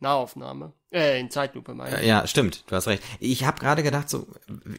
[0.00, 0.72] Nahaufnahme.
[0.90, 2.06] Äh, in Zeitlupe meine ich.
[2.06, 3.02] Ja, stimmt, du hast recht.
[3.20, 4.26] Ich habe gerade gedacht, so,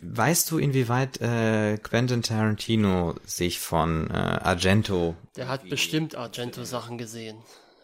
[0.01, 5.15] weißt du, inwieweit äh, Quentin Tarantino sich von äh, Argento.
[5.35, 7.37] Der hat bestimmt Argento-Sachen gesehen.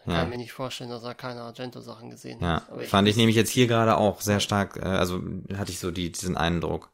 [0.06, 0.20] Ich ja.
[0.20, 2.56] kann mir nicht vorstellen, dass er keine Argento-Sachen gesehen ja.
[2.56, 2.64] hat.
[2.78, 5.22] Ja, fand ich nämlich jetzt hier gerade auch sehr stark, äh, also
[5.56, 6.93] hatte ich so die, diesen Eindruck.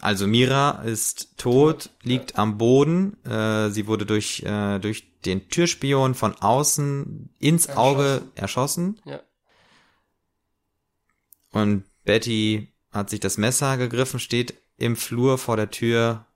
[0.00, 3.22] Also Mira ist tot, liegt am Boden.
[3.24, 7.78] Äh, sie wurde durch, äh, durch den Türspion von außen ins erschossen.
[7.78, 9.00] Auge erschossen.
[9.04, 9.20] Ja.
[11.52, 16.26] Und Betty hat sich das Messer gegriffen, steht im Flur vor der Tür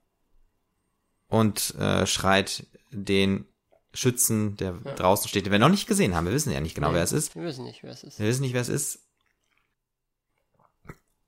[1.27, 3.45] und äh, schreit den
[3.93, 4.93] Schützen, der ja.
[4.93, 6.25] draußen steht, den wir noch nicht gesehen haben.
[6.25, 7.35] Wir wissen ja nicht genau, nee, wer es ist.
[7.35, 8.19] Wir wissen nicht, wer es ist.
[8.19, 8.99] Wir wissen nicht, wer es ist.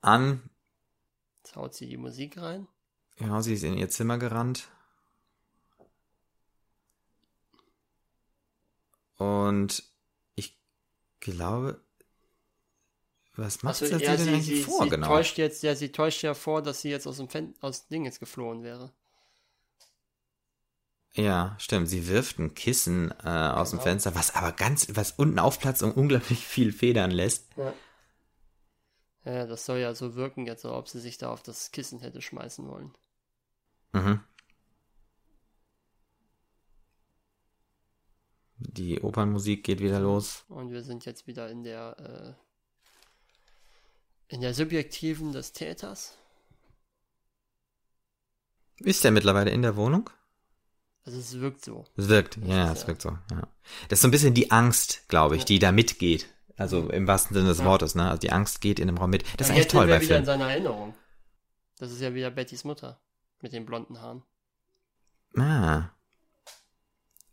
[0.02, 0.42] An,
[1.48, 2.68] Jetzt haut sie die Musik rein.
[3.20, 4.68] Ja, sie ist in ihr Zimmer gerannt.
[9.16, 9.84] Und
[10.36, 10.60] ich
[11.22, 11.80] glaube,
[13.38, 15.08] was macht also, sie ja, denn sie, vor, sie genau?
[15.08, 17.94] Täuscht jetzt, ja, sie täuscht ja vor, dass sie jetzt aus dem, Fen aus dem
[17.94, 18.92] Ding jetzt geflohen wäre.
[21.14, 21.88] Ja, stimmt.
[21.88, 23.82] Sie wirft ein Kissen äh, aus genau.
[23.82, 27.48] dem Fenster, was aber ganz, was unten aufplatzt und unglaublich viel Federn lässt.
[27.56, 27.74] Ja.
[29.28, 32.00] Ja, das soll ja so wirken, jetzt, als ob sie sich da auf das Kissen
[32.00, 32.94] hätte schmeißen wollen.
[33.92, 34.22] Mhm.
[38.60, 40.46] Die Opernmusik geht wieder los.
[40.48, 42.38] Und wir sind jetzt wieder in der
[44.30, 46.18] äh, in der subjektiven des Täters.
[48.80, 50.10] Ist der mittlerweile in der Wohnung?
[51.04, 51.84] Also es wirkt so.
[51.98, 53.48] Es wirkt, ja, es wirkt so, ja.
[53.90, 55.48] Das ist so ein bisschen die Angst, glaube ich, ja.
[55.48, 56.28] die da mitgeht.
[56.58, 57.66] Also im wahrsten Sinne des ja.
[57.66, 58.10] Wortes, ne?
[58.10, 59.24] Also die Angst geht in dem Raum mit.
[59.38, 60.20] Das ja, ist eigentlich toll bei wieder Film.
[60.20, 60.96] in seiner Erinnerung.
[61.78, 63.00] Das ist ja wieder Bettys Mutter
[63.42, 64.24] mit den blonden Haaren.
[65.38, 65.92] Ah.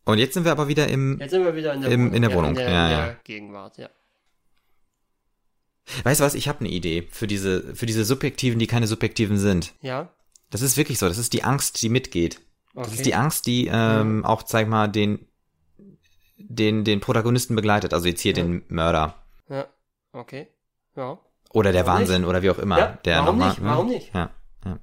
[0.05, 1.19] Und jetzt sind wir aber wieder im.
[1.19, 2.15] Jetzt sind wir wieder in der im, Wohnung.
[2.15, 2.55] In der Wohnung.
[2.57, 3.17] Ja, in der, ja, in der ja.
[3.25, 3.89] Gegenwart, ja.
[6.03, 6.35] Weißt du was?
[6.35, 9.73] Ich habe eine Idee für diese für diese subjektiven, die keine subjektiven sind.
[9.81, 10.11] Ja.
[10.51, 11.09] Das ist wirklich so.
[11.09, 12.41] Das ist die Angst, die mitgeht.
[12.75, 12.85] Okay.
[12.85, 15.27] Das ist die Angst, die ähm, auch, sag mal, den
[16.37, 18.43] den, den Protagonisten begleitet, also jetzt hier Ja.
[18.43, 19.15] den Mörder.
[19.49, 19.67] Ja,
[20.13, 20.49] okay.
[20.97, 21.19] Ja.
[21.51, 22.79] Oder der Warum Wahnsinn oder wie auch immer.
[22.79, 23.65] Ja, der warum noch mal, nicht?
[23.65, 24.15] Warum nicht?
[24.15, 24.31] Ja,
[24.65, 24.79] ja.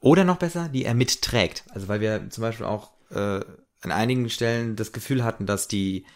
[0.00, 1.64] Oder noch besser, die er mitträgt.
[1.70, 3.40] Also weil wir zum Beispiel auch äh,
[3.80, 6.06] an einigen Stellen das Gefühl hatten, dass die,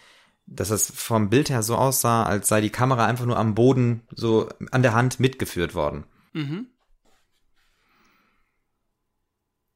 [0.47, 4.03] dass es vom Bild her so aussah, als sei die Kamera einfach nur am Boden
[4.15, 6.05] so an der Hand mitgeführt worden.
[6.33, 6.69] Mhm.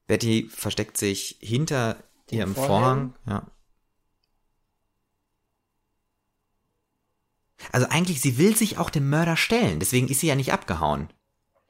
[0.07, 1.97] Betty versteckt sich hinter
[2.31, 3.15] Den ihrem Vorhang?
[3.25, 3.43] Vorhang.
[3.45, 3.47] Ja.
[7.73, 11.09] Also eigentlich, sie will sich auch dem Mörder stellen, deswegen ist sie ja nicht abgehauen.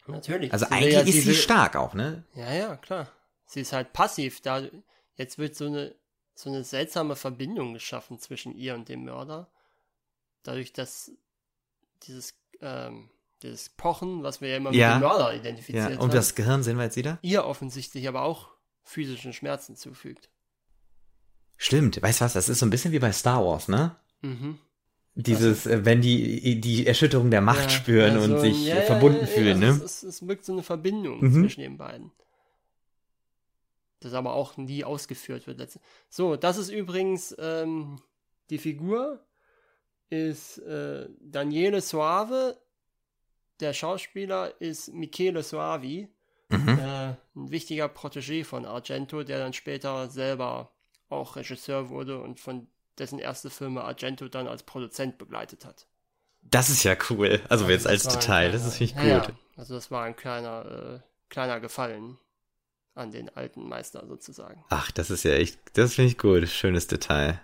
[0.07, 0.53] Natürlich.
[0.53, 2.25] Also Sie eigentlich ja- ist sie will- stark auch, ne?
[2.35, 3.09] Ja, ja, klar.
[3.47, 4.41] Sie ist halt passiv.
[4.41, 4.63] Da
[5.17, 5.95] jetzt wird so eine
[6.35, 9.51] so eine seltsame Verbindung geschaffen zwischen ihr und dem Mörder.
[10.43, 11.11] Dadurch, dass
[12.05, 13.11] dieses ähm,
[13.43, 14.95] dieses Pochen, was wir ja immer Ja.
[14.95, 17.19] mit dem Mörder Ja, identifiziert und haben, das Gehirn sehen wir jetzt wieder?
[17.23, 18.49] ihr offensichtlich aber auch
[18.85, 20.31] physischen Schmerzen zufügt.
[21.63, 23.95] Stimmt, weißt du was, das ist so ein bisschen wie bei Star Wars, ne?
[24.23, 24.59] Mhm.
[25.15, 29.21] Dieses, äh, wenn die die Erschütterung der Macht Ja, spüren ja, und sich ja, verbunden
[29.21, 29.85] ja, fühlen, Es, ne?
[29.85, 31.43] es, es wirkt so eine Verbindung Mhm.
[31.43, 32.13] zwischen den beiden.
[34.01, 35.79] Das aber auch nie ausgeführt wird.
[36.09, 38.01] So, das ist übrigens ähm,
[38.49, 39.23] die Figur
[40.09, 42.57] ist äh, Daniele Soave.
[43.61, 46.09] Der Schauspieler ist Michele Soavi,
[46.49, 46.69] Mhm.
[46.79, 50.73] äh, ein wichtiger Protégé von Argento, der dann später selber
[51.11, 52.67] auch Regisseur wurde und von
[52.99, 55.87] dessen erste Filme Argento dann als Produzent begleitet hat.
[56.43, 57.41] Das ist ja cool.
[57.49, 59.29] Also jetzt als Das Detail, das kleiner- ist finde ich ja, gut.
[59.29, 59.35] Ja.
[59.57, 62.19] Also das war ein kleiner, äh, kleiner Gefallen
[62.95, 64.65] an den alten Meister sozusagen.
[64.71, 66.49] Ach, das ist ja echt, das finde ich gut.
[66.49, 67.41] Schönes Detail.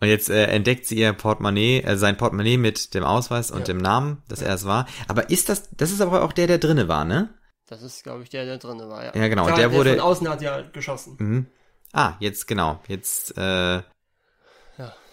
[0.00, 3.64] Und jetzt äh, entdeckt sie ihr Portemonnaie, äh, sein Portemonnaie mit dem Ausweis und Ja.
[3.66, 4.86] dem Namen, dass er es war.
[5.08, 7.32] Aber ist das, das ist aber auch der, der drinne war, ne?
[7.66, 9.04] Das ist, glaube ich, der, der drin war.
[9.04, 11.16] Ja, Ja, genau, Klar, der wurde- Von außen hat ja geschossen.
[11.18, 11.46] Mhm.
[11.94, 12.80] Ah, jetzt genau.
[12.88, 13.84] Jetzt, äh, Ja.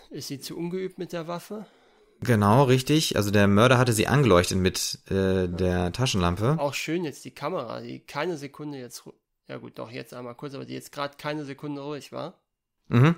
[0.09, 1.65] Ist sie zu ungeübt mit der Waffe?
[2.23, 3.15] genau, richtig.
[3.15, 6.57] Also der Mörder hatte sie angeleuchtet mit äh, der Taschenlampe.
[6.59, 9.03] Auch schön jetzt die Kamera, die keine Sekunde jetzt,
[9.47, 12.39] ja gut, doch jetzt einmal kurz, aber die jetzt gerade keine Sekunde ruhig war.
[12.89, 13.15] Mhm.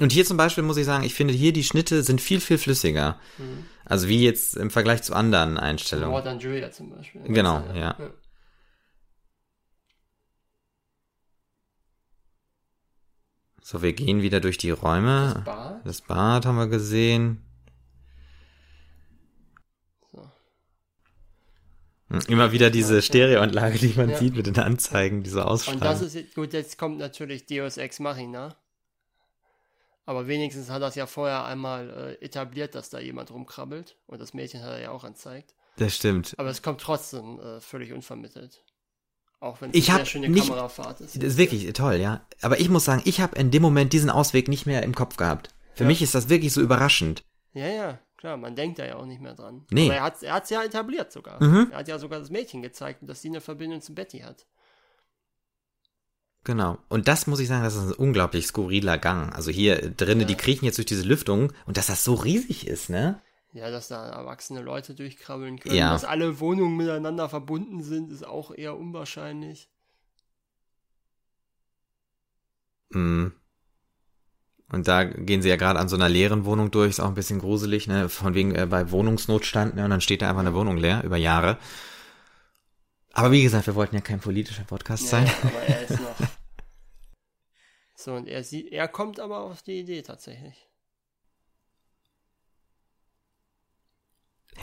[0.00, 2.58] Und hier zum Beispiel muss ich sagen, ich finde hier die Schnitte sind viel, viel
[2.58, 3.20] flüssiger.
[3.38, 3.66] Mhm.
[3.84, 6.10] Also wie jetzt im Vergleich zu anderen Einstellungen.
[6.10, 7.22] Mord an Julia zum Beispiel.
[7.22, 7.96] Genau, Also, ja.
[13.66, 15.32] So, wir gehen wieder durch die Räume.
[15.36, 15.86] Das Bad.
[15.86, 17.42] Das Bad haben wir gesehen.
[20.12, 20.30] So.
[22.08, 24.18] Hm, Immer wieder diese Stereoanlage, die man Ja.
[24.18, 27.78] sieht mit den Anzeigen, die so Und das ist, jetzt- gut, jetzt kommt natürlich Deus
[27.78, 28.54] Ex Machina.
[30.04, 33.96] Aber wenigstens hat das ja vorher einmal äh, etabliert, dass da jemand rumkrabbelt.
[34.06, 35.54] Und das Mädchen hat er ja auch anzeigt.
[35.78, 36.34] das stimmt.
[36.36, 38.62] Aber es kommt trotzdem äh, völlig unvermittelt.
[39.44, 41.16] Auch wenn es Ich eine sehr schöne nicht- Kamerafahrt ist.
[41.16, 42.24] Das ist wirklich toll, ja.
[42.40, 45.16] Aber ich muss sagen, ich habe in dem Moment diesen Ausweg nicht mehr im Kopf
[45.16, 45.50] gehabt.
[45.74, 45.88] Für Ja.
[45.88, 47.24] mich ist das wirklich so überraschend.
[47.52, 49.66] Ja, ja, klar, man denkt da ja auch nicht mehr dran.
[49.70, 49.86] Nee.
[49.90, 51.42] Aber er hat es ja etabliert sogar.
[51.42, 51.68] Mhm.
[51.72, 54.46] Er hat ja sogar das Mädchen gezeigt, dass sie eine Verbindung zu Betty hat.
[56.44, 56.78] Genau.
[56.88, 59.34] Und das muss ich sagen, das ist ein unglaublich skurriler Gang.
[59.34, 60.26] Also hier drinnen, Ja.
[60.26, 63.20] die kriechen jetzt durch diese Lüftung und dass das so riesig ist, ne?
[63.54, 65.76] Ja, dass da erwachsene Leute durchkrabbeln können.
[65.76, 65.92] Ja.
[65.92, 69.68] Dass alle Wohnungen miteinander verbunden sind, ist auch eher unwahrscheinlich.
[72.90, 73.28] Mm.
[74.72, 77.14] Und da gehen sie ja gerade an so einer leeren Wohnung durch, ist auch ein
[77.14, 78.08] bisschen gruselig, ne?
[78.08, 79.84] Von wegen äh, bei Wohnungsnotstand, ne?
[79.84, 81.56] Und dann steht da einfach eine Wohnung leer über Jahre.
[83.12, 85.26] Aber wie gesagt, wir wollten ja kein politischer Podcast Ja, sein.
[85.26, 86.26] ja, aber er ist noch.
[87.94, 90.68] So, und er sieht, er kommt aber auf die Idee tatsächlich.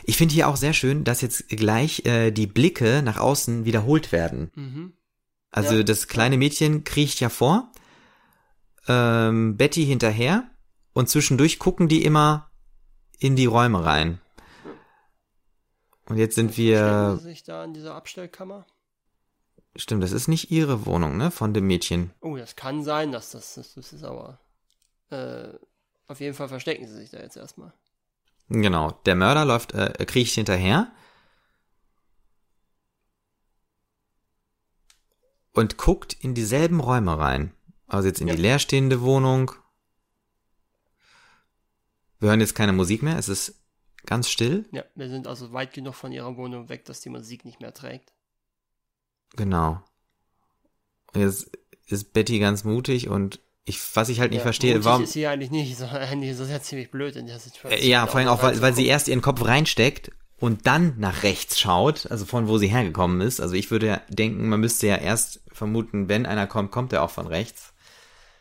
[0.04, 4.12] Ich finde hier auch sehr schön, dass jetzt gleich äh, die Blicke nach außen wiederholt
[4.12, 4.52] werden.
[4.56, 4.94] Mhm.
[5.52, 5.84] Also Ja.
[5.84, 7.72] das kleine Mädchen kriecht ja vor,
[8.88, 10.50] ähm, Betty hinterher
[10.94, 12.50] und zwischendurch gucken die immer
[13.20, 14.20] in die Räume rein.
[16.08, 16.78] Und jetzt sind Verstecken
[17.12, 18.66] wir, sie sich da in dieser Abstellkammer?
[19.78, 22.12] stimmt, das ist nicht ihre Wohnung, ne, von dem Mädchen.
[22.20, 24.40] Oh, das kann sein, dass das, das, das ist aber.
[25.10, 25.50] Äh,
[26.08, 27.74] auf jeden Fall verstecken sie sich da jetzt erstmal.
[28.50, 30.92] Genau, der Mörder läuft, äh, kriecht hinterher
[35.54, 37.54] und guckt in dieselben Räume rein.
[37.88, 38.36] Also jetzt in Ja.
[38.36, 39.52] die leerstehende Wohnung.
[42.20, 43.62] Wir hören jetzt keine Musik mehr, es ist
[44.06, 44.68] ganz still.
[44.72, 47.74] Ja, wir sind also weit genug von ihrer Wohnung weg, dass die Musik nicht mehr
[47.74, 48.14] trägt.
[49.36, 49.84] Genau.
[51.14, 51.52] Und jetzt
[51.88, 55.04] ist Betty ganz mutig und ich, was ich halt nicht ja, verstehe, warum.
[55.04, 57.72] ist sie eigentlich nicht, sondern eigentlich ist das ja ziemlich blöd in der Situation.
[57.72, 61.24] Äh, Ja, vor allem auch, weil, weil sie erst ihren Kopf reinsteckt und dann nach
[61.24, 63.40] rechts schaut, also von wo sie hergekommen ist.
[63.40, 67.04] Also ich würde ja denken, man müsste ja erst vermuten, wenn einer kommt, kommt er
[67.04, 67.74] auch von rechts.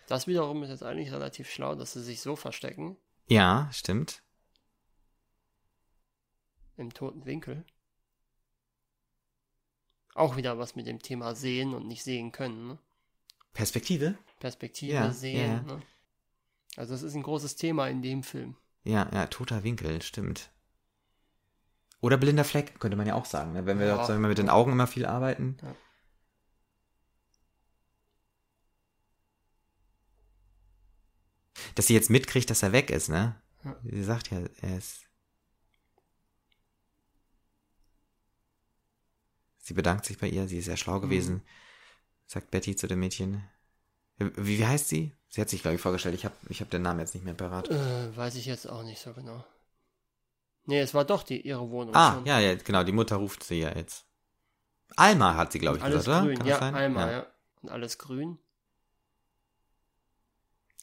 [0.07, 2.97] Das wiederum ist jetzt eigentlich relativ schlau, dass sie sich so verstecken
[3.29, 4.23] Ja, stimmt.
[6.77, 7.65] im toten Winkel.
[10.15, 12.67] Auch wieder was mit dem Thema sehen und nicht sehen können.
[12.69, 12.79] Ne?
[13.53, 14.17] Perspektive?
[14.39, 15.51] Perspektive Ja, sehen.
[15.67, 15.75] ja.
[15.75, 15.83] Ne?
[16.77, 18.57] Also das ist ein großes Thema in dem Film.
[18.85, 20.51] Ja, ja, toter Winkel, stimmt.
[22.01, 23.67] Oder blinder Fleck, könnte man ja auch sagen, ne?
[23.67, 24.05] wenn wir Ja.
[24.07, 25.59] sagen wir, mit den Augen immer viel arbeiten.
[25.63, 25.75] Ja.
[31.75, 33.41] Dass sie jetzt mitkriegt, dass er weg ist, ne?
[33.65, 33.77] Ja.
[33.85, 35.07] Sie sagt ja, er ist.
[39.59, 41.43] Sie bedankt sich bei ihr, sie ist sehr schlau gewesen,
[42.31, 43.43] sagt Betty zu dem Mädchen.
[44.17, 45.13] Wie, wie heißt sie?
[45.29, 46.15] Sie hat sich, glaube ich, vorgestellt.
[46.15, 47.69] Ich habe ich hab den Namen jetzt nicht mehr parat.
[47.69, 49.45] Äh, weiß ich jetzt auch nicht so genau.
[50.67, 51.95] Nee, es war doch die ihre Wohnung.
[51.95, 52.27] Ah, schon.
[52.27, 54.05] ja, ja, genau, die Mutter ruft sie ja jetzt.
[54.95, 56.27] Alma hat sie, glaube ich, alles gesagt, oder?
[56.27, 56.39] grün.
[56.39, 56.75] Kann ja, das sein?
[56.75, 57.27] einmal, ja.
[57.63, 58.39] Und alles grün.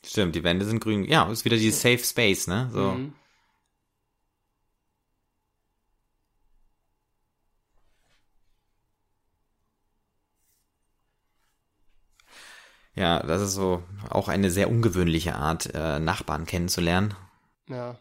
[0.06, 1.06] Stimmt, die Wände sind grün.
[1.06, 2.70] Ja, ist wieder dieses Safe Space, ne?
[2.74, 2.92] So.
[2.92, 3.14] Mhm.
[12.98, 17.16] Ja, das ist so auch eine sehr ungewöhnliche Art, äh, Nachbarn kennenzulernen.
[17.70, 18.00] Ja.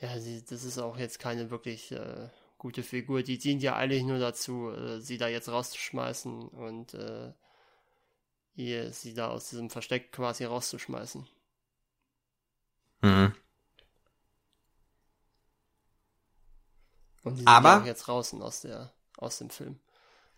[0.00, 2.28] Ja, sie, das ist auch jetzt keine wirklich äh,
[2.58, 3.24] gute Figur.
[3.24, 7.32] Die dient ja eigentlich nur dazu, äh, sie da jetzt rauszuschmeißen und äh,
[8.54, 11.26] ihr, sie da aus diesem Versteck quasi rauszuschmeißen.
[13.02, 13.34] Mhm.
[17.24, 19.76] Und die sind Aber- ja auch jetzt draußen aus der aus dem Film.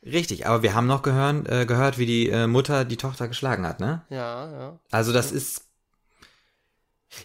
[0.03, 3.67] Richtig, aber wir haben noch gehört, äh, gehört wie die äh, Mutter die Tochter geschlagen
[3.67, 4.03] hat, ne?
[4.09, 4.79] Ja, ja.
[4.91, 5.65] Also das ist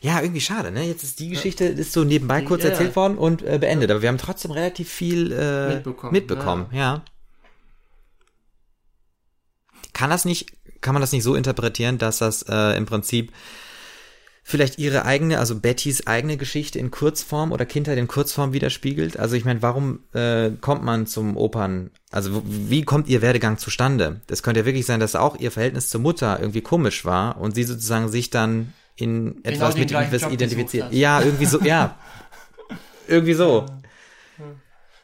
[0.01, 0.83] ja irgendwie schade, ne?
[0.83, 2.71] Jetzt ist die Geschichte ist so nebenbei kurz ja.
[2.71, 7.01] erzählt worden und äh, beendet, aber wir haben trotzdem relativ viel äh, Mitbekommen, mitbekommen, ja.
[9.93, 10.51] Kann das nicht,
[10.81, 13.31] kann man das nicht so interpretieren, dass das äh, im Prinzip
[14.47, 19.17] vielleicht ihre eigene, also Bettys eigene Geschichte in Kurzform oder Kindheit in Kurzform widerspiegelt?
[19.17, 21.89] Also ich meine, warum äh, kommt man zum Opern?
[22.11, 24.21] Also wie kommt ihr Werdegang zustande?
[24.27, 27.55] Das könnte ja wirklich sein, dass auch ihr Verhältnis zur Mutter irgendwie komisch war und
[27.55, 30.93] sie sozusagen sich dann in etwas den mit etwas Job identifiziert.
[30.93, 31.97] Ja, irgendwie so, ja.
[33.07, 33.65] irgendwie so.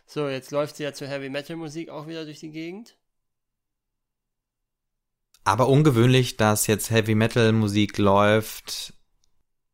[0.05, 2.95] So, jetzt läuft sie ja zur Heavy Metal Musik auch wieder durch die Gegend.
[5.43, 8.93] Aber ungewöhnlich, dass jetzt Heavy Metal Musik läuft.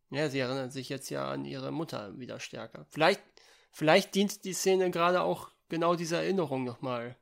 [0.10, 2.86] Ja, sie erinnert sich jetzt ja an ihre Mutter wieder stärker.
[2.90, 3.22] Vielleicht,
[3.72, 7.18] vielleicht dient die Szene gerade auch genau diese Erinnerung nochmal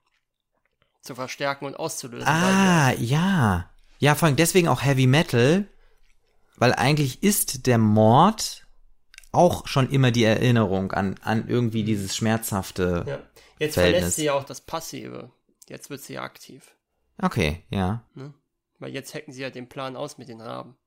[1.01, 2.27] zu verstärken und auszulösen.
[2.27, 3.69] Ah, ja.
[3.99, 5.67] Ja, vor allem deswegen auch Heavy Metal,
[6.57, 8.65] weil eigentlich ist der Mord
[9.31, 13.03] auch schon immer die Erinnerung an, an irgendwie dieses schmerzhafte.
[13.07, 13.19] Ja.
[13.59, 14.01] Jetzt Verhältnis.
[14.01, 15.31] verlässt sie ja auch das Passive.
[15.67, 16.75] Jetzt wird sie ja aktiv.
[17.21, 18.03] Okay, ja.
[18.13, 18.33] Ne?
[18.79, 20.77] Weil jetzt hacken sie ja den Plan aus mit den Raben.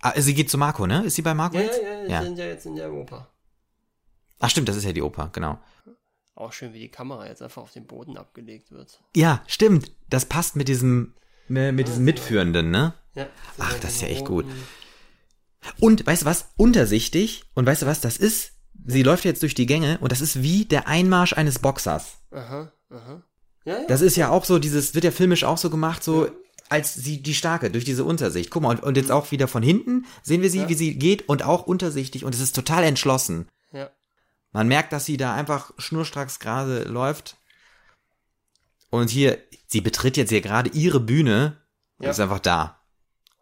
[0.00, 1.04] Ah, sie geht zu Marco, ne?
[1.04, 1.82] Ist sie bei Marco Ja, ja, jetzt?
[1.82, 2.22] ja, Ja.
[2.22, 3.28] sind ja jetzt in der Oper.
[4.38, 5.58] Ach stimmt, das ist ja die Oper, genau.
[6.36, 9.02] Auch schön, wie die Kamera jetzt einfach auf den Boden abgelegt wird.
[9.16, 9.90] Ja, stimmt.
[10.08, 11.14] Das passt mit diesem,
[11.48, 12.94] mit diesem Mitführenden, ne?
[13.14, 13.26] Ja,
[13.58, 14.46] Ach, das ist ja echt gut.
[15.80, 16.50] Und weißt du was?
[16.56, 17.42] Untersichtig.
[17.54, 18.00] Und weißt du was?
[18.00, 18.52] Das ist,
[18.86, 22.18] sie läuft jetzt durch die Gänge und das ist wie der Einmarsch eines Boxers.
[22.30, 23.22] Aha, aha.
[23.64, 23.86] Ja, ja.
[23.88, 26.30] Das ist ja auch so, dieses, wird ja filmisch auch so gemacht, so
[26.70, 28.50] als sie die Starke durch diese Untersicht.
[28.50, 30.68] Guck mal, und, und jetzt auch wieder von hinten sehen wir sie, Ja.
[30.68, 33.48] wie sie geht und auch untersichtig und es ist total entschlossen.
[33.72, 33.90] ja.
[34.52, 37.36] Man merkt, dass sie da einfach schnurstracks gerade läuft.
[38.90, 41.60] Und hier, sie betritt jetzt hier gerade ihre Bühne
[41.98, 42.10] und Ja.
[42.12, 42.80] ist einfach da.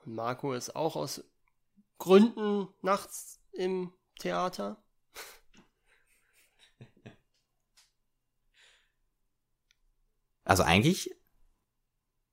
[0.05, 1.23] Und Marco ist auch aus
[1.99, 4.83] Gründen nachts im Theater.
[10.45, 11.11] Also eigentlich,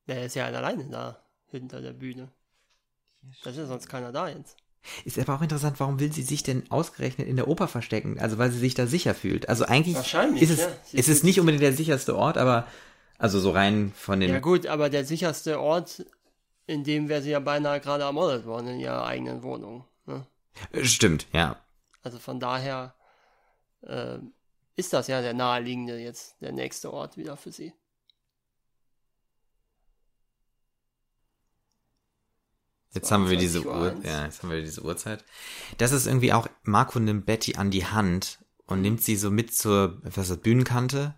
[0.07, 2.31] Der ist ja alleine da, hinter der Bühne.
[3.43, 4.57] Da ist ja sonst keiner da jetzt.
[5.05, 8.19] ist aber auch interessant, warum will sie sich denn ausgerechnet in der Oper verstecken?
[8.19, 9.47] Also weil sie sich da sicher fühlt.
[9.49, 10.99] Also eigentlich Wahrscheinlich, ist es, ja.
[10.99, 12.67] Ist es nicht unbedingt der sicherste Ort, aber
[13.17, 16.05] also so rein von den Ja gut, aber der sicherste Ort,
[16.67, 19.85] in dem wäre sie ja beinahe gerade ermordet worden, in ihrer eigenen Wohnung.
[20.05, 20.25] Ne?
[20.71, 21.57] Äh, Stimmt, ja.
[22.01, 22.95] Also von daher
[23.81, 24.17] äh,
[24.75, 27.73] ist das ja der naheliegende jetzt, der nächste Ort wieder für sie.
[32.93, 35.25] Jetzt haben wir diese Uhr, ja, jetzt haben wir diese Uhrzeit.
[35.77, 39.53] Das ist irgendwie auch, Marco nimmt Betty an die Hand und nimmt sie so mit
[39.53, 41.15] zur, was ist das, Bühnenkante.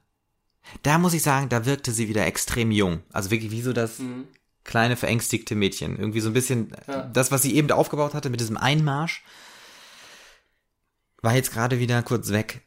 [0.84, 3.04] Da muss ich sagen, da wirkte sie wieder extrem jung.
[3.12, 4.28] Also wirklich wie so das mhm.
[4.64, 5.98] kleine, verängstigte Mädchen.
[5.98, 7.04] Irgendwie so ein bisschen, ja.
[7.08, 9.24] das, was sie eben aufgebaut hatte mit diesem Einmarsch,
[11.22, 12.62] war jetzt gerade wieder kurz weg.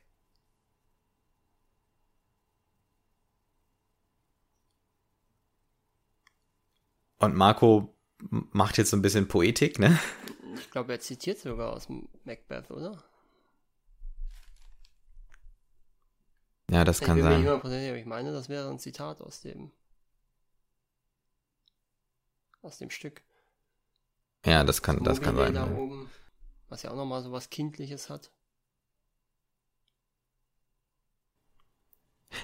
[7.18, 7.98] Und Marco
[8.31, 9.99] macht jetzt so ein bisschen Poetik, ne?
[10.57, 11.89] Ich glaube, er zitiert sogar aus
[12.24, 13.03] Macbeth, oder?
[16.70, 17.97] Ja, das kann ich sein.
[17.97, 19.70] Ich meine, das wäre ein Zitat aus dem
[22.61, 23.23] aus dem Stück.
[24.45, 25.55] Ja, das kann, das kann sein.
[25.55, 25.77] Da ja.
[25.77, 26.11] oben,
[26.69, 28.31] was ja auch nochmal so was Kindliches hat.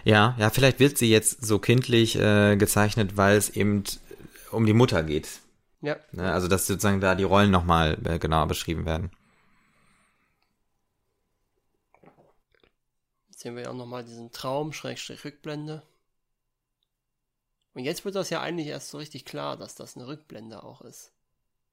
[0.04, 3.84] Ja, ja, vielleicht wird sie jetzt so kindlich äh, gezeichnet, weil es eben
[4.50, 5.40] um die Mutter geht.
[5.84, 5.96] Ja.
[6.12, 9.10] Ne, also, dass sozusagen da die Rollen nochmal äh, genauer beschrieben werden.
[13.28, 15.82] Jetzt sehen wir ja auch nochmal diesen Traum, Schrägstrich Rückblende.
[17.74, 20.80] Und jetzt wird das ja eigentlich erst so richtig klar, dass das eine Rückblende auch
[20.80, 21.12] ist.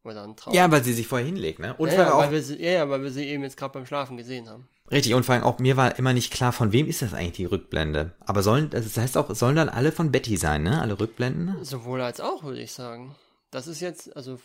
[0.03, 0.53] Oder ein Traum.
[0.53, 1.75] Ja, weil sie sich vorher hinlegt, ne?
[1.75, 3.73] Und ja, ja, auch, weil wir sie, ja, ja, weil wir sie eben jetzt gerade
[3.73, 4.67] beim Schlafen gesehen haben.
[4.91, 7.33] Richtig, und vor allem auch mir war immer nicht klar, von wem ist das eigentlich
[7.33, 8.13] die Rückblende.
[8.19, 10.81] Aber sollen, das heißt auch, sollen dann alle von Betty sein, ne?
[10.81, 11.63] Alle Rückblenden?
[11.63, 13.15] Sowohl als auch, würde ich sagen.
[13.51, 14.39] Das ist jetzt, also,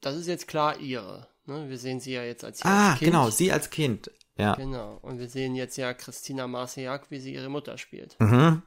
[0.00, 1.28] das ist jetzt klar ihre.
[1.44, 1.68] Ne?
[1.68, 3.10] Wir sehen sie ja jetzt als, ah, als Kind.
[3.10, 4.10] genau, sie als Kind.
[4.36, 4.54] Ja.
[4.54, 4.98] Genau.
[5.02, 8.18] Und wir sehen jetzt ja Christina Marciak, wie sie ihre Mutter spielt.
[8.20, 8.62] Mhm.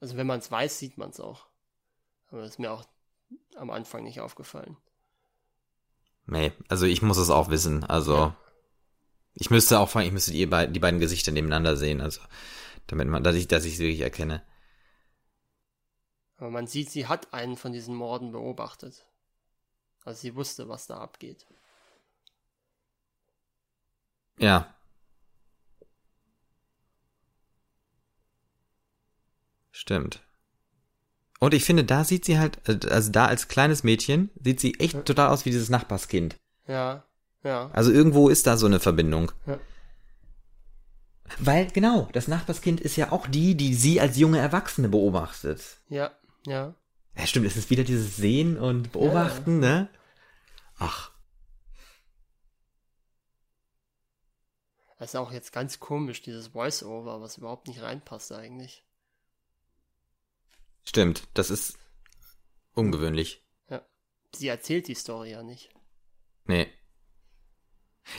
[0.00, 1.46] Also wenn man es weiß, sieht man es auch.
[2.28, 2.84] Aber das ist mir auch
[3.56, 4.76] am Anfang nicht aufgefallen.
[6.26, 7.84] Nee, also ich muss es auch wissen.
[7.84, 8.36] Also ja.
[9.34, 12.20] ich müsste auch ich müsste die, die beiden Gesichter nebeneinander sehen, also
[12.86, 14.42] damit man, dass ich, dass ich sie wirklich erkenne.
[16.40, 19.06] Aber man sieht, sie hat einen von diesen Morden beobachtet.
[20.04, 21.46] Also sie wusste, was da abgeht.
[24.38, 24.74] Ja,
[29.80, 30.20] Stimmt.
[31.38, 32.58] Und ich finde, da sieht sie halt,
[32.90, 36.36] also da als kleines Mädchen, sieht sie echt total aus wie dieses Nachbarskind.
[36.66, 37.04] Ja,
[37.42, 37.70] ja.
[37.72, 39.32] Also irgendwo ist da so eine Verbindung.
[39.46, 39.58] Ja.
[41.38, 45.78] Weil, genau, das Nachbarskind ist ja auch die, die sie als junge Erwachsene beobachtet.
[45.88, 46.10] Ja,
[46.46, 46.74] ja.
[47.16, 49.68] Ja, stimmt, es ist wieder dieses Sehen und Beobachten, ja.
[49.68, 49.90] ne?
[50.78, 51.10] Ach.
[54.98, 58.84] Das ist auch jetzt ganz komisch, dieses Voice-Over, was überhaupt nicht reinpasst eigentlich.
[60.84, 61.78] Stimmt, das ist
[62.74, 63.42] ungewöhnlich.
[63.68, 63.82] Ja.
[64.34, 65.70] Sie erzählt die Story ja nicht.
[66.46, 66.66] Nee.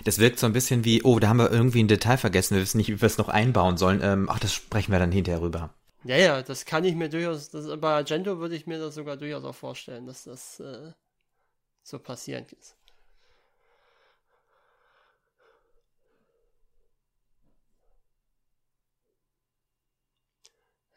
[0.04, 2.62] Das wirkt so ein bisschen wie, oh, da haben wir irgendwie ein Detail vergessen, wir
[2.62, 4.02] wissen nicht, wie wir es noch einbauen sollen.
[4.02, 5.74] Ähm, ach, das sprechen wir dann hinterher rüber.
[6.04, 9.18] Ja, ja, das kann ich mir durchaus, das, bei Argento würde ich mir das sogar
[9.18, 10.94] durchaus auch vorstellen, dass das äh,
[11.84, 12.76] so passierend ist.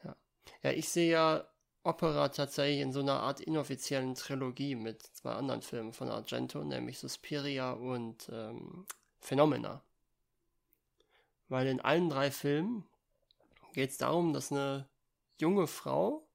[0.04, 0.16] Ja.
[0.62, 1.44] Ja, ich sehe ja
[1.82, 6.98] Opera tatsächlich in so einer Art inoffiziellen Trilogie mit zwei anderen Filmen von Argento, nämlich
[6.98, 8.86] Suspiria und ähm,
[9.20, 9.82] Phenomena.
[11.48, 12.84] Weil in allen drei Filmen
[13.74, 14.88] geht es darum, dass eine
[15.38, 16.26] junge Frau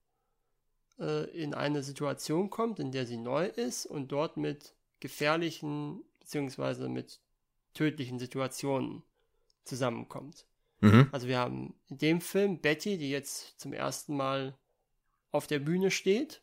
[0.99, 6.89] äh, in eine Situation kommt, in der sie neu ist und dort mit gefährlichen bzw.
[6.89, 7.19] mit
[7.73, 9.03] tödlichen Situationen
[9.63, 10.45] zusammenkommt.
[10.81, 11.09] Mhm.
[11.11, 14.57] Also wir haben in dem Film Betty, die jetzt zum ersten Mal
[15.31, 16.41] auf der Bühne steht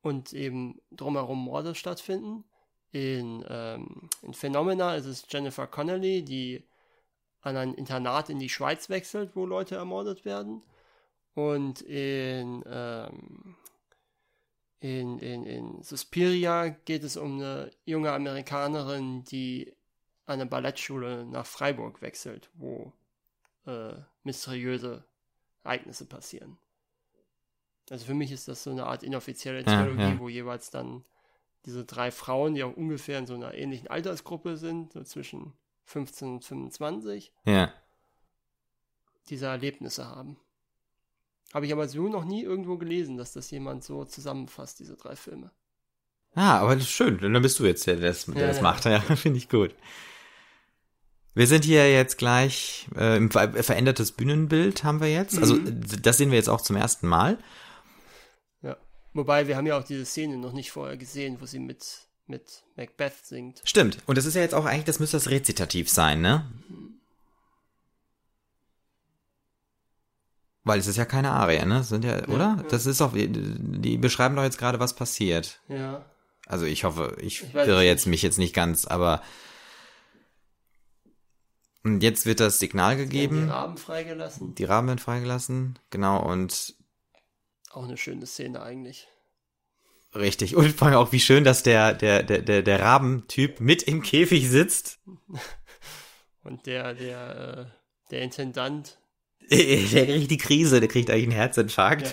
[0.00, 2.44] und eben drumherum Morde stattfinden.
[2.92, 6.64] In, ähm, in Phenomena ist es Jennifer Connelly, die
[7.44, 10.62] an ein Internat in die Schweiz wechselt, wo Leute ermordet werden.
[11.34, 13.56] Und in, ähm,
[14.80, 19.72] in, in, in Suspiria geht es um eine junge Amerikanerin, die
[20.26, 22.92] an eine Ballettschule nach Freiburg wechselt, wo
[23.66, 25.04] äh, mysteriöse
[25.64, 26.56] Ereignisse passieren.
[27.90, 30.18] Also für mich ist das so eine Art inoffizielle Trilogie, ja, ja.
[30.18, 31.04] wo jeweils dann
[31.66, 35.52] diese drei Frauen, die auch ungefähr in so einer ähnlichen Altersgruppe sind, so zwischen
[35.84, 37.72] 15 und 25, ja.
[39.28, 40.36] diese Erlebnisse haben.
[41.52, 45.14] Habe ich aber so noch nie irgendwo gelesen, dass das jemand so zusammenfasst, diese drei
[45.14, 45.50] Filme.
[46.34, 47.18] Ah, aber das ist schön.
[47.18, 48.84] Dann bist du jetzt der, der das, der ja, das macht.
[48.86, 49.74] Ja, finde ich gut.
[51.34, 55.38] Wir sind hier jetzt gleich äh, im verändertes Bühnenbild haben wir jetzt.
[55.38, 55.82] Also mhm.
[56.02, 57.38] das sehen wir jetzt auch zum ersten Mal.
[58.62, 58.76] Ja.
[59.14, 62.64] Wobei wir haben ja auch diese Szene noch nicht vorher gesehen, wo sie mit mit
[62.76, 63.60] Macbeth singt.
[63.64, 63.98] Stimmt.
[64.06, 66.50] Und das ist ja jetzt auch eigentlich, das müsste das Rezitativ sein, ne?
[66.68, 67.00] Mhm.
[70.64, 71.82] Weil es ist ja keine Arie, ne?
[71.84, 72.56] Sind ja, ja oder?
[72.56, 72.64] Ja.
[72.70, 75.60] Das ist doch, die beschreiben doch jetzt gerade, was passiert.
[75.68, 76.04] Ja.
[76.46, 79.22] Also ich hoffe, ich, ich irre jetzt mich jetzt nicht ganz, aber
[81.84, 83.44] und jetzt wird das Signal gegeben.
[83.44, 84.54] Die Raben freigelassen.
[84.54, 86.74] Die Raben werden freigelassen, genau, und.
[87.70, 89.08] Auch eine schöne Szene eigentlich.
[90.14, 90.56] Richtig.
[90.56, 94.02] Und vor allem auch, wie schön, dass der, der, der, der, der Rabentyp mit im
[94.02, 95.00] Käfig sitzt.
[96.42, 98.98] Und der, der, äh, der Intendant
[99.50, 102.06] Der kriegt die Krise, der kriegt eigentlich einen Herzinfarkt.
[102.06, 102.12] Ja,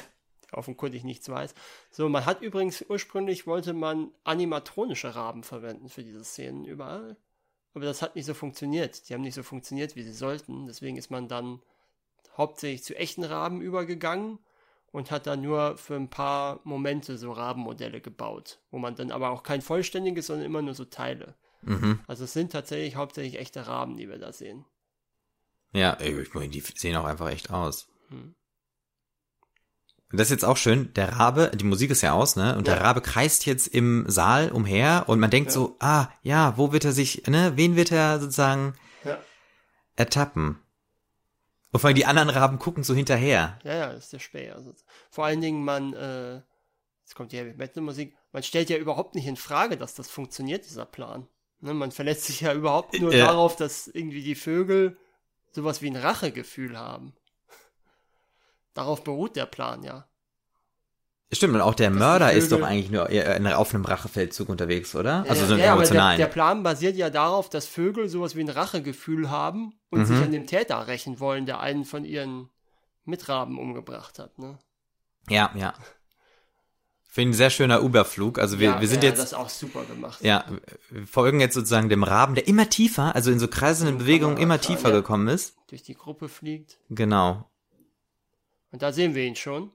[0.50, 1.54] der offenkundig nichts weiß.
[1.90, 7.16] So, man hat übrigens ursprünglich wollte man animatronische Raben verwenden für diese Szenen überall.
[7.74, 9.08] Aber das hat nicht so funktioniert.
[9.08, 10.68] Die haben nicht so funktioniert, wie sie sollten.
[10.68, 11.62] Deswegen ist man dann
[12.36, 14.40] hauptsächlich zu echten Raben übergegangen
[14.92, 19.30] und hat dann nur für ein paar Momente so Rabenmodelle gebaut, wo man dann aber
[19.30, 21.36] auch kein vollständiges, sondern immer nur so Teile.
[21.62, 22.00] Mhm.
[22.08, 24.66] Also es sind tatsächlich hauptsächlich echte Raben, die wir da sehen.
[25.74, 27.88] Ja, ich meine, die sehen auch einfach echt aus.
[28.10, 28.36] Hm.
[30.12, 32.58] Und das ist jetzt auch schön, der Rabe, die Musik ist ja aus, ne?
[32.58, 32.74] Und Ja.
[32.76, 35.54] der Rabe kreist jetzt im Saal umher und man denkt Ja.
[35.54, 38.74] so, ah, ja, wo wird er sich, ne, wen wird er sozusagen
[39.06, 39.18] Ja.
[39.96, 40.60] ertappen?
[41.72, 43.58] Und vor allem die anderen Raben gucken so hinterher.
[43.64, 44.56] Ja, ja, das ist der Späher.
[44.56, 44.74] Also,
[45.10, 46.42] vor allen Dingen, man, äh,
[47.02, 50.10] jetzt kommt die Heavy Metal Musik, man stellt ja überhaupt nicht in Frage, dass das
[50.10, 51.28] funktioniert, dieser Plan.
[51.62, 53.28] Ne, man verlässt sich ja überhaupt nur Ja.
[53.28, 54.98] darauf, dass irgendwie die Vögel
[55.52, 57.14] sowas wie ein Rachegefühl haben.
[58.74, 60.08] Darauf beruht der Plan, ja.
[61.34, 65.26] Stimmt, und auch der Mörder ist doch eigentlich nur in- auf einem Rachefeldzug unterwegs, oder?
[65.30, 66.18] Also ja, so ja, aber der, emotionalen.
[66.18, 70.06] der Plan basiert ja darauf, dass Vögel sowas wie ein Rachegefühl haben und Mhm.
[70.06, 72.50] sich an dem Täter rächen wollen, der einen von ihren
[73.06, 74.38] Mitraben umgebracht hat.
[74.40, 74.58] Ne?
[75.30, 75.74] ja, ja.
[77.14, 78.40] Finde ein sehr schöner Überflug.
[78.40, 80.22] Also wir, ja, wir sind ja, jetzt, Das auch super gemacht.
[80.24, 80.46] ja,
[80.90, 84.62] wir folgen jetzt sozusagen dem Raben, der immer tiefer, also in so kreisenden Bewegungen immer
[84.62, 85.56] tiefer gekommen ist.
[85.68, 86.78] Durch die Gruppe fliegt.
[86.90, 87.50] Genau.
[88.72, 89.72] Und da sehen wir ihn schon.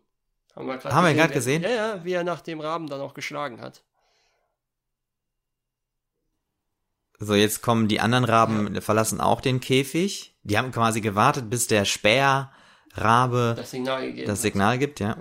[0.57, 1.63] Haben wir gerade wie- gesehen?
[1.63, 3.83] Ja, ja, wie er nach dem Raben dann auch geschlagen hat.
[7.19, 10.35] So, jetzt kommen die anderen Raben, verlassen auch den Käfig.
[10.43, 14.37] Die haben quasi gewartet, bis der Späher-Rabe Das Signal das hat.
[14.39, 15.17] Signal gibt, ja.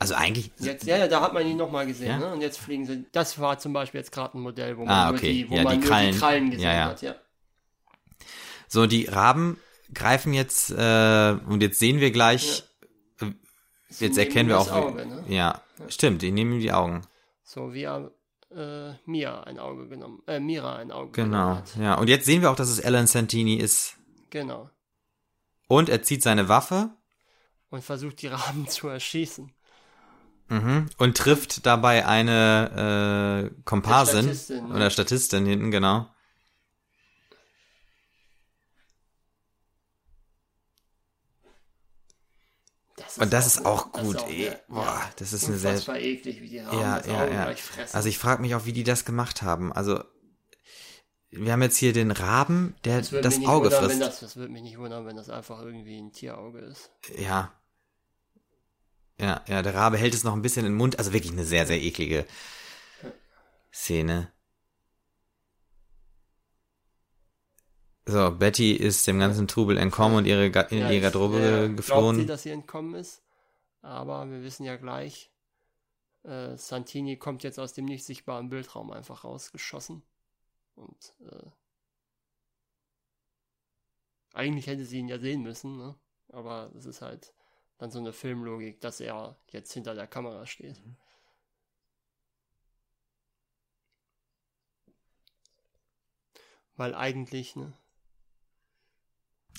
[0.00, 2.08] Also eigentlich, Jetzt, ja, ja, da hat man ihn nochmal gesehen.
[2.08, 2.18] Ja?
[2.18, 2.32] Ne?
[2.32, 3.06] Und jetzt fliegen sie.
[3.12, 5.32] Das war zum Beispiel jetzt gerade ein Modell, wo man, Ah, nur, okay.
[5.32, 6.12] die, wo Ja, man die nur Krallen.
[6.12, 6.84] die Krallen gesehen Ja, ja.
[6.86, 7.02] hat.
[7.02, 7.14] Ja.
[8.68, 9.58] So die Raben
[9.92, 12.64] greifen jetzt, äh, und jetzt sehen wir gleich,
[13.90, 15.24] Sie jetzt nehmen erkennen wir auch, Auge, ne?
[15.28, 17.02] ja, stimmt, die nehmen ihm die Augen.
[17.42, 18.10] So wie er
[18.54, 21.76] äh, Mia ein Auge genommen, äh, Mira ein Auge Genau, genommen hat.
[21.76, 21.94] ja.
[21.94, 23.96] Und jetzt sehen wir auch, dass es Alan Santini ist.
[24.30, 24.68] Genau.
[25.68, 26.90] Und er zieht seine Waffe
[27.70, 29.52] Und versucht die Raben zu erschießen.
[30.48, 34.74] mhm, und trifft dabei eine äh, Komparsin Statistin, ne?
[34.74, 36.06] oder Statistin hinten, genau.
[43.20, 44.16] Und das ist auch das gut.
[44.16, 44.48] ist auch ey.
[44.48, 45.70] eine- Boah, ja, das ist eine sehr.
[45.70, 47.54] unfassbar eklig, wie die Raben Ja, das ja, ja.
[47.92, 49.72] Also ich frage mich auch, wie die das gemacht haben.
[49.72, 50.02] Also
[51.30, 54.00] wir haben jetzt hier den Raben, der das das Auge wundern, frisst.
[54.00, 56.90] das, das würde mich nicht wundern, wenn das einfach irgendwie ein Tierauge ist.
[57.16, 57.52] Ja.
[59.20, 60.98] Ja, ja, der Rabe hält es noch ein bisschen in den Mund.
[60.98, 62.24] Also wirklich eine sehr, sehr eklige
[63.72, 64.32] Szene.
[68.10, 71.48] So, Betty ist dem ganzen Trubel entkommen und ihre in Ja, ihre ich- Garderobe ja,
[71.66, 72.26] Glaubt sie, geflohen.
[72.26, 73.22] dass sie entkommen ist.
[73.82, 75.30] Aber wir wissen ja gleich,
[76.24, 80.02] äh, Santini kommt jetzt aus dem nicht sichtbaren Bildraum einfach rausgeschossen.
[80.74, 81.50] Und äh,
[84.32, 85.94] eigentlich hätte sie ihn ja sehen müssen, ne?
[86.30, 87.34] Aber es ist halt
[87.76, 90.80] dann so eine Filmlogik, dass er jetzt hinter der Kamera steht.
[96.76, 97.72] Weil eigentlich, ne?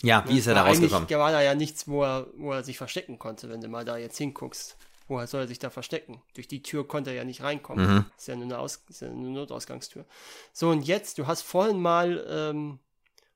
[0.02, 1.10] Ja, wie ist er da rausgekommen?
[1.10, 3.98] war da ja nichts, wo er, wo er sich verstecken konnte, wenn du mal da
[3.98, 4.78] jetzt hinguckst.
[5.08, 6.22] Woher soll er sich da verstecken?
[6.36, 7.96] Durch die Tür konnte er ja nicht reinkommen.
[7.96, 8.06] Mhm.
[8.16, 10.06] Ist ja nur eine, Aus ja eine Notausgangstür.
[10.54, 12.80] So, und jetzt, du hast vorhin mal, ähm,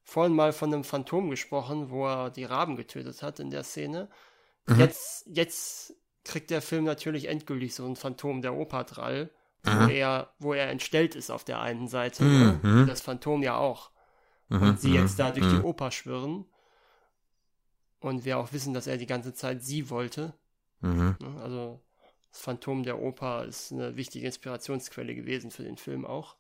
[0.04, 4.08] vorhin mal von einem Phantom gesprochen, wo er die Raben getötet hat in der Szene.
[4.68, 4.80] Mhm.
[4.80, 9.32] Jetzt, jetzt kriegt der Film natürlich endgültig so ein Phantom der Operdrall,
[9.64, 9.90] wo Mhm.
[9.90, 12.24] er, wo er entstellt ist auf der einen Seite.
[12.24, 12.60] Mhm.
[12.62, 12.86] Ne?
[12.86, 13.90] Das Phantom ja auch
[14.50, 15.58] Mhm, und sie mhm, jetzt da durch mhm.
[15.58, 16.46] die Oper schwirren.
[18.04, 20.34] Und wir auch wissen, dass er die ganze Zeit sie wollte.
[20.82, 21.16] Mhm.
[21.20, 21.42] ne?
[21.42, 21.82] Also
[22.32, 26.36] das Phantom der Oper ist eine wichtige Inspirationsquelle gewesen für den Film auch.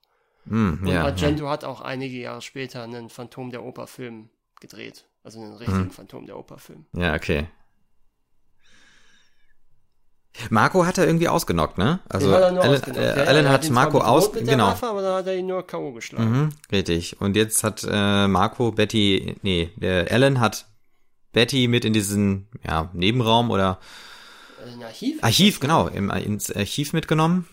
[0.45, 1.03] Mhm, Und ja, ja.
[1.05, 4.29] Argento hat auch einige Jahre später einen Phantom der Oper Film
[4.59, 5.05] gedreht.
[5.23, 5.91] Also einen richtigen Mhm.
[5.91, 6.85] Phantom der Oper Film.
[6.93, 7.47] ja, okay.
[10.49, 11.99] Marco hat er irgendwie ausgenockt, ne?
[12.09, 12.97] Also Alan, ausgenockt.
[12.97, 14.67] äh, Ja, Alan hat hat Marco zwar aus, bedroht mit der genau.
[14.67, 15.93] Waffe, aber dann hat er ihn nur K.O.
[15.93, 16.29] geschlagen.
[16.31, 17.21] Mhm, richtig.
[17.21, 20.65] Und jetzt hat äh, Marco Betty, nee, der Alan hat
[21.33, 23.79] Betty mit in diesen ja, Nebenraum oder
[24.65, 25.21] Ein Archiv?
[25.21, 27.47] Archiv, genau, im, ins Archiv mitgenommen.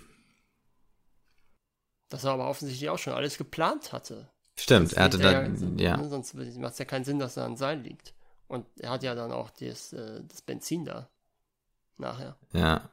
[2.08, 4.28] Das er aber offensichtlich auch schon alles geplant hatte.
[4.56, 7.36] Stimmt, Sonst er hatte liegt da, ja, ne, Sonst macht es ja keinen Sinn, dass
[7.36, 8.14] er an Seil liegt.
[8.46, 11.08] Und er hat ja dann auch das, äh, das Benzin da.
[11.96, 12.36] Nachher.
[12.52, 12.90] ja.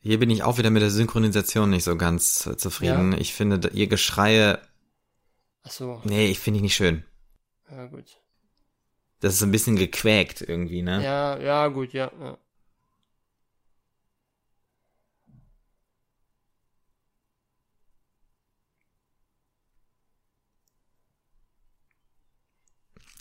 [0.00, 3.10] Hier bin ich auch wieder mit der Synchronisation nicht so ganz äh, zufrieden.
[3.10, 3.18] Ja?
[3.18, 4.60] Ich finde, ihr Geschreie,
[5.64, 7.02] Ach so, nee, ich finde ich nicht schön.
[7.70, 8.20] Ja gut.
[9.20, 11.02] Das ist so ein bisschen gequäkt irgendwie, ne?
[11.02, 12.10] Ja, ja, gut, ja.
[12.20, 12.38] ja.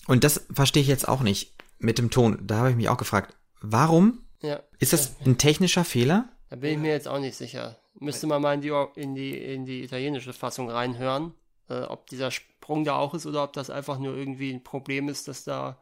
[0.07, 2.45] Und das verstehe ich jetzt auch nicht mit dem Ton.
[2.45, 4.25] Da habe ich mich auch gefragt, warum?
[4.41, 4.61] ja.
[4.79, 6.29] Ist das ein technischer Fehler?
[6.49, 7.77] Da bin ich mir jetzt auch nicht sicher.
[7.99, 8.69] Müsste man mal in die,
[9.01, 11.33] in die, in die italienische Fassung reinhören,
[11.69, 12.29] äh, ob dieser
[12.65, 15.77] Sprung da auch ist oder ob das einfach nur irgendwie ein Problem ist, dass da,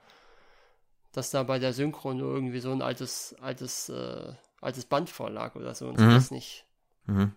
[1.13, 5.55] dass da bei der Synchro nur irgendwie so ein altes, altes, äh, altes Band vorlag
[5.55, 6.11] oder so und sie Mhm.
[6.11, 6.65] das nicht,
[7.05, 7.31] Mhm.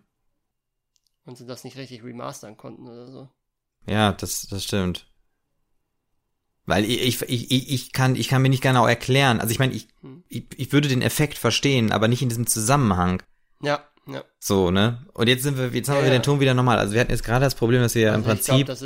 [1.27, 3.29] und sie das nicht richtig remastern konnten oder so.
[3.87, 5.07] Ja, das, das stimmt.
[6.65, 9.41] Weil ich, ich, ich, ich, kann, ich kann mir nicht genau erklären.
[9.41, 10.25] Also ich meine, ich, Hm.
[10.29, 13.23] ich, ich würde den Effekt verstehen, aber nicht in diesem Zusammenhang.
[13.61, 14.23] Ja, ja.
[14.39, 15.07] So, ne?
[15.15, 16.19] Und jetzt sind wir, jetzt haben Ja, wir ja.
[16.19, 16.79] den Ton wieder normal.
[16.79, 18.83] Also wir hatten jetzt gerade das Problem, dass wir im Also glaube, Prinzip das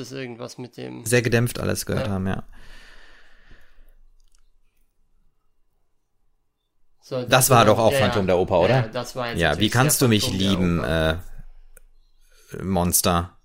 [0.76, 1.04] dem.
[1.04, 2.12] sehr gedämpft alles gehört Ja.
[2.12, 2.42] haben, ja.
[7.02, 8.26] So, Das war doch auch ja, Phantom ja.
[8.28, 8.74] der Oper, oder?
[8.82, 11.16] Ja, das war jetzt Ja, wie kannst du mich Phantom lieben, äh,
[12.62, 13.36] Monster?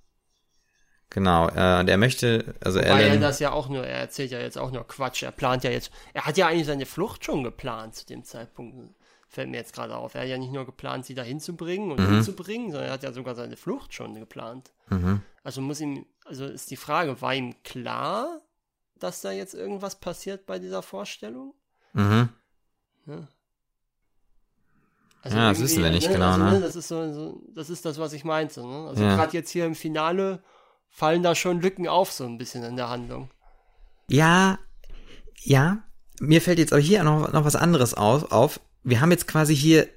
[1.10, 4.40] Genau, äh, der möchte, also Weil er Alan, das ja auch nur, er erzählt ja
[4.40, 5.24] jetzt auch nur Quatsch.
[5.24, 8.94] Er plant ja jetzt, er hat ja eigentlich seine Flucht schon geplant zu dem Zeitpunkt.
[9.36, 10.16] Fällt mir jetzt gerade auf.
[10.16, 12.14] Er hat ja nicht nur geplant, sie da hinzubringen und Mhm.
[12.16, 14.72] hinzubringen, sondern er hat ja sogar seine Flucht schon geplant.
[14.90, 15.22] mhm.
[15.44, 18.40] Also muss ihm, also ist die Frage, war ihm klar,
[18.98, 21.54] dass da jetzt irgendwas passiert bei dieser Vorstellung?
[21.94, 22.30] Mhm.
[23.08, 23.28] Ja.
[25.26, 26.62] Ja, das wissen wir nicht genau, ne?
[26.62, 28.62] Das ist so, so, das ist das, was ich meinte.
[28.66, 28.88] Ne?
[28.88, 29.16] Also Ja.
[29.16, 30.42] gerade jetzt hier im Finale
[30.88, 33.30] fallen da schon Lücken auf, so ein bisschen in der Handlung.
[34.08, 34.60] Ja,
[35.44, 35.84] ja.
[36.22, 38.60] Mir fällt jetzt aber hier noch, noch was anderes auf, auf.
[38.86, 39.90] Wir haben jetzt quasi hier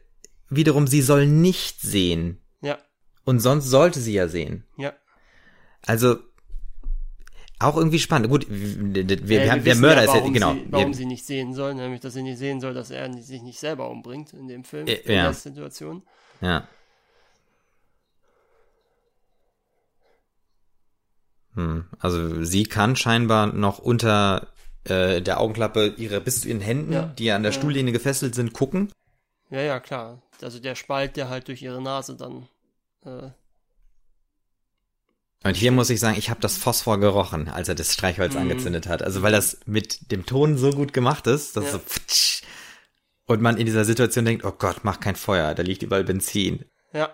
[0.49, 2.41] wiederum, sie soll nicht sehen.
[2.63, 2.79] Ja,
[3.25, 4.65] Und sonst sollte sie ja sehen.
[4.77, 4.93] ja.
[5.87, 6.17] Also,
[7.61, 8.29] auch irgendwie spannend.
[8.31, 10.55] Gut, wir, wir, Ja, haben, der Mörder ja, ist jetzt, genau.
[10.55, 13.13] Sie, warum wir, sie nicht sehen soll, nämlich, dass sie nicht sehen soll, dass er
[13.23, 15.23] sich nicht selber umbringt in dem Film, Äh, in ja.
[15.25, 16.03] der Situation.
[16.41, 16.67] ja.
[21.55, 24.49] Hm, also, sie kann scheinbar noch unter
[24.85, 27.03] äh, der Augenklappe ihre, bis zu ihren Händen, Ja.
[27.19, 27.59] die ja an der Ja.
[27.59, 28.91] Stuhllehne gefesselt sind, gucken.
[29.51, 30.23] Ja, ja, klar.
[30.43, 32.49] Also der Spalt, der halt durch ihre Nase dann.
[33.05, 33.31] Äh,
[35.45, 38.41] Und hier muss ich sagen, ich habe das Phosphor gerochen, als er das Streichholz Mhm.
[38.41, 39.03] angezündet hat.
[39.03, 41.71] Also weil das mit dem Ton so gut gemacht ist, dass Ja.
[41.73, 42.43] so pftsch,
[43.27, 46.65] und man in dieser Situation denkt, oh Gott, mach kein Feuer, da liegt überall Benzin.
[46.93, 47.11] ja.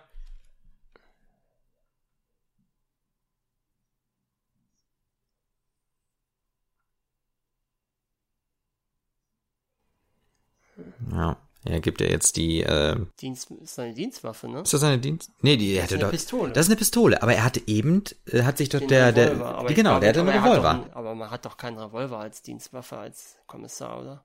[11.10, 14.60] Ja, er gibt ja jetzt die, äh, Dienst, ist eine Dienstwaffe, ne?
[14.60, 15.30] ist das eine Dienst?
[15.40, 16.52] Nee, die er hatte ist eine doch, Pistole.
[16.52, 19.30] das ist eine Pistole, aber er hatte eben, äh, hat sich doch Den der, der,
[19.32, 20.74] Revolver, aber die, genau, glaube, der hatte einen er hat Revolver.
[20.74, 24.24] Doch, ein- aber man hat doch keinen Revolver als Dienstwaffe, als Kommissar, oder?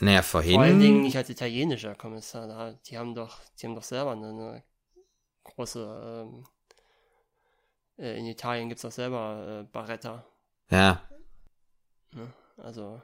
[0.00, 2.46] naja, vorhin, Vor allen Dingen nicht als italienischer Kommissar.
[2.48, 4.64] Da, die haben doch, die haben doch selber eine, eine
[5.44, 6.44] große, ähm,
[7.98, 10.24] äh, in Italien gibt's doch selber äh, Barretta.
[10.70, 11.00] ja,
[12.12, 12.32] Ne?
[12.58, 13.02] Also,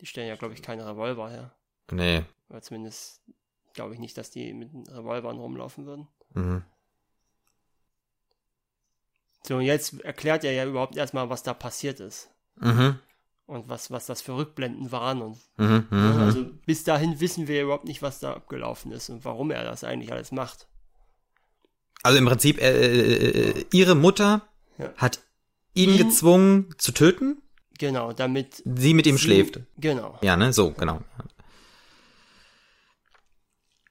[0.00, 1.54] die stellen ja, glaube ich, keine Revolver her.
[1.90, 3.22] nee, Oder zumindest
[3.74, 6.08] glaube ich nicht, dass die mit Revolvern rumlaufen würden.
[6.34, 6.62] mhm.
[9.46, 12.30] So, und jetzt erklärt er ja überhaupt erstmal, was da passiert ist.
[12.56, 12.98] Mhm.
[13.46, 15.20] Und was, was das für Rückblenden waren.
[15.20, 15.86] Und Mhm.
[15.90, 15.98] Mhm.
[16.16, 19.62] ne, also bis dahin wissen wir überhaupt nicht, was da abgelaufen ist und warum er
[19.64, 20.66] das eigentlich alles macht.
[22.02, 24.48] Also im Prinzip, äh, äh, äh, ihre Mutter
[24.78, 24.94] Ja.
[24.96, 25.20] hat
[25.74, 27.42] ihn, Ihn- gezwungen zu töten,
[27.78, 29.60] Genau, damit sie mit ihm sie- schläft.
[29.78, 30.18] Genau.
[30.22, 31.00] Ja, ne, so, genau.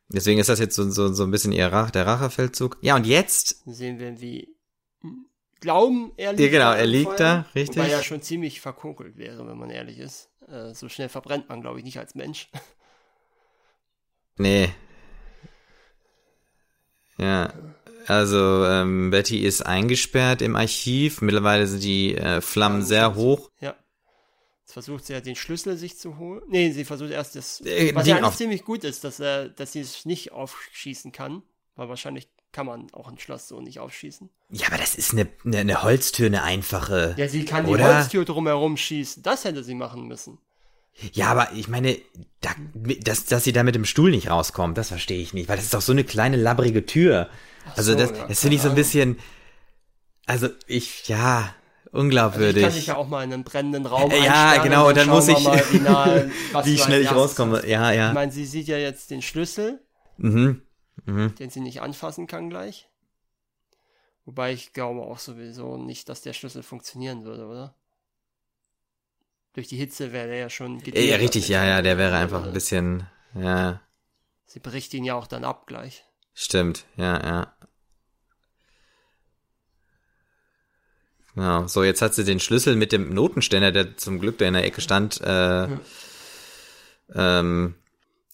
[0.10, 2.77] Deswegen ist das jetzt so, so, so ein bisschen ihr Rach, der Rachefeldzug.
[2.81, 4.55] Ja, und jetzt, Sehen wir, wie
[5.60, 7.77] glauben, er liegt Ja, genau, er liegt da, richtig.
[7.77, 10.30] Wobei er schon ziemlich verkokelt wäre, wenn man ehrlich ist.
[10.47, 12.49] Äh, so schnell verbrennt man, glaube ich, nicht als Mensch.
[14.38, 14.69] nee.
[17.18, 17.53] Ja,
[18.07, 21.21] also ähm, Betty ist eingesperrt im Archiv.
[21.21, 23.49] Mittlerweile sind die äh, Flammen sehr hoch.
[23.59, 23.75] Ja.
[24.61, 26.41] Jetzt versucht sie ja den Schlüssel sich zu holen.
[26.47, 27.61] Nee, sie versucht erst das.
[27.61, 31.43] Äh, was ja eigentlich ziemlich gut ist, dass, er, dass sie es nicht aufschießen kann.
[31.75, 34.30] Weil wahrscheinlich kann man auch ein Schloss so nicht aufschießen.
[34.51, 37.15] Ja, aber das ist eine, eine, eine Holztür, eine einfache.
[37.17, 37.97] Ja, sie kann die Oder?
[37.97, 39.23] Holztür drumherum schießen.
[39.23, 40.38] Das hätte sie machen müssen.
[41.13, 41.97] Ja, aber ich meine,
[42.41, 42.51] da,
[43.01, 45.65] dass, dass sie da mit dem Stuhl nicht rauskommt, das verstehe ich nicht, weil das
[45.65, 47.29] ist doch so eine kleine labbrige Tür.
[47.75, 49.17] Also so, das, ja, das finde ich so ein bisschen,
[50.25, 51.53] also ich, ja, Also
[51.87, 52.63] ich unglaubwürdig.
[52.63, 55.39] kann sich ja auch mal in einen brennenden Raum ja, genau, und dann muss ich,
[55.43, 56.23] mal, wie, nah,
[56.65, 57.57] wie schnell ich rauskomme.
[57.57, 57.65] hast.
[57.67, 58.13] Ja, Ich ja.
[58.13, 59.81] meine, sie sieht ja jetzt den Schlüssel.
[60.17, 60.61] Mhm.
[61.05, 61.33] Mhm.
[61.35, 62.87] den sie nicht anfassen kann gleich.
[64.25, 67.75] Wobei ich glaube auch sowieso nicht, dass der Schlüssel funktionieren würde, oder?
[69.53, 72.43] Durch die Hitze wäre der ja schon Äh, Ja, richtig, ja, ja, der wäre einfach
[72.43, 73.81] ein bisschen, ja,
[74.45, 76.05] Sie bricht ihn ja auch dann ab gleich.
[76.34, 77.53] stimmt, ja, ja.
[81.35, 84.53] Genau, so, jetzt hat sie den Schlüssel mit dem Notenständer, der zum Glück da in
[84.53, 85.67] der Ecke stand, äh,
[87.15, 87.75] ähm,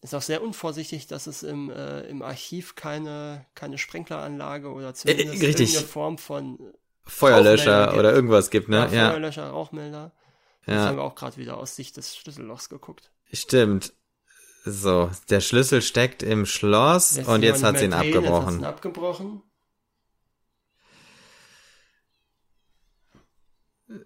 [0.01, 5.41] Ist auch sehr unvorsichtig, dass es im, äh, im Archiv keine, keine Sprenkleranlage oder zumindest
[5.41, 5.69] Äh, richtig.
[5.69, 6.59] irgendeine Form von
[7.05, 8.95] Feuerlöscher oder irgendwas gibt, ja, ne?
[8.95, 10.11] Ja, Feuerlöscher, Rauchmelder.
[10.65, 13.11] Jetzt haben ja, wir auch gerade wieder aus Sicht des Schlüssellochs geguckt.
[13.31, 13.93] stimmt.
[14.65, 18.23] So, der Schlüssel steckt im Schloss Lässt und jetzt hat sie ihn mehr drehen, Jetzt
[18.25, 18.57] abgebrochen.
[18.59, 19.43] ihn abgebrochen.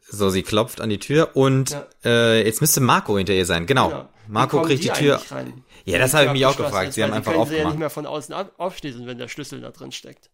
[0.07, 1.87] So, sie klopft an die Tür und Ja.
[2.05, 3.65] äh, jetzt müsste Marco hinter ihr sein.
[3.65, 3.89] Genau.
[3.89, 4.09] Ja.
[4.27, 5.21] Wie Marco kriegt die die Tür.
[5.29, 5.65] rein?
[5.83, 6.93] Ja, das habe ich mich auch gefragt.
[6.93, 7.79] Sie haben einfach können sie ja nicht aufgemacht.
[7.79, 10.29] mehr von außen aufschließen, wenn der Schlüssel da drin steckt.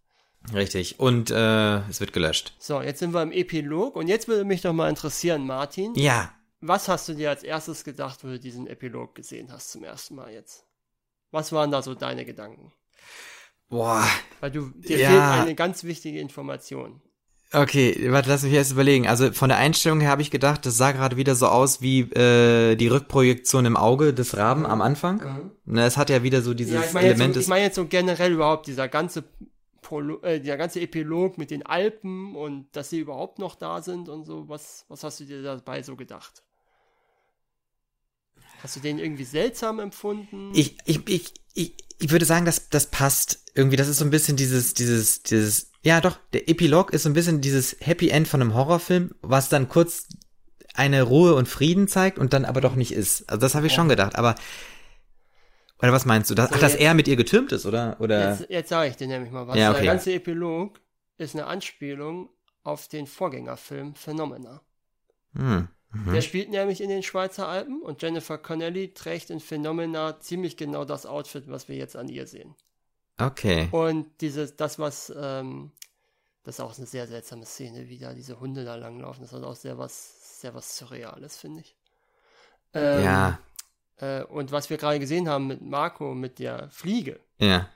[0.53, 0.99] Richtig.
[0.99, 2.53] Und äh, es wird gelöscht.
[2.59, 6.31] So, jetzt sind wir im Epilog und jetzt würde mich doch mal interessieren, Martin, Ja.
[6.61, 10.15] was hast du dir als erstes gedacht, wo du diesen Epilog gesehen hast zum ersten
[10.15, 10.65] Mal jetzt?
[11.31, 12.71] Was waren da so deine Gedanken?
[13.69, 14.03] Boah.
[14.39, 15.09] Weil du, dir Ja.
[15.09, 17.01] fehlt eine ganz wichtige Information.
[17.51, 19.07] Okay, warte, lass mich erst überlegen.
[19.07, 22.01] Also von der Einstellung her habe ich gedacht, das sah gerade wieder so aus wie
[22.01, 25.51] äh, die Rückprojektion im Auge des Raben am Anfang.
[25.65, 27.49] Ne, es hat ja wieder so dieses Ja, ich meine jetzt, Element so, ich des.
[27.49, 29.23] mein jetzt so generell überhaupt dieser ganze
[29.81, 34.09] Prolo äh, der ganze Epilog mit den Alpen und dass sie überhaupt noch da sind
[34.09, 34.47] und so.
[34.47, 36.43] Was, was hast du dir dabei so gedacht?
[38.61, 40.51] Hast du den irgendwie seltsam empfunden?
[40.53, 43.43] ich, ich, ich, ich, ich würde sagen, dass das passt.
[43.55, 47.09] Irgendwie, das ist so ein bisschen dieses, dieses, dieses, ja doch, der Epilog ist so
[47.09, 50.07] ein bisschen dieses Happy End von einem Horrorfilm, was dann kurz
[50.73, 53.29] eine Ruhe und Frieden zeigt und dann aber doch nicht ist.
[53.29, 54.35] Also das habe ich schon gedacht, aber
[55.81, 56.35] oder was meinst du?
[56.35, 57.97] Dass, So, ach, dass jetzt- er mit ihr getürmt ist, oder?
[57.99, 58.31] Oder?
[58.31, 59.57] Jetzt, jetzt sage ich dir nämlich mal was.
[59.57, 59.81] Ja, okay.
[59.83, 60.79] Der ganze Epilog
[61.17, 62.29] ist eine Anspielung
[62.63, 64.61] auf den Vorgängerfilm Phenomena.
[65.33, 65.67] Hm.
[66.13, 70.85] Der spielt nämlich in den Schweizer Alpen und Jennifer Connelly trägt in Phenomena ziemlich genau
[70.85, 72.53] das Outfit, was wir jetzt an ihr sehen.
[73.17, 73.69] Okay.
[73.71, 75.71] Und dieses, das, was, ähm,
[76.43, 79.23] das ist auch eine sehr seltsame Szene, wie da diese Hunde da langlaufen.
[79.23, 81.75] Das hat auch sehr was, sehr was Surreales, finde ich.
[82.73, 83.39] Ähm, Ja,
[83.99, 87.69] Äh, und was wir gerade gesehen haben mit Marco, mit der Fliege, ja.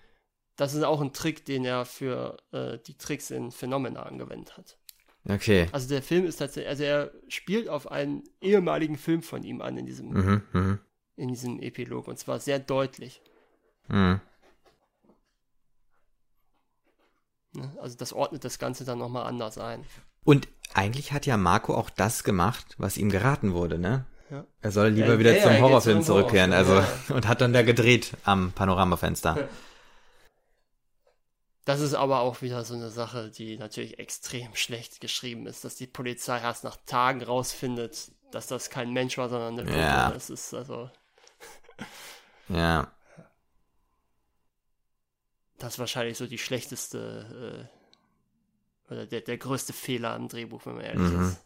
[0.55, 4.77] das ist auch ein Trick, den er für äh, die Tricks in Phenomena angewendet hat.
[5.27, 5.67] Okay.
[5.71, 9.77] Also der Film ist tatsächlich, also er spielt auf einen ehemaligen Film von ihm an
[9.77, 10.79] in diesem, Mhm, mhm,
[11.15, 13.21] in diesem Epilog und zwar sehr deutlich.
[13.87, 14.19] mhm.
[17.55, 17.71] Ne?
[17.79, 19.85] Also das ordnet das Ganze dann nochmal anders ein.
[20.23, 24.05] Und eigentlich hat ja Marco auch das gemacht, was ihm geraten wurde, ne?
[24.29, 24.45] Ja.
[24.61, 26.83] Er soll lieber Ja, wieder ja, zum Horrorfilm zum zurückkehren, also
[27.13, 29.49] und hat dann da gedreht am Panoramafenster.
[31.65, 35.75] Das ist aber auch wieder so eine Sache, die natürlich extrem schlecht geschrieben ist, dass
[35.75, 39.77] die Polizei erst nach Tagen rausfindet, dass das kein Mensch war, sondern eine.
[39.79, 40.11] Ja.
[40.11, 40.89] Das ist also,
[42.49, 42.91] Ja.
[45.57, 47.69] das ist wahrscheinlich so die schlechteste
[48.89, 51.21] äh, oder der, der größte Fehler am Drehbuch, wenn man ehrlich Mhm.
[51.29, 51.37] ist.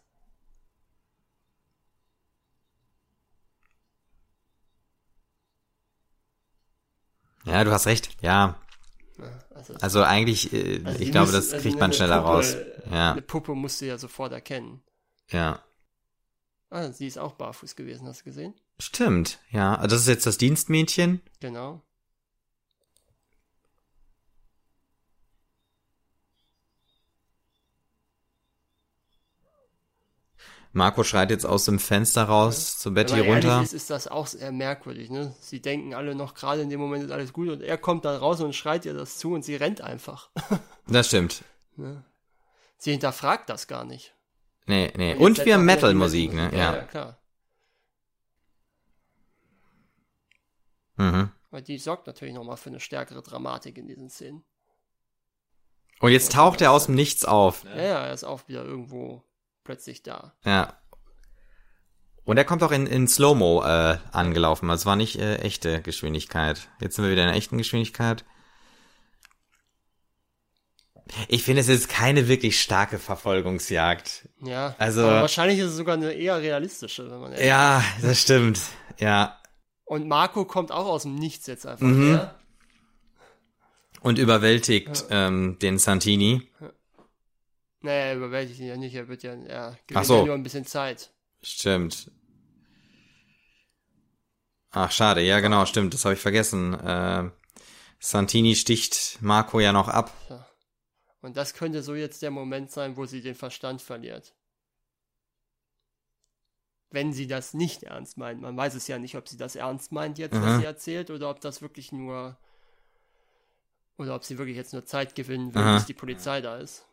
[7.47, 8.09] Ja, du hast recht.
[8.21, 8.59] Ja?
[9.55, 12.27] Also, also eigentlich, äh, also ich glaube, müssen- das also kriegt eine man schneller Puppe,
[12.33, 12.55] raus.
[12.91, 14.83] Ja, Eine Puppe musst du ja sofort erkennen.
[15.31, 15.61] ja.
[16.69, 18.53] Ah, sie ist auch barfuß gewesen, hast du gesehen?
[18.77, 19.75] Stimmt, ja.
[19.75, 21.21] Also das ist jetzt das Dienstmädchen.
[21.39, 21.81] Genau.
[30.77, 33.61] Marco schreit jetzt aus dem Fenster raus zu Betty runter.
[33.61, 35.35] ist, ist das auch sehr merkwürdig, ne?
[35.41, 38.15] Sie denken alle noch gerade in dem Moment ist alles gut und er kommt dann
[38.17, 40.29] raus und schreit ihr das zu und sie rennt einfach.
[40.89, 41.43] Das stimmt.
[41.75, 42.05] ne?
[42.77, 44.13] Sie hinterfragt das gar nicht.
[44.67, 45.15] Nee, nee.
[45.15, 46.49] Und setzt wir haben Metal-Musik, ne?
[46.53, 46.81] Ja, ja, Ja.
[46.83, 47.17] klar.
[50.95, 51.29] Mhm.
[51.51, 54.43] Weil die sorgt natürlich nochmal für eine stärkere Dramatik in diesen Szenen.
[55.99, 57.63] Und jetzt taucht er aus dem Nichts auf.
[57.65, 59.23] Ja, ja, er ist auch wieder irgendwo
[59.67, 60.33] plötzlich da.
[60.43, 60.73] Ja.
[62.23, 64.69] Und er kommt auch in, in Slow-Mo äh, angelaufen.
[64.69, 66.67] Also es war nicht äh, echte Geschwindigkeit.
[66.81, 68.25] Jetzt sind wir wieder in der echten Geschwindigkeit.
[71.29, 74.27] Ich finde, es ist keine wirklich starke Verfolgungsjagd.
[74.41, 78.21] Ja, Also- aber wahrscheinlich ist es sogar eine eher realistische, wenn man ehrlich Ja, das
[78.21, 78.59] stimmt.
[78.99, 79.39] Ja.
[79.85, 82.09] Und Marco kommt auch aus dem Nichts jetzt einfach Mhm.
[82.15, 82.35] her.
[84.01, 86.49] Und überwältigt ähm, den Santini.
[87.87, 90.17] Naja, er überwältigt ihn ja nicht, er wird ja, er gewinnt so.
[90.17, 91.09] ja nur ein bisschen Zeit.
[91.41, 92.11] Stimmt.
[94.71, 95.21] Ach, schade.
[95.21, 95.93] Ja, genau, stimmt.
[95.93, 96.73] Das habe ich vergessen.
[96.73, 97.31] Äh,
[97.99, 100.11] Santini sticht Marco ja noch ab.
[100.29, 100.45] Ja.
[101.21, 104.35] Und das könnte so jetzt der Moment sein, wo sie den Verstand verliert.
[106.89, 108.41] Wenn sie das nicht ernst meint.
[108.41, 110.41] Man weiß es ja nicht, ob sie das ernst meint jetzt, Mhm.
[110.41, 112.37] was sie erzählt, oder ob das wirklich nur.
[113.97, 116.85] Oder ob sie wirklich jetzt nur Zeit gewinnen will, bis die Polizei da ist.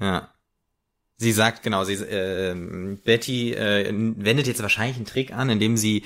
[0.00, 0.32] Ja.
[1.16, 2.54] Sie sagt, genau, sie, äh,
[3.04, 6.04] Betty äh, wendet jetzt wahrscheinlich einen Trick an, indem sie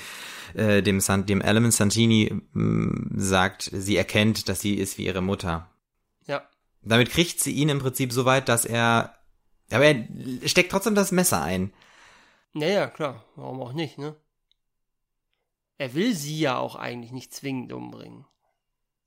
[0.55, 5.20] äh, dem, San, dem Element Santini mh, sagt, sie erkennt, dass sie ist wie ihre
[5.20, 5.70] Mutter.
[6.27, 6.48] Ja.
[6.81, 9.14] Damit kriegt sie ihn im Prinzip so weit, dass er,
[9.70, 10.09] aber er
[10.47, 11.73] steckt trotzdem das Messer ein.
[12.55, 13.24] Naja, klar.
[13.36, 14.16] Warum auch nicht, ne?
[15.78, 18.24] Er will sie ja auch eigentlich nicht zwingend umbringen.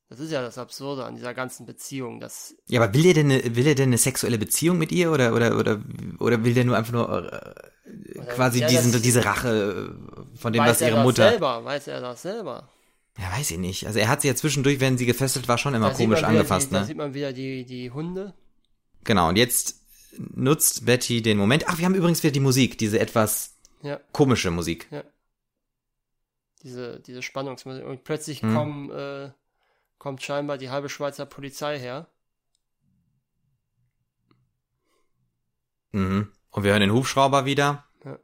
[0.07, 3.31] Das ist ja das Absurde an dieser ganzen Beziehung, dass Ja, aber will er denn
[3.31, 5.81] eine, will er denn eine sexuelle Beziehung mit ihr oder oder oder
[6.19, 9.93] oder will der nur einfach nur äh, quasi ja, diesen das- diese Rache
[10.33, 12.69] äh, von dem weiß was er ihre das Mutter selber, weiß er das selber.
[13.17, 13.87] Ja, weiß ich nicht.
[13.87, 16.67] Also er hat sie ja zwischendurch, wenn sie gefesselt war, schon immer Da komisch angefasst,
[16.69, 16.85] die, Da ne?
[16.85, 18.33] sieht man wieder die, die Hunde.
[19.05, 19.81] Genau, und jetzt
[20.17, 21.67] nutzt Betty den Moment.
[21.67, 24.87] Ach, wir haben übrigens wieder die Musik, diese etwas Ja, komische Musik.
[26.63, 27.85] diese, diese Spannungsmusik.
[27.85, 28.53] Und plötzlich Hm.
[28.53, 29.31] kommen, äh,
[30.05, 32.05] kommt scheinbar die halbe Schweizer Polizei her.
[35.93, 36.31] Mhm.
[36.51, 37.87] Und wir hören den Hubschrauber wieder.
[38.03, 38.19] Ja.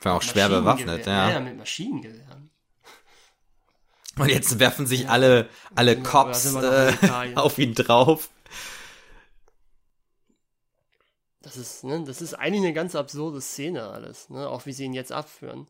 [0.00, 1.30] War auch schwer bewaffnet, ja.
[1.30, 2.50] Ja, mit Maschinengewehren.
[4.18, 8.30] Und jetzt werfen sich alle, alle Sind wir- Cops äh, auf ihn drauf.
[11.40, 14.48] Das ist, ne, das ist eigentlich eine ganz absurde Szene alles, ne?
[14.48, 15.68] Auch wie sie ihn jetzt abführen.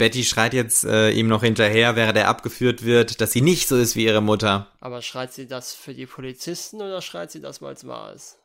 [0.00, 3.76] Betty schreit jetzt äh, ihm noch hinterher, während er abgeführt wird, dass sie nicht so
[3.76, 4.66] ist wie ihre Mutter.
[4.80, 8.38] Aber schreit sie das für die Polizisten oder schreit sie das, weil es wahr ist?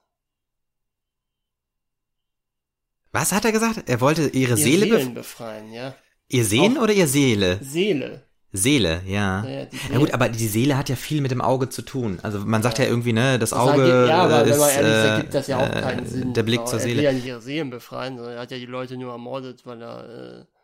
[3.13, 3.83] Was hat er gesagt?
[3.89, 5.95] Er wollte ihre Ihr Seele bef befreien, ja.
[6.27, 7.57] Ihr Sehen Auch- oder ihr Seele?
[7.61, 8.23] Seele.
[8.51, 9.41] Seele, ja.
[9.43, 12.19] Die Ja gut, aber die Seele hat ja viel mit dem Auge zu tun.
[12.23, 14.75] Also man sagt ja, irgendwie, ne, das, Das Auge ja, aber äh, wenn man ist
[14.75, 16.33] ehrlich ist, äh, ergibt das ja auch äh, keinen Sinn.
[16.33, 17.03] der Blick Genau, zur Er will Seele.
[17.03, 20.41] ja nicht ihre Seelen befreien, sondern er hat ja die Leute nur ermordet, weil er.
[20.41, 20.54] Äh,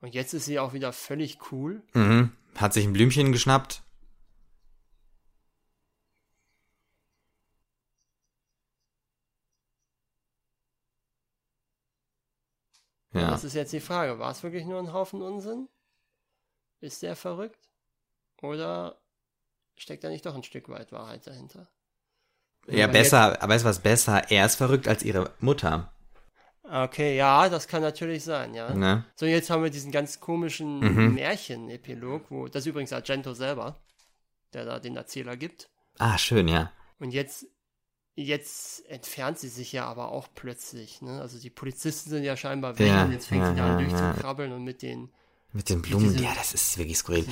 [0.00, 1.82] Und jetzt ist sie auch wieder völlig cool.
[1.92, 2.32] Mhm.
[2.56, 3.82] Hat sich ein Blümchen geschnappt.
[13.12, 13.30] Ja.
[13.30, 14.18] Das ist jetzt die Frage.
[14.18, 15.68] War es wirklich nur ein Haufen Unsinn?
[16.80, 17.68] Ist der verrückt?
[18.42, 19.00] Oder
[19.76, 21.68] steckt da nicht doch ein Stück weit Wahrheit dahinter?
[22.66, 24.30] Ja, Aber besser, aber weißt du was besser?
[24.30, 25.92] Er ist verrückt als ihre Mutter.
[26.70, 28.74] Okay, ja, das kann natürlich sein, ja.
[28.74, 29.04] Ne?
[29.14, 31.14] So, jetzt haben wir diesen ganz komischen Mhm.
[31.14, 33.76] Märchen-Epilog, wo das ist übrigens Argento selber,
[34.52, 35.70] der da den Erzähler gibt.
[35.98, 36.72] Ah, schön, ja.
[36.98, 37.46] Und jetzt,
[38.14, 41.00] jetzt entfernt sie sich ja aber auch plötzlich.
[41.00, 41.20] Ne?
[41.20, 43.80] Also die Polizisten sind ja scheinbar weg Ja, und jetzt fängt ja, sie da an
[43.80, 45.10] ja, durchzukrabbeln und mit den.
[45.52, 47.26] Mit den Blumen, Diese- ja, das ist wirklich skurril.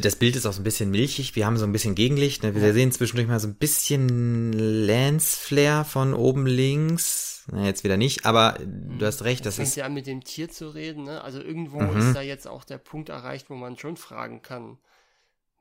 [0.00, 1.36] Das Bild ist auch so ein bisschen milchig.
[1.36, 2.42] Wir haben so ein bisschen Gegenlicht.
[2.42, 2.54] Ne?
[2.54, 7.44] Wir sehen zwischendurch mal so ein bisschen Lens-Flare von oben links.
[7.52, 9.78] Na, jetzt wieder nicht, aber du hast recht, das fängt ist.
[9.80, 11.04] an mit dem Tier zu reden.
[11.04, 11.22] Ne?
[11.22, 11.96] Also irgendwo Mhm.
[11.98, 14.78] ist da jetzt auch der Punkt erreicht, wo man schon fragen kann,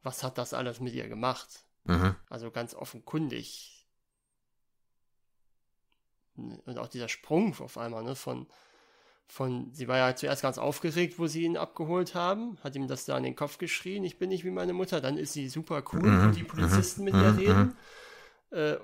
[0.03, 1.65] was hat das alles mit ihr gemacht?
[1.83, 2.15] Mhm.
[2.29, 3.85] Also ganz offenkundig.
[6.35, 8.47] Und auch dieser Sprung auf einmal, ne, von,
[9.27, 13.05] von, sie war ja zuerst ganz aufgeregt, wo sie ihn abgeholt haben, hat ihm das
[13.05, 15.83] da an den Kopf geschrien, ich bin nicht wie meine Mutter, dann ist sie super
[15.93, 17.75] cool, Mhm, die Polizisten mit mhm, ihr mhm, reden.
[18.51, 18.75] Äh,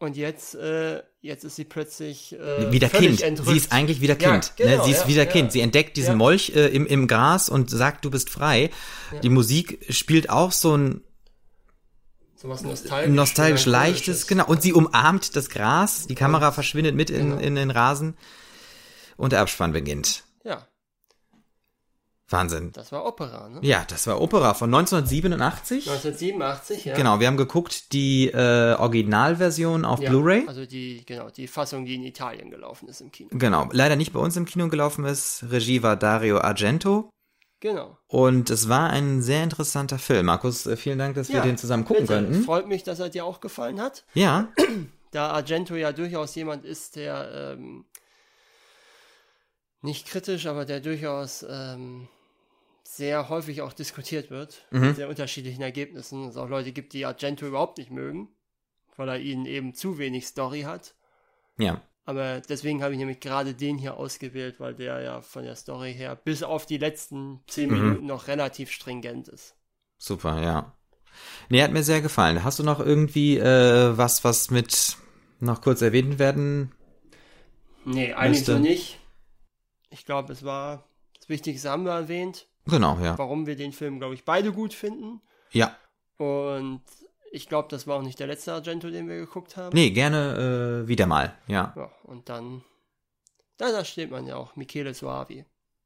[0.00, 3.20] und jetzt, äh, jetzt ist sie plötzlich äh, wieder Kind.
[3.20, 3.50] entrückt.
[3.50, 4.52] Sie ist eigentlich wieder Ja, Kind.
[4.56, 4.84] genau, ne?
[4.84, 5.30] Sie ist ja, wieder ja.
[5.30, 5.50] Kind.
[5.50, 6.16] Sie entdeckt diesen.
[6.16, 8.70] Molch äh, im, im Gras und sagt, du bist frei.
[9.24, 11.02] Die Musik spielt auch so ein
[12.36, 14.46] so was nostalgisch, nostalgisch leichtes, genau.
[14.46, 16.06] Und sie umarmt das Gras.
[16.06, 17.40] Die Kamera verschwindet mit in, Genau.
[17.40, 18.16] in den Rasen.
[19.18, 20.24] Und der Abspann beginnt.
[20.44, 20.66] Ja,
[22.30, 22.72] Wahnsinn.
[22.72, 23.58] das war Opera, ne?
[23.62, 25.88] Ja, das war Opera von 1987.
[25.88, 26.94] 1987, ja.
[26.94, 30.44] Genau, wir haben geguckt die äh, Originalversion auf Ja, Blu-ray.
[30.46, 33.30] Also die, genau, die Fassung, die in Italien gelaufen ist im Kino.
[33.32, 35.44] Genau, leider nicht bei uns im Kino gelaufen ist.
[35.50, 37.08] Regie war Dario Argento.
[37.60, 37.96] Genau.
[38.08, 40.26] Und es war ein sehr interessanter Film.
[40.26, 42.14] Markus, äh, vielen Dank, dass wir Ja, den zusammen gucken bitte.
[42.22, 42.42] könnten.
[42.44, 44.04] Freut mich, dass er dir auch gefallen hat.
[44.12, 44.48] Ja,
[45.10, 47.86] Da Argento ja durchaus jemand ist, der ähm,
[49.82, 52.08] nicht kritisch, aber der durchaus ähm,
[52.84, 54.80] sehr häufig auch diskutiert wird, Mhm.
[54.80, 56.26] mit sehr unterschiedlichen Ergebnissen.
[56.28, 58.28] Es auch Leute gibt, die Argento überhaupt nicht mögen,
[58.96, 60.94] weil er ihnen eben zu wenig Story hat.
[61.56, 61.80] ja.
[62.04, 65.92] Aber deswegen habe ich nämlich gerade den hier ausgewählt, weil der ja von der Story
[65.92, 67.76] her bis auf die letzten zehn Mhm.
[67.82, 69.54] Minuten noch relativ stringent ist.
[69.98, 70.72] Super, ja.
[71.50, 72.44] Nee, hat mir sehr gefallen.
[72.44, 74.96] Hast du noch irgendwie äh, was, was mit
[75.40, 76.72] noch kurz erwähnt werden?
[77.84, 78.52] Nee, eigentlich Müsste.
[78.54, 78.98] so nicht.
[79.90, 80.84] Ich glaube, es war
[81.18, 83.16] das Wichtigste haben wir erwähnt, Genau, ja.
[83.18, 85.20] warum wir den Film, glaube ich, beide gut finden.
[85.52, 85.74] Ja.
[86.18, 86.82] Und
[87.32, 89.74] ich glaube, das war auch nicht der letzte Argento, den wir geguckt haben.
[89.74, 91.72] Nee, gerne äh, wieder mal, ja.
[91.76, 92.62] Ja, und dann,
[93.56, 95.44] da, da steht man ja auch, Michele Soavi.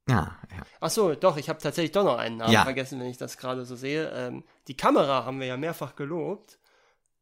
[0.09, 0.63] Ja, ja.
[0.81, 2.65] Ach so, doch, ich habe tatsächlich doch noch einen Namen Ja.
[2.65, 4.11] vergessen, wenn ich das gerade so sehe.
[4.11, 6.59] Ähm, die Kamera haben wir ja mehrfach gelobt.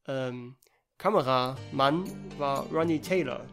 [0.06, 0.56] Ähm,
[0.96, 2.04] Kameramann
[2.38, 3.44] war Ronnie Taylor,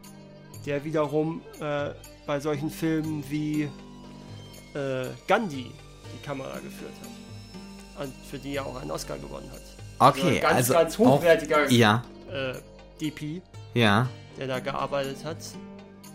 [0.66, 1.90] der wiederum äh,
[2.28, 3.62] bei solchen Filmen wie
[4.74, 5.72] äh, Gandhi
[6.12, 8.04] die Kamera geführt hat.
[8.04, 10.12] Und für die er auch einen Oscar gewonnen hat.
[10.14, 12.52] Okay, ganz, also ganz auch, hochwertiger ja, äh,
[13.00, 13.40] DP,
[13.72, 14.06] ja.
[14.38, 15.38] der da gearbeitet hat.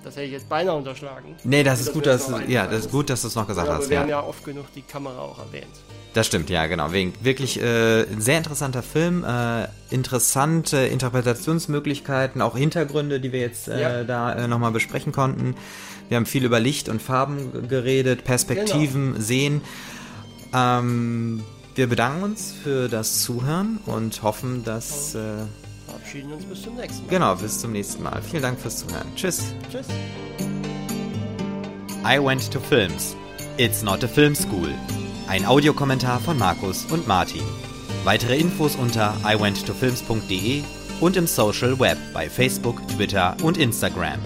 [0.04, 1.36] Das hätte ich jetzt beinahe unterschlagen.
[1.44, 3.90] Nee, das ist gut, dass ja, das ist gut, dass du es noch gesagt hast.
[3.90, 4.02] wir Ja.
[4.04, 5.66] haben ja oft genug die Kamera auch erwähnt.
[6.14, 6.92] Das stimmt, ja, genau.
[6.92, 13.68] Wegen wirklich äh, ein sehr interessanter Film, äh, interessante Interpretationsmöglichkeiten, auch Hintergründe, die wir jetzt
[13.68, 14.04] äh, Ja.
[14.04, 15.56] da äh, nochmal besprechen konnten.
[16.10, 19.24] Wir haben viel über Licht und Farben geredet, Perspektiven, Genau.
[19.26, 19.62] Sehen.
[20.54, 25.20] Ähm, wir bedanken uns für das Zuhören und hoffen, dass äh,
[25.88, 27.10] Verabschieden uns bis zum nächsten Mal.
[27.10, 28.22] genau bis zum nächsten Mal.
[28.22, 29.08] Vielen Dank fürs Zuhören.
[29.16, 29.42] Tschüss.
[29.72, 29.88] Tschüss.
[32.06, 33.16] I went to films.
[33.58, 34.70] It's not a film school.
[35.28, 37.44] Ein Audiokommentar von Markus und Martin.
[38.04, 40.64] Weitere Infos unter iwenttofilms.de
[41.00, 44.20] und im Social Web bei Facebook, Twitter und Instagram.